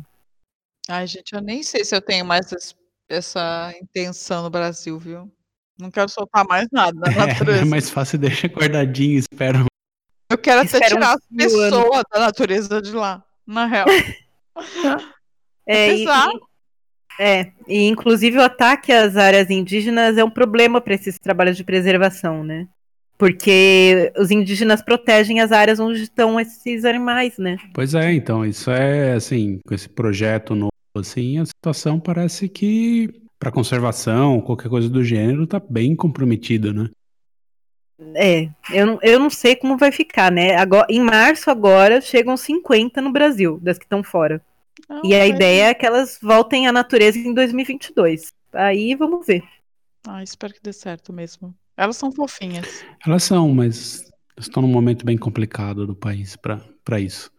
Ai, 0.87 1.07
gente, 1.07 1.33
eu 1.33 1.41
nem 1.41 1.63
sei 1.63 1.83
se 1.85 1.95
eu 1.95 2.01
tenho 2.01 2.25
mais 2.25 2.51
es- 2.51 2.75
essa 3.07 3.73
intenção 3.81 4.43
no 4.43 4.49
Brasil, 4.49 4.99
viu? 4.99 5.31
Não 5.79 5.89
quero 5.89 6.09
soltar 6.09 6.45
mais 6.45 6.67
nada 6.71 6.93
na 6.99 7.01
É, 7.23 7.27
natureza. 7.27 7.61
é 7.61 7.65
mais 7.65 7.89
fácil 7.89 8.19
deixar 8.19 8.49
guardadinho, 8.49 9.17
espero. 9.17 9.65
Eu 10.31 10.37
quero 10.37 10.59
até 10.59 10.65
Espera 10.77 10.87
tirar 10.93 11.13
as 11.15 11.25
pessoas 11.35 12.03
da 12.11 12.19
natureza 12.19 12.81
de 12.81 12.91
lá, 12.91 13.23
na 13.47 13.65
real. 13.65 13.87
É, 15.67 15.91
Apesar- 15.91 16.29
e- 16.33 16.48
é, 17.19 17.51
e 17.67 17.87
inclusive 17.87 18.37
o 18.37 18.41
ataque 18.41 18.93
às 18.93 19.17
áreas 19.17 19.49
indígenas 19.49 20.17
é 20.17 20.23
um 20.23 20.29
problema 20.29 20.79
para 20.79 20.93
esses 20.95 21.19
trabalhos 21.19 21.57
de 21.57 21.65
preservação, 21.65 22.43
né? 22.43 22.65
Porque 23.17 24.13
os 24.17 24.31
indígenas 24.31 24.81
protegem 24.81 25.41
as 25.41 25.51
áreas 25.51 25.77
onde 25.81 26.01
estão 26.01 26.39
esses 26.39 26.85
animais, 26.85 27.37
né? 27.37 27.57
Pois 27.73 27.93
é, 27.93 28.13
então, 28.13 28.45
isso 28.45 28.71
é 28.71 29.13
assim, 29.13 29.59
com 29.67 29.75
esse 29.75 29.89
projeto 29.89 30.55
novo, 30.55 30.71
assim, 30.95 31.37
a 31.37 31.45
situação 31.45 31.99
parece 31.99 32.47
que 32.47 33.09
para 33.37 33.51
conservação, 33.51 34.39
qualquer 34.39 34.69
coisa 34.69 34.89
do 34.89 35.03
gênero, 35.03 35.45
tá 35.45 35.61
bem 35.69 35.95
comprometida, 35.95 36.71
né? 36.71 36.89
É, 38.15 38.49
eu, 38.71 38.85
não- 38.85 38.99
eu 39.01 39.19
não 39.19 39.29
sei 39.29 39.55
como 39.57 39.77
vai 39.77 39.91
ficar, 39.91 40.31
né? 40.31 40.55
Agora, 40.55 40.87
em 40.89 41.01
março 41.01 41.51
agora 41.51 41.99
chegam 41.99 42.37
50 42.37 43.01
no 43.01 43.11
Brasil, 43.11 43.59
das 43.61 43.77
que 43.77 43.83
estão 43.83 44.01
fora. 44.01 44.41
Não, 44.89 45.05
E 45.05 45.13
a 45.13 45.27
ideia 45.27 45.67
é 45.69 45.73
que 45.73 45.85
elas 45.85 46.17
voltem 46.21 46.67
à 46.67 46.71
natureza 46.71 47.19
em 47.19 47.33
2022. 47.33 48.33
Aí 48.53 48.95
vamos 48.95 49.25
ver. 49.27 49.43
Ah, 50.07 50.23
espero 50.23 50.53
que 50.53 50.61
dê 50.63 50.73
certo 50.73 51.13
mesmo. 51.13 51.53
Elas 51.77 51.95
são 51.97 52.11
fofinhas. 52.11 52.83
Elas 53.05 53.23
são, 53.23 53.53
mas 53.53 54.11
estão 54.37 54.61
num 54.61 54.67
momento 54.67 55.05
bem 55.05 55.17
complicado 55.17 55.85
do 55.85 55.95
país 55.95 56.35
para 56.35 56.99
isso. 56.99 57.31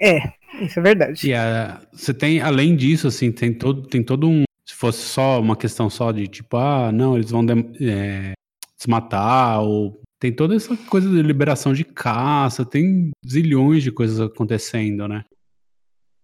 É, 0.00 0.18
isso 0.60 0.78
é 0.78 0.82
verdade. 0.82 1.26
E 1.26 1.34
a, 1.34 1.80
você 1.92 2.12
tem, 2.14 2.40
além 2.40 2.76
disso, 2.76 3.08
assim, 3.08 3.32
tem 3.32 3.52
todo, 3.52 3.88
tem 3.88 4.02
todo 4.02 4.28
um. 4.28 4.44
Se 4.68 4.74
fosse 4.74 5.00
só 5.00 5.40
uma 5.40 5.56
questão 5.56 5.88
só 5.88 6.12
de 6.12 6.28
tipo, 6.28 6.56
ah, 6.56 6.92
não, 6.92 7.16
eles 7.16 7.30
vão 7.30 7.44
dem- 7.44 7.72
é, 7.80 8.34
desmatar, 8.76 9.62
ou 9.62 10.00
tem 10.20 10.32
toda 10.32 10.54
essa 10.54 10.76
coisa 10.76 11.08
de 11.08 11.22
liberação 11.22 11.72
de 11.72 11.84
caça, 11.84 12.64
tem 12.66 13.10
zilhões 13.26 13.82
de 13.82 13.90
coisas 13.90 14.20
acontecendo, 14.20 15.08
né? 15.08 15.24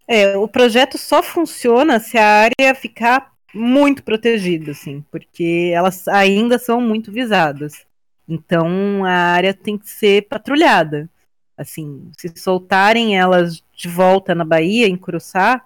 É, 0.06 0.36
o 0.36 0.46
projeto 0.46 0.98
só 0.98 1.22
funciona 1.22 1.98
se 1.98 2.18
a 2.18 2.26
área 2.26 2.74
ficar 2.74 3.32
muito 3.54 4.02
protegida, 4.02 4.72
assim, 4.72 5.04
porque 5.10 5.70
elas 5.74 6.06
ainda 6.08 6.58
são 6.58 6.80
muito 6.80 7.10
visadas. 7.10 7.86
Então 8.28 9.04
a 9.04 9.10
área 9.10 9.54
tem 9.54 9.78
que 9.78 9.88
ser 9.88 10.28
patrulhada. 10.28 11.08
Assim, 11.56 12.10
se 12.18 12.32
soltarem 12.36 13.16
elas 13.16 13.62
de 13.74 13.88
volta 13.88 14.34
na 14.34 14.44
Bahia, 14.44 14.88
em 14.88 14.96
Curuçá, 14.96 15.64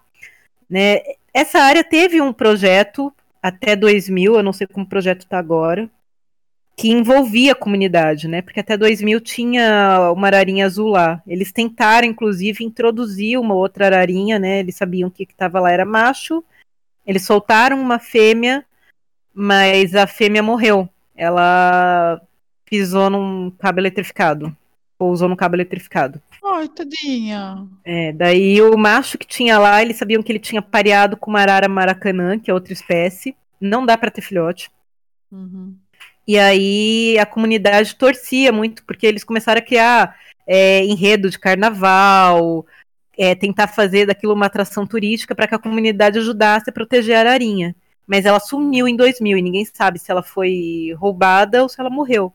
né? 0.68 1.00
Essa 1.32 1.60
área 1.60 1.84
teve 1.84 2.20
um 2.20 2.32
projeto 2.32 3.12
até 3.42 3.74
2000, 3.76 4.36
eu 4.36 4.42
não 4.42 4.52
sei 4.52 4.66
como 4.66 4.84
o 4.84 4.88
projeto 4.88 5.20
está 5.20 5.38
agora, 5.38 5.88
que 6.78 6.88
envolvia 6.88 7.52
a 7.52 7.56
comunidade, 7.56 8.28
né? 8.28 8.40
Porque 8.40 8.60
até 8.60 8.76
2000 8.76 9.20
tinha 9.20 10.12
uma 10.12 10.28
ararinha 10.28 10.64
azul 10.64 10.90
lá. 10.90 11.20
Eles 11.26 11.50
tentaram, 11.50 12.06
inclusive, 12.06 12.62
introduzir 12.62 13.36
uma 13.36 13.52
outra 13.52 13.86
ararinha, 13.86 14.38
né? 14.38 14.60
Eles 14.60 14.76
sabiam 14.76 15.10
que 15.10 15.24
o 15.24 15.26
que 15.26 15.32
estava 15.32 15.58
lá 15.58 15.72
era 15.72 15.84
macho. 15.84 16.42
Eles 17.04 17.24
soltaram 17.24 17.80
uma 17.80 17.98
fêmea, 17.98 18.64
mas 19.34 19.96
a 19.96 20.06
fêmea 20.06 20.40
morreu. 20.40 20.88
Ela 21.16 22.22
pisou 22.64 23.10
num 23.10 23.50
cabo 23.50 23.80
eletrificado. 23.80 24.56
Pousou 24.96 25.28
no 25.28 25.36
cabo 25.36 25.56
eletrificado. 25.56 26.22
Ai, 26.44 26.68
tadinha. 26.68 27.66
É, 27.84 28.12
daí 28.12 28.62
o 28.62 28.78
macho 28.78 29.18
que 29.18 29.26
tinha 29.26 29.58
lá, 29.58 29.82
eles 29.82 29.96
sabiam 29.96 30.22
que 30.22 30.30
ele 30.30 30.38
tinha 30.38 30.62
pareado 30.62 31.16
com 31.16 31.28
uma 31.28 31.40
arara 31.40 31.68
maracanã, 31.68 32.38
que 32.38 32.52
é 32.52 32.54
outra 32.54 32.72
espécie. 32.72 33.34
Não 33.60 33.84
dá 33.84 33.98
para 33.98 34.12
ter 34.12 34.22
filhote. 34.22 34.70
Uhum. 35.32 35.74
E 36.28 36.38
aí 36.38 37.18
a 37.18 37.24
comunidade 37.24 37.96
torcia 37.96 38.52
muito, 38.52 38.84
porque 38.84 39.06
eles 39.06 39.24
começaram 39.24 39.60
a 39.60 39.64
criar 39.64 40.14
é, 40.46 40.84
enredo 40.84 41.30
de 41.30 41.38
carnaval, 41.38 42.66
é, 43.16 43.34
tentar 43.34 43.66
fazer 43.68 44.04
daquilo 44.04 44.34
uma 44.34 44.44
atração 44.44 44.86
turística 44.86 45.34
para 45.34 45.48
que 45.48 45.54
a 45.54 45.58
comunidade 45.58 46.18
ajudasse 46.18 46.68
a 46.68 46.72
proteger 46.72 47.16
a 47.16 47.20
ararinha. 47.20 47.74
Mas 48.06 48.26
ela 48.26 48.38
sumiu 48.38 48.86
em 48.86 48.94
2000 48.94 49.38
e 49.38 49.42
ninguém 49.42 49.64
sabe 49.64 49.98
se 49.98 50.10
ela 50.10 50.22
foi 50.22 50.94
roubada 50.98 51.62
ou 51.62 51.68
se 51.68 51.80
ela 51.80 51.88
morreu. 51.88 52.30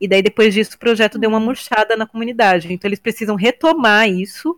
E 0.00 0.06
daí 0.06 0.22
depois 0.22 0.54
disso 0.54 0.76
o 0.76 0.78
projeto 0.78 1.18
deu 1.18 1.28
uma 1.28 1.40
murchada 1.40 1.96
na 1.96 2.06
comunidade. 2.06 2.72
Então 2.72 2.88
eles 2.88 3.00
precisam 3.00 3.34
retomar 3.34 4.08
isso 4.08 4.56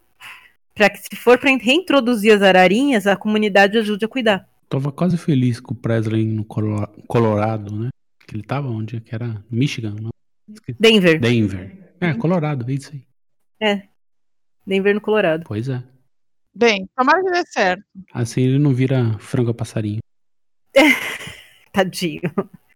para 0.75 0.91
que 0.91 0.99
se 0.99 1.16
for 1.16 1.39
para 1.39 1.57
reintroduzir 1.57 2.35
as 2.35 2.43
ararinhas, 2.43 3.07
a 3.07 3.16
comunidade 3.16 3.79
ajude 3.79 4.05
a 4.05 4.09
cuidar. 4.09 4.47
Tava 4.69 4.93
quase 4.93 5.16
feliz 5.16 5.59
com 5.59 5.73
o 5.73 5.77
Presley 5.77 6.27
no 6.27 6.45
Colo- 6.45 6.87
Colorado, 7.07 7.75
né? 7.75 7.89
Que 8.29 8.37
ele 8.37 8.43
tava 8.43 8.68
onde? 8.68 9.01
Que 9.01 9.14
era 9.14 9.43
Michigan, 9.51 9.97
não? 9.99 10.11
Denver. 10.79 11.18
Denver. 11.18 11.95
É, 11.99 12.12
Colorado, 12.12 12.70
é 12.70 12.74
isso 12.74 12.93
aí. 12.93 13.07
É. 13.59 13.89
Denver 14.66 14.95
no 14.95 15.01
Colorado. 15.01 15.45
Pois 15.47 15.66
é. 15.70 15.83
Bem, 16.55 16.87
tomara 16.95 17.24
que 17.24 17.31
dê 17.31 17.47
certo. 17.47 17.85
Assim 18.12 18.43
ele 18.43 18.59
não 18.59 18.74
vira 18.74 19.18
frango 19.18 19.51
a 19.51 19.55
passarinho. 19.55 20.01
Tadinho. 21.72 22.20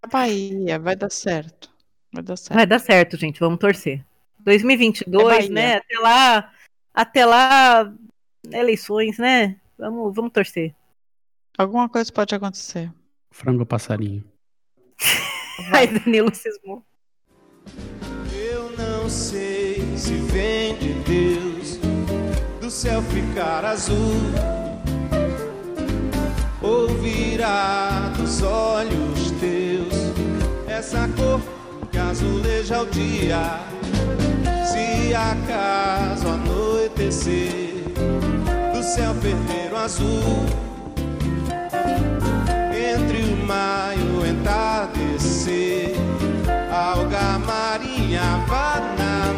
A 0.03 0.07
Bahia, 0.07 0.79
vai 0.79 0.97
dar 0.97 1.11
certo. 1.11 1.71
Vai 2.11 2.23
dar 2.23 2.37
certo. 2.37 2.55
Vai 2.57 2.67
dar 2.67 2.79
certo, 2.79 3.17
gente. 3.19 3.39
Vamos 3.39 3.59
torcer. 3.59 3.99
É 3.99 4.45
2022, 4.45 5.25
Bahia. 5.25 5.51
né? 5.51 5.77
Até 5.77 5.99
lá, 5.99 6.53
até 6.95 7.27
lá, 7.27 7.95
eleições, 8.51 9.19
né? 9.19 9.61
Vamos, 9.77 10.15
vamos 10.15 10.33
torcer. 10.33 10.75
Alguma 11.59 11.91
coisa 11.91 12.11
pode 12.11 12.35
acontecer. 12.35 12.91
Frango 13.31 13.65
a 13.65 13.67
passarinho. 13.67 14.25
Ai, 15.73 15.87
Danilo 15.87 16.35
cismou. 16.35 16.83
Eu 18.33 18.71
não 18.77 19.09
sei 19.09 19.83
se 19.97 20.15
vem 20.15 20.77
de 20.77 20.93
Deus 20.95 21.79
do 22.61 22.71
céu 22.71 23.03
ficar 23.03 23.65
azul. 23.65 24.33
ouvirá 26.63 28.13
dos 28.17 28.43
olhos 28.43 29.33
teus 29.41 30.13
essa 30.69 31.09
cor 31.17 31.41
que 31.91 31.99
azuleja 31.99 32.83
o 32.83 32.87
dia. 32.87 33.61
Se 34.65 35.15
acaso 35.15 36.29
anoitecer 36.29 37.85
do 38.75 38.83
céu 38.83 39.15
ferveiro 39.15 39.77
azul, 39.77 40.47
entre 42.75 43.19
o 43.33 43.47
maio 43.47 44.25
entardecer, 45.43 45.97
alga 46.73 47.39
marinha 47.41 48.23
na 48.97 49.33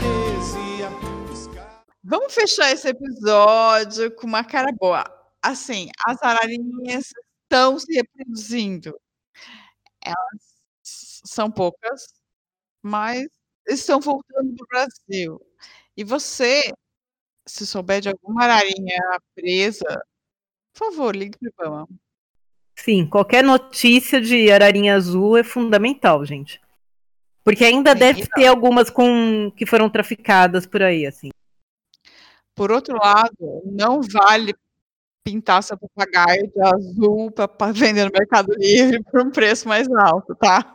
maresia. 0.00 0.88
Vamos 2.02 2.34
fechar 2.34 2.72
esse 2.72 2.88
episódio 2.88 4.14
com 4.16 4.26
uma 4.26 4.44
cara 4.44 4.72
boa. 4.72 5.04
Assim, 5.40 5.88
as 6.06 6.20
ararinhas 6.22 7.12
estão 7.44 7.78
se 7.78 7.92
reproduzindo. 7.94 8.98
Elas 10.04 10.62
são 10.82 11.50
poucas, 11.50 12.06
mas 12.82 13.26
estão 13.68 14.00
voltando 14.00 14.54
para 14.56 14.64
o 14.64 14.68
Brasil. 14.68 15.40
E 15.96 16.04
você, 16.04 16.72
se 17.46 17.66
souber 17.66 18.00
de 18.00 18.08
alguma 18.10 18.44
ararinha 18.44 18.98
presa, 19.34 20.04
por 20.74 20.90
favor, 20.92 21.16
ligue 21.16 21.38
para 21.38 21.70
o 21.70 21.74
Ibama. 21.74 22.01
Sim, 22.84 23.06
qualquer 23.06 23.44
notícia 23.44 24.20
de 24.20 24.50
ararinha 24.50 24.96
azul 24.96 25.36
é 25.36 25.44
fundamental, 25.44 26.24
gente. 26.24 26.60
Porque 27.44 27.64
ainda 27.64 27.94
deve 27.94 28.26
ter 28.26 28.48
algumas 28.48 28.90
com 28.90 29.52
que 29.56 29.64
foram 29.64 29.88
traficadas 29.88 30.66
por 30.66 30.82
aí, 30.82 31.06
assim. 31.06 31.28
Por 32.56 32.72
outro 32.72 32.96
lado, 32.96 33.62
não 33.64 34.00
vale 34.02 34.52
pintar 35.24 35.62
seu 35.62 35.78
papagaio 35.78 36.50
de 36.50 36.60
azul 36.60 37.30
para 37.30 37.70
vender 37.72 38.04
no 38.04 38.10
Mercado 38.12 38.52
Livre 38.58 39.00
por 39.04 39.24
um 39.24 39.30
preço 39.30 39.68
mais 39.68 39.88
alto, 39.88 40.34
tá? 40.34 40.74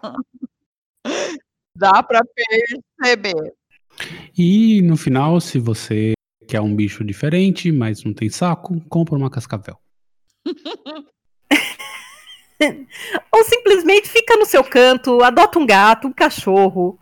Dá 1.76 2.01
para 2.01 2.22
perceber. 2.24 3.53
E 4.38 4.82
no 4.82 4.95
final, 4.95 5.41
se 5.41 5.60
você 5.60 6.14
quer 6.47 6.62
um 6.62 6.74
bicho 6.74 7.03
diferente, 7.03 7.70
mas 7.70 8.01
não 8.05 8.14
tem 8.14 8.30
saco, 8.30 8.80
compra 8.88 9.18
uma 9.18 9.30
cascavel. 9.30 9.78
Ou 13.32 13.43
simplesmente 13.43 14.10
fica 14.10 14.36
no 14.36 14.45
seu 14.45 14.64
canto, 14.64 15.24
adota 15.24 15.60
um 15.60 15.66
gato, 15.66 16.08
um 16.08 16.14
cachorro. 16.14 16.99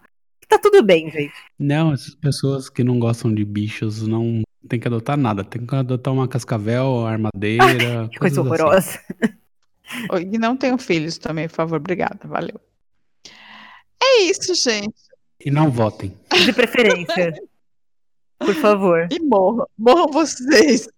Tá 0.48 0.60
tudo 0.60 0.84
bem, 0.84 1.10
gente. 1.10 1.34
Não, 1.58 1.92
essas 1.92 2.14
pessoas 2.14 2.70
que 2.70 2.84
não 2.84 3.00
gostam 3.00 3.34
de 3.34 3.44
bichos 3.44 4.08
não 4.08 4.44
tem 4.68 4.80
que 4.80 4.88
adotar 4.88 5.18
nada. 5.18 5.44
Tem 5.44 5.66
que 5.66 5.76
adotar 5.76 6.14
uma 6.14 6.28
cascavel, 6.28 7.06
armadeira. 7.06 8.08
Que 8.12 8.20
coisa 8.20 8.42
assim. 8.42 8.50
horrorosa. 8.50 9.00
Oi, 10.12 10.30
E 10.32 10.38
não 10.38 10.56
tenham 10.56 10.78
filhos 10.78 11.18
também, 11.18 11.48
por 11.48 11.56
favor. 11.56 11.78
Obrigada, 11.78 12.20
valeu. 12.26 12.60
É 14.02 14.22
isso, 14.24 14.54
gente. 14.54 14.96
E 15.44 15.50
não 15.52 15.70
votem. 15.72 16.14
De 16.46 16.54
preferência. 16.54 17.34
Por 18.38 18.54
favor. 18.56 19.08
E 19.12 19.20
morram. 19.22 19.66
Morram 19.78 20.08
vocês. 20.12 20.90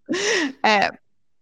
É, 0.66 0.89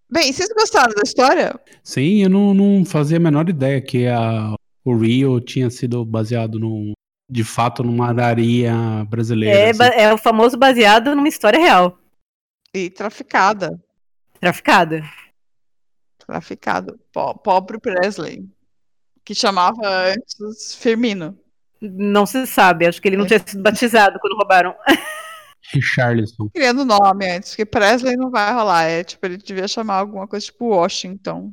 bem, 0.10 0.32
vocês 0.32 0.50
gostaram 0.50 0.94
da 0.94 1.02
história? 1.04 1.60
Sim, 1.84 2.24
eu 2.24 2.30
não, 2.30 2.54
não 2.54 2.86
fazia 2.86 3.18
a 3.18 3.20
menor 3.20 3.50
ideia 3.50 3.82
que 3.82 4.08
a, 4.08 4.54
o 4.84 4.96
Rio 4.98 5.40
tinha 5.40 5.70
sido 5.70 6.04
baseado 6.06 6.60
num, 6.60 6.94
de 7.30 7.44
fato 7.44 7.84
numa 7.84 8.10
araria 8.10 8.74
brasileira. 9.10 9.58
É, 9.58 9.70
assim. 9.72 10.00
é 10.00 10.14
o 10.14 10.18
famoso 10.18 10.58
baseado 10.58 11.16
numa 11.16 11.28
história 11.28 11.60
real. 11.60 11.98
E 12.74 12.90
traficada. 12.90 13.80
Traficada. 14.40 15.02
Traficado. 16.26 17.00
Po- 17.12 17.36
Pobre 17.36 17.80
Presley. 17.80 18.46
Que 19.24 19.34
chamava 19.34 19.88
antes 20.14 20.76
Firmino. 20.76 21.38
Não 21.82 22.26
se 22.26 22.46
sabe, 22.48 22.88
acho 22.88 23.02
que 23.02 23.08
ele 23.08 23.18
não 23.18 23.26
tinha 23.28 23.40
sido 23.46 23.62
batizado 23.62 24.20
quando 24.20 24.38
roubaram. 24.38 24.76
Richarlison. 25.74 26.50
Criando 26.54 26.86
nome 26.86 27.30
antes, 27.30 27.56
que 27.56 27.66
Presley 27.66 28.16
não 28.16 28.30
vai 28.30 28.54
rolar. 28.54 28.84
É 28.84 29.04
tipo, 29.04 29.26
ele 29.26 29.38
devia 29.38 29.68
chamar 29.68 29.96
alguma 29.96 30.28
coisa 30.28 30.46
tipo 30.46 30.68
Washington. 30.68 31.52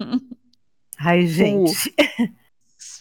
Ai, 0.98 1.26
gente. 1.26 1.94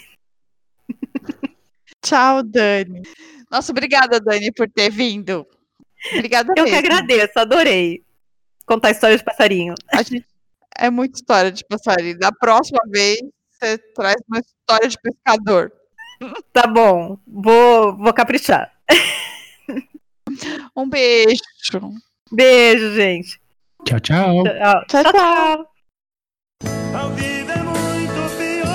Tchau, 2.05 2.43
Dani. 2.45 3.03
Nossa, 3.51 3.73
obrigada, 3.73 4.21
Dani, 4.21 4.53
por 4.53 4.71
ter 4.71 4.91
vindo. 4.91 5.45
Obrigada 6.15 6.53
Eu 6.57 6.65
que 6.65 6.71
mesmo. 6.71 6.79
agradeço, 6.79 7.39
adorei. 7.39 8.05
Contar 8.65 8.93
histórias 8.93 9.21
de 9.21 9.25
passarinho. 9.25 9.75
A 9.93 10.03
gente 10.03 10.25
é 10.79 10.91
muita 10.91 11.19
história 11.19 11.51
de 11.51 11.65
passarinho. 11.65 12.19
Da 12.19 12.31
próxima 12.33 12.81
vez, 12.89 13.19
você 13.51 13.79
traz 13.95 14.17
uma 14.29 14.41
história 14.41 14.89
de 14.89 14.99
pescador. 15.01 15.73
Tá 16.53 16.67
bom, 16.67 17.17
vou, 17.25 17.97
vou 17.97 18.13
caprichar. 18.13 18.73
Um 20.75 20.89
beijo. 20.89 21.41
Beijo, 22.33 22.93
gente. 22.97 23.41
Tchau, 23.85 24.01
tchau. 24.01 24.43
Tchau, 24.43 24.85
tchau. 24.89 25.05
tchau. 25.13 25.71
Ao 27.01 27.11
vivo 27.15 27.51
é 27.51 27.63
muito 27.63 28.37
pior. 28.37 28.69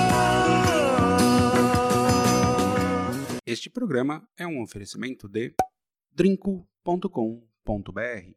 Este 3.46 3.68
programa 3.68 4.26
é 4.38 4.46
um 4.46 4.62
oferecimento 4.62 5.28
de 5.28 5.52
drinco.com.br 6.14 8.34